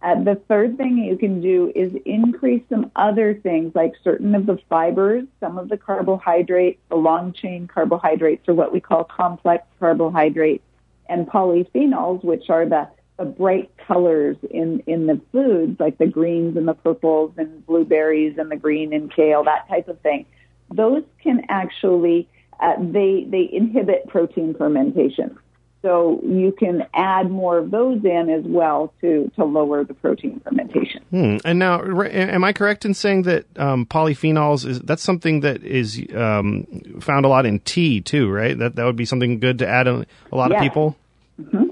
Uh, 0.00 0.22
the 0.22 0.36
third 0.46 0.76
thing 0.76 0.96
you 0.96 1.16
can 1.16 1.40
do 1.40 1.72
is 1.74 1.92
increase 2.04 2.62
some 2.68 2.92
other 2.94 3.34
things 3.34 3.72
like 3.74 3.94
certain 4.04 4.36
of 4.36 4.46
the 4.46 4.58
fibers, 4.68 5.24
some 5.40 5.58
of 5.58 5.68
the 5.68 5.76
carbohydrates, 5.76 6.78
the 6.88 6.94
long 6.94 7.32
chain 7.32 7.66
carbohydrates, 7.66 8.48
or 8.48 8.54
what 8.54 8.72
we 8.72 8.80
call 8.80 9.02
complex 9.02 9.64
carbohydrates 9.80 10.64
and 11.08 11.26
polyphenols, 11.26 12.22
which 12.22 12.48
are 12.48 12.64
the, 12.64 12.88
the 13.18 13.24
bright 13.24 13.72
colors 13.88 14.36
in, 14.52 14.80
in 14.86 15.06
the 15.06 15.20
foods, 15.32 15.80
like 15.80 15.98
the 15.98 16.06
greens 16.06 16.56
and 16.56 16.68
the 16.68 16.74
purples 16.74 17.32
and 17.38 17.66
blueberries 17.66 18.38
and 18.38 18.52
the 18.52 18.56
green 18.56 18.92
and 18.92 19.12
kale, 19.12 19.42
that 19.42 19.68
type 19.68 19.88
of 19.88 20.00
thing. 20.00 20.26
Those 20.72 21.02
can 21.22 21.42
actually, 21.48 22.28
uh, 22.62 22.76
they, 22.78 23.26
they 23.28 23.48
inhibit 23.52 24.06
protein 24.08 24.54
fermentation. 24.54 25.36
So 25.82 26.20
you 26.24 26.52
can 26.56 26.86
add 26.94 27.28
more 27.28 27.58
of 27.58 27.72
those 27.72 28.04
in 28.04 28.30
as 28.30 28.44
well 28.44 28.94
to, 29.00 29.30
to 29.34 29.44
lower 29.44 29.82
the 29.82 29.94
protein 29.94 30.40
fermentation. 30.44 31.02
Hmm. 31.10 31.38
And 31.44 31.58
now, 31.58 31.82
am 31.82 32.44
I 32.44 32.52
correct 32.52 32.84
in 32.84 32.94
saying 32.94 33.22
that 33.22 33.46
um, 33.58 33.84
polyphenols 33.86 34.64
is 34.64 34.78
that's 34.80 35.02
something 35.02 35.40
that 35.40 35.64
is 35.64 36.00
um, 36.14 36.68
found 37.00 37.24
a 37.24 37.28
lot 37.28 37.46
in 37.46 37.58
tea 37.58 38.00
too, 38.00 38.30
right? 38.30 38.56
That 38.56 38.76
that 38.76 38.84
would 38.84 38.94
be 38.94 39.04
something 39.04 39.40
good 39.40 39.58
to 39.58 39.66
add 39.66 39.88
a, 39.88 40.06
a 40.30 40.36
lot 40.36 40.52
of 40.52 40.60
people. 40.60 40.96
Mm-hmm. 41.40 41.64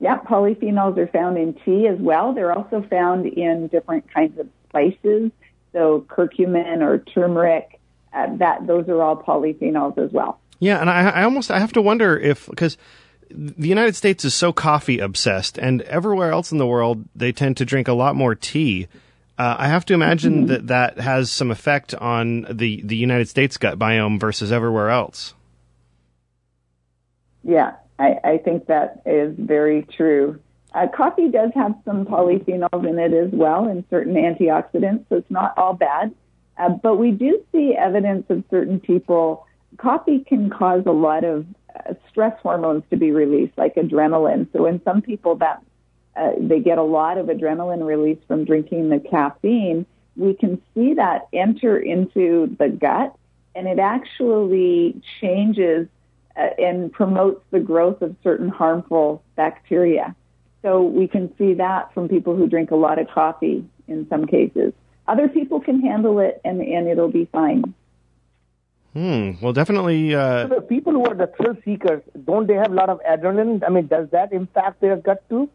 Yeah, 0.00 0.20
polyphenols 0.20 0.96
are 0.96 1.08
found 1.08 1.36
in 1.36 1.54
tea 1.66 1.88
as 1.88 1.98
well. 1.98 2.32
They're 2.32 2.52
also 2.52 2.86
found 2.88 3.26
in 3.26 3.66
different 3.66 4.10
kinds 4.12 4.38
of 4.38 4.48
spices. 4.68 5.30
So 5.72 6.06
curcumin 6.08 6.80
or 6.80 6.98
turmeric, 6.98 7.77
uh, 8.12 8.26
that 8.36 8.66
those 8.66 8.88
are 8.88 9.02
all 9.02 9.16
polyphenols 9.16 9.98
as 9.98 10.10
well. 10.12 10.40
Yeah, 10.60 10.80
and 10.80 10.90
I, 10.90 11.08
I 11.08 11.22
almost 11.24 11.50
I 11.50 11.58
have 11.58 11.72
to 11.74 11.82
wonder 11.82 12.18
if 12.18 12.46
because 12.48 12.76
the 13.30 13.68
United 13.68 13.94
States 13.94 14.24
is 14.24 14.34
so 14.34 14.52
coffee 14.52 14.98
obsessed, 14.98 15.58
and 15.58 15.82
everywhere 15.82 16.32
else 16.32 16.52
in 16.52 16.58
the 16.58 16.66
world 16.66 17.04
they 17.14 17.32
tend 17.32 17.56
to 17.58 17.64
drink 17.64 17.88
a 17.88 17.92
lot 17.92 18.16
more 18.16 18.34
tea. 18.34 18.88
Uh, 19.38 19.54
I 19.58 19.68
have 19.68 19.84
to 19.86 19.94
imagine 19.94 20.34
mm-hmm. 20.34 20.46
that 20.46 20.66
that 20.68 20.98
has 20.98 21.30
some 21.30 21.50
effect 21.50 21.94
on 21.94 22.46
the 22.50 22.82
the 22.82 22.96
United 22.96 23.28
States 23.28 23.56
gut 23.56 23.78
biome 23.78 24.18
versus 24.18 24.50
everywhere 24.50 24.90
else. 24.90 25.34
Yeah, 27.44 27.76
I, 27.98 28.16
I 28.24 28.38
think 28.38 28.66
that 28.66 29.02
is 29.06 29.34
very 29.38 29.86
true. 29.96 30.40
Uh, 30.74 30.86
coffee 30.94 31.30
does 31.30 31.50
have 31.54 31.74
some 31.84 32.04
polyphenols 32.04 32.86
in 32.86 32.98
it 32.98 33.14
as 33.14 33.30
well 33.32 33.66
and 33.66 33.84
certain 33.88 34.14
antioxidants, 34.14 35.08
so 35.08 35.16
it's 35.16 35.30
not 35.30 35.56
all 35.56 35.72
bad. 35.72 36.14
Uh, 36.58 36.70
but 36.70 36.96
we 36.96 37.10
do 37.12 37.42
see 37.52 37.74
evidence 37.74 38.24
of 38.28 38.42
certain 38.50 38.80
people. 38.80 39.46
Coffee 39.76 40.20
can 40.20 40.50
cause 40.50 40.82
a 40.86 40.92
lot 40.92 41.24
of 41.24 41.46
uh, 41.74 41.94
stress 42.10 42.36
hormones 42.42 42.82
to 42.90 42.96
be 42.96 43.12
released, 43.12 43.56
like 43.56 43.76
adrenaline. 43.76 44.48
So 44.52 44.66
in 44.66 44.82
some 44.82 45.00
people, 45.00 45.36
that 45.36 45.62
uh, 46.16 46.32
they 46.40 46.60
get 46.60 46.78
a 46.78 46.82
lot 46.82 47.16
of 47.18 47.26
adrenaline 47.26 47.86
release 47.86 48.18
from 48.26 48.44
drinking 48.44 48.88
the 48.88 48.98
caffeine. 48.98 49.86
We 50.16 50.34
can 50.34 50.60
see 50.74 50.94
that 50.94 51.28
enter 51.32 51.78
into 51.78 52.56
the 52.58 52.68
gut, 52.68 53.14
and 53.54 53.68
it 53.68 53.78
actually 53.78 55.00
changes 55.20 55.86
uh, 56.36 56.48
and 56.58 56.92
promotes 56.92 57.44
the 57.50 57.60
growth 57.60 58.02
of 58.02 58.16
certain 58.24 58.48
harmful 58.48 59.22
bacteria. 59.36 60.16
So 60.62 60.82
we 60.82 61.06
can 61.06 61.32
see 61.38 61.54
that 61.54 61.94
from 61.94 62.08
people 62.08 62.34
who 62.34 62.48
drink 62.48 62.72
a 62.72 62.76
lot 62.76 62.98
of 62.98 63.08
coffee 63.08 63.64
in 63.86 64.08
some 64.08 64.26
cases. 64.26 64.72
Other 65.08 65.28
people 65.28 65.58
can 65.58 65.80
handle 65.80 66.20
it 66.20 66.40
and, 66.44 66.60
and 66.60 66.86
it'll 66.86 67.10
be 67.10 67.24
fine. 67.32 67.74
Hmm. 68.92 69.32
Well, 69.40 69.52
definitely. 69.52 70.14
Uh... 70.14 70.48
So 70.48 70.54
the 70.56 70.60
people 70.60 70.92
who 70.92 71.04
are 71.06 71.14
the 71.14 71.30
thrill 71.36 71.56
seekers, 71.64 72.02
don't 72.24 72.46
they 72.46 72.54
have 72.54 72.70
a 72.70 72.74
lot 72.74 72.90
of 72.90 73.00
adrenaline? 73.08 73.62
I 73.66 73.70
mean, 73.70 73.86
does 73.86 74.08
that 74.10 74.32
impact 74.32 74.80
their 74.80 74.96
gut 74.96 75.28
too? 75.28 75.48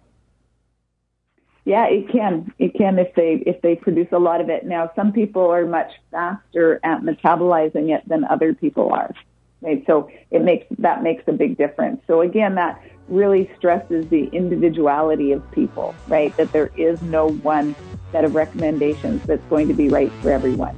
Yeah, 1.66 1.86
it 1.88 2.10
can. 2.10 2.52
It 2.60 2.76
can 2.76 3.00
if 3.00 3.14
they 3.16 3.44
if 3.46 3.62
they 3.62 3.76
produce 3.76 4.08
a 4.12 4.20
lot 4.20 4.42
of 4.42 4.50
it. 4.50 4.66
Now, 4.66 4.92
some 4.96 5.14
people 5.14 5.50
are 5.50 5.66
much 5.66 5.92
faster 6.12 6.80
at 6.84 7.02
metabolizing 7.02 7.96
it 7.96 8.08
than 8.08 8.26
other 8.26 8.54
people 8.54 8.92
are. 8.92 9.14
Right? 9.62 9.82
So 9.88 10.10
it 10.30 10.42
makes 10.44 10.66
that 10.80 11.04
makes 11.04 11.24
a 11.28 11.32
big 11.32 11.58
difference. 11.58 12.02
So 12.06 12.20
again, 12.22 12.56
that 12.56 12.82
really 13.08 13.50
stresses 13.58 14.08
the 14.10 14.28
individuality 14.28 15.32
of 15.32 15.50
people, 15.52 15.96
right? 16.08 16.36
That 16.38 16.52
there 16.52 16.72
is 16.78 17.02
no 17.02 17.28
one 17.28 17.76
set 18.12 18.24
of 18.24 18.36
recommendations 18.36 19.22
that's 19.26 19.46
going 19.50 19.68
to 19.68 19.74
be 19.74 19.90
right 19.90 20.12
for 20.22 20.32
everyone. 20.32 20.78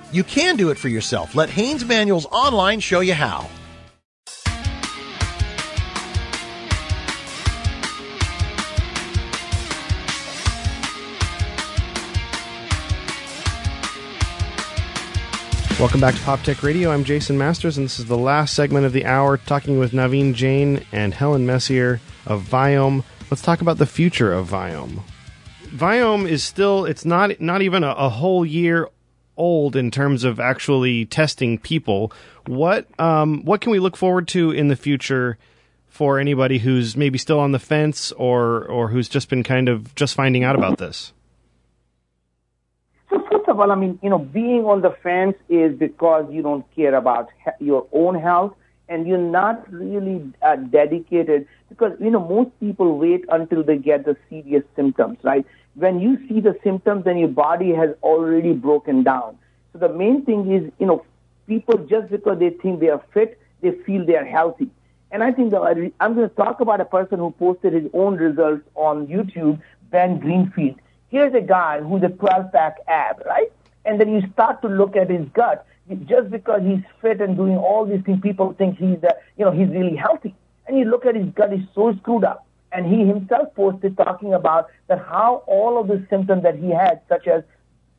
You 0.13 0.25
can 0.25 0.57
do 0.57 0.71
it 0.71 0.77
for 0.77 0.89
yourself. 0.89 1.35
Let 1.35 1.49
Haynes 1.51 1.85
Manuals 1.85 2.25
Online 2.25 2.81
show 2.81 2.99
you 2.99 3.13
how. 3.13 3.47
Welcome 15.79 16.01
back 16.01 16.13
to 16.15 16.21
Pop 16.21 16.41
Tech 16.41 16.61
Radio. 16.61 16.91
I'm 16.91 17.05
Jason 17.05 17.37
Masters, 17.37 17.77
and 17.77 17.85
this 17.85 17.97
is 17.97 18.05
the 18.05 18.17
last 18.17 18.53
segment 18.53 18.85
of 18.85 18.91
the 18.91 19.05
hour 19.05 19.37
talking 19.37 19.79
with 19.79 19.93
Naveen 19.93 20.33
Jain 20.33 20.85
and 20.91 21.13
Helen 21.13 21.45
Messier 21.45 22.01
of 22.27 22.43
Viome. 22.43 23.05
Let's 23.31 23.41
talk 23.41 23.61
about 23.61 23.77
the 23.77 23.85
future 23.85 24.33
of 24.33 24.49
Viome. 24.49 25.01
Viome 25.69 26.27
is 26.27 26.43
still, 26.43 26.83
it's 26.83 27.05
not, 27.05 27.39
not 27.39 27.61
even 27.61 27.85
a, 27.85 27.91
a 27.91 28.09
whole 28.09 28.45
year 28.45 28.89
old 29.37 29.75
in 29.75 29.91
terms 29.91 30.23
of 30.23 30.39
actually 30.39 31.05
testing 31.05 31.57
people. 31.57 32.11
What, 32.47 32.87
um, 32.99 33.43
what 33.43 33.61
can 33.61 33.71
we 33.71 33.79
look 33.79 33.97
forward 33.97 34.27
to 34.29 34.51
in 34.51 34.67
the 34.67 34.75
future 34.75 35.37
for 35.87 36.19
anybody 36.19 36.57
who's 36.59 36.95
maybe 36.95 37.17
still 37.17 37.39
on 37.39 37.51
the 37.51 37.59
fence 37.59 38.11
or, 38.13 38.65
or 38.65 38.87
who's 38.87 39.09
just 39.09 39.29
been 39.29 39.43
kind 39.43 39.69
of 39.69 39.93
just 39.95 40.15
finding 40.15 40.43
out 40.43 40.55
about 40.55 40.77
this? 40.77 41.13
So 43.09 43.21
first 43.29 43.47
of 43.49 43.59
all, 43.59 43.71
I 43.71 43.75
mean, 43.75 43.99
you 44.01 44.09
know, 44.09 44.19
being 44.19 44.63
on 44.65 44.81
the 44.81 44.95
fence 45.03 45.35
is 45.49 45.77
because 45.77 46.25
you 46.31 46.41
don't 46.41 46.65
care 46.75 46.95
about 46.95 47.29
your 47.59 47.87
own 47.91 48.15
health 48.15 48.55
and 48.87 49.07
you're 49.07 49.17
not 49.17 49.71
really 49.71 50.33
uh, 50.41 50.55
dedicated 50.55 51.47
because, 51.69 51.93
you 51.99 52.11
know, 52.11 52.19
most 52.19 52.51
people 52.59 52.97
wait 52.97 53.23
until 53.29 53.63
they 53.63 53.77
get 53.77 54.05
the 54.05 54.17
serious 54.29 54.63
symptoms, 54.75 55.17
right? 55.23 55.45
When 55.75 55.99
you 55.99 56.17
see 56.27 56.39
the 56.41 56.57
symptoms, 56.63 57.05
then 57.05 57.17
your 57.17 57.29
body 57.29 57.73
has 57.73 57.91
already 58.03 58.53
broken 58.53 59.03
down. 59.03 59.37
So 59.73 59.79
the 59.79 59.89
main 59.89 60.25
thing 60.25 60.51
is, 60.51 60.71
you 60.79 60.85
know, 60.85 61.05
people 61.47 61.77
just 61.85 62.09
because 62.09 62.39
they 62.39 62.49
think 62.49 62.79
they 62.79 62.89
are 62.89 63.03
fit, 63.13 63.39
they 63.61 63.71
feel 63.71 64.05
they 64.05 64.17
are 64.17 64.25
healthy. 64.25 64.69
And 65.11 65.23
I 65.23 65.31
think 65.31 65.51
that 65.51 65.61
I'm 65.99 66.13
going 66.15 66.29
to 66.29 66.35
talk 66.35 66.61
about 66.61 66.81
a 66.81 66.85
person 66.85 67.19
who 67.19 67.31
posted 67.31 67.73
his 67.73 67.89
own 67.93 68.15
results 68.15 68.63
on 68.75 69.07
YouTube, 69.07 69.61
Ben 69.91 70.19
Greenfield 70.19 70.79
here's 71.11 71.33
a 71.35 71.41
guy 71.41 71.81
who's 71.81 72.01
a 72.01 72.09
12 72.09 72.51
pack 72.51 72.77
ab, 72.87 73.21
right? 73.25 73.51
And 73.85 73.99
then 73.99 74.11
you 74.13 74.23
start 74.33 74.61
to 74.63 74.67
look 74.67 74.95
at 74.95 75.09
his 75.09 75.27
gut. 75.33 75.67
Just 76.05 76.31
because 76.31 76.61
he's 76.63 76.79
fit 77.01 77.19
and 77.19 77.35
doing 77.35 77.57
all 77.57 77.85
these 77.85 78.01
things, 78.03 78.21
people 78.21 78.53
think 78.53 78.77
he's, 78.77 79.03
uh, 79.03 79.11
you 79.37 79.43
know, 79.43 79.51
he's 79.51 79.67
really 79.67 79.95
healthy. 79.95 80.33
And 80.65 80.79
you 80.79 80.85
look 80.85 81.05
at 81.05 81.15
his 81.15 81.27
gut, 81.33 81.51
he's 81.51 81.67
so 81.75 81.93
screwed 81.97 82.23
up. 82.23 82.47
And 82.71 82.85
he 82.85 83.05
himself 83.05 83.53
posted 83.55 83.97
talking 83.97 84.33
about 84.33 84.69
that 84.87 84.99
how 84.99 85.43
all 85.47 85.79
of 85.79 85.87
the 85.87 86.05
symptoms 86.09 86.43
that 86.43 86.57
he 86.57 86.69
had, 86.69 87.01
such 87.09 87.27
as 87.27 87.43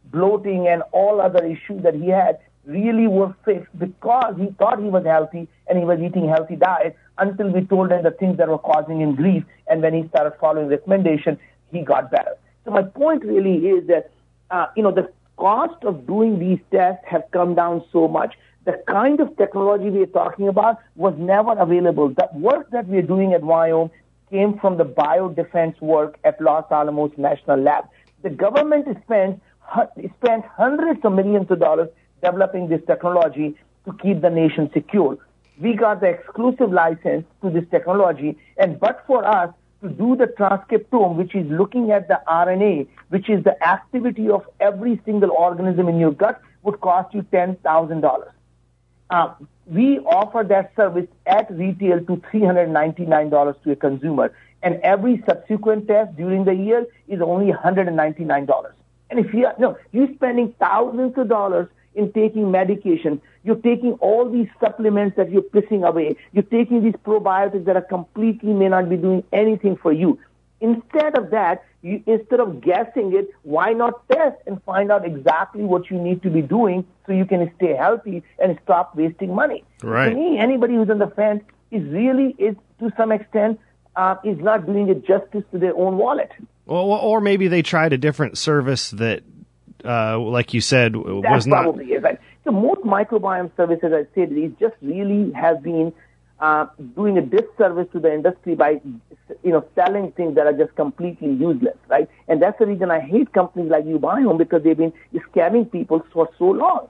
bloating 0.07 0.67
and 0.69 0.83
all 0.93 1.21
other 1.21 1.45
issues 1.45 1.83
that 1.83 1.95
he 1.95 2.09
had, 2.09 2.39
really 2.65 3.07
were 3.07 3.35
fixed 3.45 3.77
because 3.79 4.35
he 4.39 4.47
thought 4.59 4.79
he 4.79 4.89
was 4.89 5.05
healthy 5.05 5.49
and 5.67 5.79
he 5.79 5.85
was 5.85 5.99
eating 6.01 6.29
healthy 6.29 6.57
diet 6.57 6.97
until 7.19 7.51
we 7.51 7.65
told 7.65 7.91
him 7.91 8.03
the 8.03 8.11
things 8.13 8.39
that 8.39 8.49
were 8.49 8.59
causing 8.59 9.01
him 9.01 9.15
grief. 9.15 9.45
And 9.67 9.83
when 9.83 9.95
he 9.95 10.09
started 10.09 10.35
following 10.41 10.69
recommendation, 10.69 11.39
he 11.71 11.83
got 11.83 12.11
better. 12.11 12.37
So 12.65 12.71
my 12.71 12.83
point 12.83 13.25
really 13.25 13.67
is 13.67 13.87
that, 13.89 14.11
uh, 14.51 14.67
you 14.77 14.83
know, 14.83 14.93
the 14.93 15.11
cost 15.37 15.83
of 15.85 16.07
doing 16.07 16.39
these 16.39 16.61
tests 16.71 17.05
have 17.07 17.25
come 17.33 17.55
down 17.55 17.85
so 17.93 18.07
much. 18.07 18.35
The 18.65 18.81
kind 18.87 19.19
of 19.19 19.37
technology 19.37 19.91
we 19.91 20.03
are 20.03 20.07
talking 20.07 20.47
about 20.47 20.79
was 20.95 21.15
never 21.19 21.53
available. 21.59 22.11
The 22.11 22.29
work 22.35 22.71
that 22.71 22.87
we 22.87 22.99
are 22.99 23.03
doing 23.03 23.33
at 23.33 23.41
Viome 23.41 23.91
came 24.33 24.59
from 24.59 24.79
the 24.79 24.85
biodefense 24.85 25.79
work 25.81 26.19
at 26.25 26.41
Los 26.41 26.65
Alamos 26.73 27.13
National 27.19 27.59
Lab. 27.61 27.85
The 28.23 28.31
government 28.31 28.87
spent, 29.05 29.41
spent 30.17 30.45
hundreds 30.57 31.05
of 31.05 31.13
millions 31.13 31.51
of 31.51 31.61
dollars 31.61 31.89
developing 32.25 32.69
this 32.69 32.81
technology 32.87 33.57
to 33.85 33.93
keep 34.03 34.23
the 34.23 34.31
nation 34.31 34.71
secure. 34.73 35.19
We 35.61 35.75
got 35.75 36.01
the 36.01 36.09
exclusive 36.09 36.73
license 36.73 37.27
to 37.43 37.51
this 37.51 37.65
technology, 37.71 38.39
and 38.57 38.81
but 38.81 39.05
for 39.07 39.25
us, 39.25 39.53
to 39.83 39.89
do 39.89 40.17
the 40.17 40.27
transcriptome, 40.27 41.17
which 41.17 41.35
is 41.35 41.45
looking 41.51 41.91
at 41.91 42.07
the 42.09 42.21
RNA, 42.29 42.87
which 43.09 43.29
is 43.29 43.43
the 43.43 43.57
activity 43.67 44.31
of 44.31 44.47
every 44.61 45.01
single 45.05 45.33
organism 45.33 45.89
in 45.89 45.99
your 45.99 46.13
gut, 46.13 46.41
would 46.63 46.81
cost 46.81 47.13
you 47.13 47.23
$10,000. 47.33 48.31
Uh, 49.11 49.35
we 49.67 49.99
offer 50.01 50.45
that 50.49 50.73
service 50.77 51.07
at 51.27 51.51
retail 51.51 51.99
to 52.01 52.17
$399 52.33 53.63
to 53.63 53.71
a 53.71 53.77
consumer. 53.77 54.35
And 54.63 54.81
every 54.83 55.23
subsequent 55.27 55.89
test 55.89 56.17
during 56.17 56.45
the 56.45 56.55
year 56.55 56.87
is 57.09 57.21
only 57.21 57.53
$199. 57.53 58.73
And 59.11 59.21
if 59.21 59.35
you 59.35 59.47
are, 59.47 59.55
no, 59.59 59.77
you're 59.93 60.13
spending 60.15 60.55
thousands 60.59 61.17
of 61.19 61.29
dollars 61.29 61.69
in 61.95 62.13
taking 62.13 62.51
medication. 62.51 63.21
You're 63.45 63.57
taking 63.57 63.93
all 63.95 64.31
these 64.31 64.49
supplements 64.61 65.17
that 65.17 65.31
you're 65.31 65.43
pissing 65.43 65.87
away. 65.87 66.17
You're 66.33 66.45
taking 66.45 66.83
these 66.83 66.95
probiotics 67.05 67.65
that 67.65 67.77
are 67.77 67.83
completely 67.83 68.53
may 68.53 68.69
not 68.69 68.89
be 68.89 68.97
doing 68.97 69.25
anything 69.33 69.77
for 69.77 69.93
you. 69.93 70.19
Instead 70.63 71.19
of 71.19 71.31
that, 71.31 71.65
you, 71.83 72.03
instead 72.07 72.41
of 72.41 72.61
guessing 72.61 73.13
it, 73.15 73.29
why 73.43 73.73
not 73.73 74.09
test 74.09 74.37
and 74.47 74.63
find 74.63 74.91
out 74.91 75.05
exactly 75.05 75.65
what 75.65 75.91
you 75.91 75.99
need 75.99 76.23
to 76.23 76.31
be 76.31 76.41
doing 76.41 76.87
so 77.05 77.13
you 77.13 77.27
can 77.27 77.51
stay 77.57 77.75
healthy 77.75 78.23
and 78.39 78.59
stop 78.63 78.97
wasting 78.97 79.35
money? 79.35 79.65
Right. 79.83 80.11
To 80.11 80.15
me, 80.15 80.39
anybody 80.39 80.75
who's 80.75 80.89
on 80.89 80.99
the 80.99 81.09
fence 81.09 81.43
is 81.71 81.83
really, 81.89 82.37
is 82.39 82.55
to 82.79 82.93
some 82.97 83.11
extent, 83.11 83.59
uh, 83.97 84.15
is 84.25 84.39
not 84.39 84.65
doing 84.65 84.89
it 84.89 85.05
justice 85.05 85.45
to 85.51 85.59
their 85.59 85.77
own 85.77 85.99
wallet. 85.99 86.31
Well, 86.65 86.85
or 86.85 87.21
maybe 87.21 87.49
they 87.49 87.63
tried 87.63 87.93
a 87.93 87.99
different 87.99 88.39
service 88.39 88.93
that 88.93 89.25
uh, 89.85 90.19
like 90.19 90.55
you 90.55 90.61
said, 90.61 90.95
was 90.95 91.47
not. 91.47 91.63
probably 91.63 91.87
is. 91.87 92.03
Right? 92.03 92.19
So 92.45 92.53
most 92.53 92.83
microbiome 92.83 93.51
services, 93.57 93.93
I 93.93 94.07
said, 94.15 94.31
these 94.31 94.53
just 94.61 94.75
really 94.81 95.33
have 95.33 95.63
been 95.63 95.93
uh, 96.43 96.67
doing 96.97 97.17
a 97.17 97.23
disservice 97.23 97.87
to 97.93 98.01
the 98.01 98.13
industry 98.13 98.57
by, 98.57 98.81
you 99.45 99.53
know, 99.53 99.65
selling 99.77 100.11
things 100.11 100.35
that 100.35 100.45
are 100.45 100.53
just 100.53 100.75
completely 100.75 101.33
useless, 101.33 101.77
right? 101.89 102.09
And 102.27 102.43
that's 102.43 102.59
the 102.59 102.67
reason 102.67 102.91
I 102.91 102.99
hate 102.99 103.33
companies 103.33 103.71
like 103.71 103.85
uBiome 103.85 104.39
because 104.39 104.65
they've 104.65 104.77
been 104.77 104.93
scamming 105.15 105.71
people 105.71 106.05
for 106.13 106.29
so 106.39 106.47
long. 106.47 106.89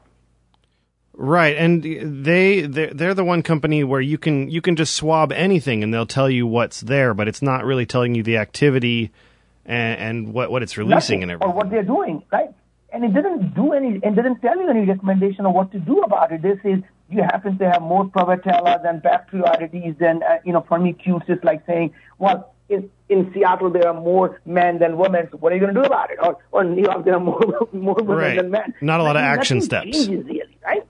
Right, 1.14 1.55
and 1.59 1.82
they 2.24 2.62
they're, 2.62 2.94
they're 2.94 3.12
the 3.12 3.24
one 3.24 3.42
company 3.42 3.84
where 3.84 4.00
you 4.00 4.16
can 4.16 4.48
you 4.48 4.62
can 4.62 4.76
just 4.76 4.96
swab 4.96 5.30
anything 5.30 5.82
and 5.82 5.92
they'll 5.92 6.07
tell 6.07 6.30
you 6.30 6.46
what's 6.46 6.80
there, 6.80 7.12
but 7.12 7.28
it's 7.28 7.42
not 7.42 7.66
really 7.66 7.84
telling 7.84 8.14
you 8.14 8.22
the 8.22 8.38
activity 8.38 9.12
and, 9.66 10.00
and 10.00 10.32
what 10.32 10.50
what 10.50 10.62
it's 10.62 10.78
releasing 10.78 11.20
Nothing, 11.20 11.22
and 11.24 11.30
everything. 11.32 11.53
Or 11.53 11.55
what 11.55 11.68
they're 11.68 11.82
doing, 11.82 12.22
right? 12.32 12.48
And 12.90 13.05
it 13.05 13.12
didn't 13.12 13.55
do 13.55 13.72
any, 13.74 14.00
and 14.03 14.16
didn't 14.16 14.40
tell 14.40 14.59
you 14.59 14.70
any 14.70 14.86
recommendation 14.86 15.44
of 15.44 15.53
what 15.53 15.70
to 15.72 15.78
do 15.78 16.00
about 16.00 16.32
it. 16.32 16.40
This 16.40 16.59
is 16.64 16.82
you 17.12 17.22
happen 17.22 17.58
to 17.58 17.70
have 17.70 17.82
more 17.82 18.06
Prevotella 18.06 18.82
than 18.82 19.00
Bacteroidetes 19.00 19.98
than 19.98 20.22
uh, 20.22 20.38
you 20.44 20.52
know 20.52 20.64
for 20.68 20.78
Firmicutes. 20.78 21.28
It's 21.28 21.44
like 21.44 21.64
saying, 21.66 21.92
well, 22.18 22.54
in, 22.68 22.90
in 23.08 23.30
Seattle 23.34 23.70
there 23.70 23.86
are 23.88 23.94
more 24.00 24.40
men 24.46 24.78
than 24.78 24.96
women. 24.96 25.28
So 25.30 25.36
what 25.38 25.52
are 25.52 25.56
you 25.56 25.60
going 25.60 25.74
to 25.74 25.80
do 25.80 25.86
about 25.86 26.10
it? 26.10 26.18
Or, 26.22 26.38
or 26.52 26.62
in 26.62 26.74
New 26.74 26.82
York 26.82 27.04
there 27.04 27.14
are 27.14 27.20
more 27.20 27.40
more 27.72 27.94
women 27.94 28.16
Right. 28.16 28.36
than 28.36 28.50
men. 28.50 28.74
Not 28.80 29.00
a 29.00 29.02
lot 29.02 29.16
of 29.16 29.22
action 29.22 29.60
steps. 29.60 30.08
Really, 30.08 30.42
right? 30.64 30.82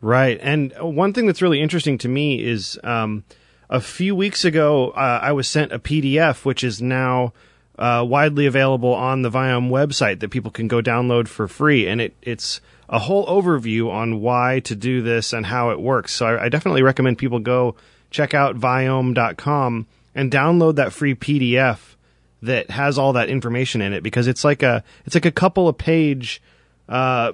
Right. 0.00 0.38
And 0.40 0.72
one 0.80 1.12
thing 1.12 1.26
that's 1.26 1.42
really 1.42 1.60
interesting 1.60 1.98
to 1.98 2.08
me 2.08 2.42
is 2.42 2.78
um, 2.84 3.24
a 3.68 3.80
few 3.80 4.14
weeks 4.14 4.44
ago, 4.44 4.90
uh, 4.90 5.20
I 5.22 5.32
was 5.32 5.46
sent 5.48 5.72
a 5.72 5.78
PDF, 5.78 6.44
which 6.44 6.64
is 6.64 6.80
now 6.80 7.32
uh, 7.80 8.04
widely 8.06 8.44
available 8.44 8.92
on 8.92 9.22
the 9.22 9.30
Viome 9.30 9.70
website 9.70 10.20
that 10.20 10.28
people 10.28 10.50
can 10.50 10.68
go 10.68 10.82
download 10.82 11.26
for 11.26 11.48
free. 11.48 11.86
And 11.88 12.00
it, 12.00 12.14
it's 12.20 12.60
a 12.90 12.98
whole 12.98 13.26
overview 13.26 13.90
on 13.90 14.20
why 14.20 14.60
to 14.60 14.76
do 14.76 15.00
this 15.00 15.32
and 15.32 15.46
how 15.46 15.70
it 15.70 15.80
works. 15.80 16.14
So 16.14 16.26
I, 16.26 16.44
I 16.44 16.48
definitely 16.50 16.82
recommend 16.82 17.16
people 17.16 17.38
go 17.38 17.76
check 18.10 18.34
out 18.34 18.56
Viome.com 18.56 19.86
and 20.14 20.30
download 20.30 20.76
that 20.76 20.92
free 20.92 21.14
PDF 21.14 21.94
that 22.42 22.70
has 22.70 22.98
all 22.98 23.14
that 23.14 23.30
information 23.30 23.80
in 23.80 23.92
it 23.92 24.02
because 24.02 24.26
it's 24.26 24.44
like 24.44 24.62
a 24.62 24.82
it's 25.04 25.14
like 25.14 25.26
a 25.26 25.30
couple 25.30 25.68
of 25.68 25.76
page 25.76 26.42
uh, 26.88 27.32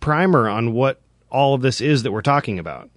primer 0.00 0.48
on 0.48 0.72
what 0.72 1.00
all 1.30 1.54
of 1.54 1.62
this 1.62 1.80
is 1.80 2.02
that 2.02 2.12
we're 2.12 2.22
talking 2.22 2.58
about. 2.58 2.90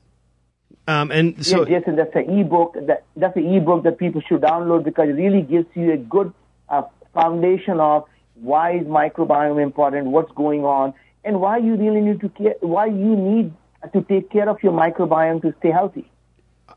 Um, 0.88 1.12
and 1.12 1.46
so, 1.46 1.66
yeah, 1.68 1.80
Jason, 1.80 1.96
that's 1.96 2.16
an 2.16 2.40
ebook. 2.40 2.76
That 2.88 3.06
that's 3.16 3.36
an 3.38 3.54
ebook 3.54 3.84
that 3.84 3.98
people 3.98 4.22
should 4.28 4.42
download 4.42 4.84
because 4.84 5.10
it 5.10 5.14
really 5.14 5.42
gives 5.42 5.68
you 5.74 5.94
a 5.94 5.98
good 5.98 6.34
uh, 6.70 6.84
foundation 7.14 7.80
of 7.80 8.06
why 8.36 8.78
is 8.78 8.86
microbiome 8.86 9.62
important, 9.62 10.08
what's 10.08 10.32
going 10.34 10.66
on, 10.66 10.94
and 11.24 11.40
why 11.40 11.58
you 11.58 11.76
really 11.76 12.02
need 12.02 12.22
to 12.22 12.30
care, 12.30 12.56
why 12.60 12.86
you 12.86 13.16
need 13.16 13.54
to 13.94 14.02
take 14.02 14.30
care 14.32 14.50
of 14.50 14.58
your 14.64 14.74
microbiome 14.74 15.42
to 15.42 15.54
stay 15.60 15.72
healthy 15.72 16.10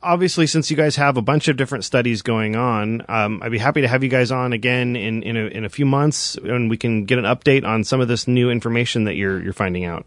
obviously, 0.02 0.46
since 0.46 0.70
you 0.70 0.76
guys 0.76 0.96
have 0.96 1.16
a 1.16 1.22
bunch 1.22 1.48
of 1.48 1.56
different 1.56 1.84
studies 1.84 2.22
going 2.22 2.56
on, 2.56 3.04
um, 3.08 3.40
I'd 3.42 3.52
be 3.52 3.58
happy 3.58 3.80
to 3.82 3.88
have 3.88 4.02
you 4.02 4.08
guys 4.08 4.30
on 4.30 4.52
again 4.52 4.96
in 4.96 5.22
in 5.22 5.36
a, 5.36 5.46
in 5.46 5.64
a 5.64 5.68
few 5.68 5.86
months, 5.86 6.36
and 6.36 6.70
we 6.70 6.76
can 6.76 7.04
get 7.04 7.18
an 7.18 7.24
update 7.24 7.64
on 7.64 7.84
some 7.84 8.00
of 8.00 8.08
this 8.08 8.28
new 8.28 8.50
information 8.50 9.04
that 9.04 9.14
you're 9.14 9.42
you're 9.42 9.52
finding 9.52 9.84
out. 9.84 10.06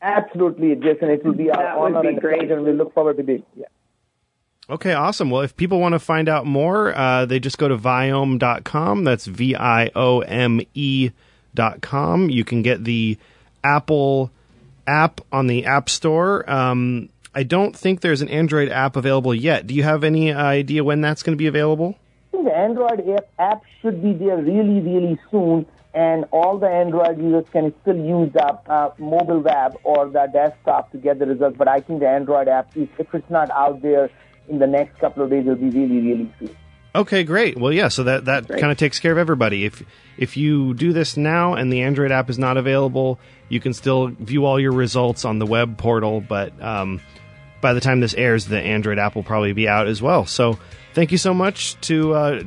Absolutely, 0.00 0.74
Jason. 0.74 1.10
It 1.10 1.24
will 1.24 1.34
be 1.34 1.50
our 1.50 1.62
that 1.62 1.76
honor 1.76 2.08
and 2.08 2.20
great. 2.20 2.40
pleasure, 2.40 2.56
and 2.56 2.66
we 2.66 2.72
look 2.72 2.92
forward 2.94 3.16
to 3.18 3.22
being. 3.22 3.44
Yeah. 3.56 3.66
Okay, 4.72 4.94
awesome. 4.94 5.28
Well, 5.28 5.42
if 5.42 5.54
people 5.54 5.80
want 5.80 5.92
to 5.92 5.98
find 5.98 6.30
out 6.30 6.46
more, 6.46 6.96
uh, 6.96 7.26
they 7.26 7.38
just 7.38 7.58
go 7.58 7.68
to 7.68 7.76
viome.com. 7.76 9.04
That's 9.04 9.26
V 9.26 9.54
I 9.54 9.90
O 9.94 10.20
M 10.20 10.62
E 10.72 11.10
dot 11.54 11.82
com. 11.82 12.30
You 12.30 12.42
can 12.42 12.62
get 12.62 12.84
the 12.84 13.18
Apple 13.62 14.30
app 14.86 15.20
on 15.30 15.46
the 15.46 15.66
App 15.66 15.90
Store. 15.90 16.50
Um, 16.50 17.10
I 17.34 17.42
don't 17.42 17.76
think 17.76 18.00
there's 18.00 18.22
an 18.22 18.30
Android 18.30 18.70
app 18.70 18.96
available 18.96 19.34
yet. 19.34 19.66
Do 19.66 19.74
you 19.74 19.82
have 19.82 20.04
any 20.04 20.32
idea 20.32 20.82
when 20.82 21.02
that's 21.02 21.22
going 21.22 21.36
to 21.36 21.38
be 21.38 21.48
available? 21.48 21.98
The 22.32 22.50
Android 22.56 23.02
app 23.38 23.64
should 23.82 24.02
be 24.02 24.14
there 24.14 24.38
really, 24.38 24.80
really 24.80 25.18
soon, 25.30 25.66
and 25.92 26.24
all 26.30 26.56
the 26.56 26.68
Android 26.68 27.18
users 27.18 27.44
can 27.52 27.74
still 27.82 27.96
use 27.98 28.32
the 28.32 28.58
uh, 28.70 28.94
mobile 28.98 29.40
web 29.40 29.76
or 29.84 30.08
the 30.08 30.28
desktop 30.32 30.90
to 30.92 30.96
get 30.96 31.18
the 31.18 31.26
results. 31.26 31.58
But 31.58 31.68
I 31.68 31.80
think 31.80 32.00
the 32.00 32.08
Android 32.08 32.48
app, 32.48 32.74
if 32.74 32.88
it's 32.98 33.30
not 33.30 33.50
out 33.50 33.82
there 33.82 34.08
in 34.52 34.58
the 34.58 34.66
next 34.66 34.98
couple 35.00 35.24
of 35.24 35.30
days, 35.30 35.46
will 35.46 35.56
be 35.56 35.70
really, 35.70 36.00
really 36.00 36.34
soon. 36.38 36.56
Okay, 36.94 37.24
great. 37.24 37.58
Well, 37.58 37.72
yeah, 37.72 37.88
so 37.88 38.04
that 38.04 38.26
that 38.26 38.48
kind 38.48 38.70
of 38.70 38.76
takes 38.76 39.00
care 39.00 39.12
of 39.12 39.18
everybody. 39.18 39.64
If 39.64 39.82
if 40.18 40.36
you 40.36 40.74
do 40.74 40.92
this 40.92 41.16
now 41.16 41.54
and 41.54 41.72
the 41.72 41.80
Android 41.82 42.12
app 42.12 42.28
is 42.28 42.38
not 42.38 42.58
available, 42.58 43.18
you 43.48 43.60
can 43.60 43.72
still 43.72 44.08
view 44.08 44.44
all 44.44 44.60
your 44.60 44.72
results 44.72 45.24
on 45.24 45.38
the 45.38 45.46
web 45.46 45.78
portal, 45.78 46.20
but 46.20 46.52
um, 46.62 47.00
by 47.62 47.72
the 47.72 47.80
time 47.80 48.00
this 48.00 48.12
airs, 48.12 48.44
the 48.44 48.60
Android 48.60 48.98
app 48.98 49.14
will 49.14 49.22
probably 49.22 49.54
be 49.54 49.66
out 49.66 49.88
as 49.88 50.02
well. 50.02 50.26
So 50.26 50.58
thank 50.92 51.12
you 51.12 51.18
so 51.18 51.32
much 51.32 51.80
to 51.82 52.12
uh, 52.12 52.42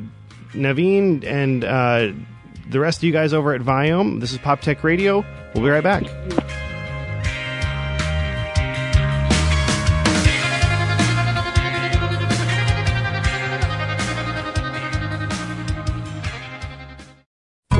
Naveen 0.51 1.25
and 1.25 1.63
uh, 1.63 2.11
the 2.69 2.79
rest 2.79 2.99
of 2.99 3.03
you 3.05 3.11
guys 3.11 3.33
over 3.33 3.55
at 3.55 3.61
Viome. 3.61 4.19
This 4.19 4.31
is 4.31 4.37
Pop 4.37 4.61
Tech 4.61 4.83
Radio. 4.83 5.25
We'll 5.55 5.63
be 5.63 5.69
right 5.71 5.83
back. 5.83 6.03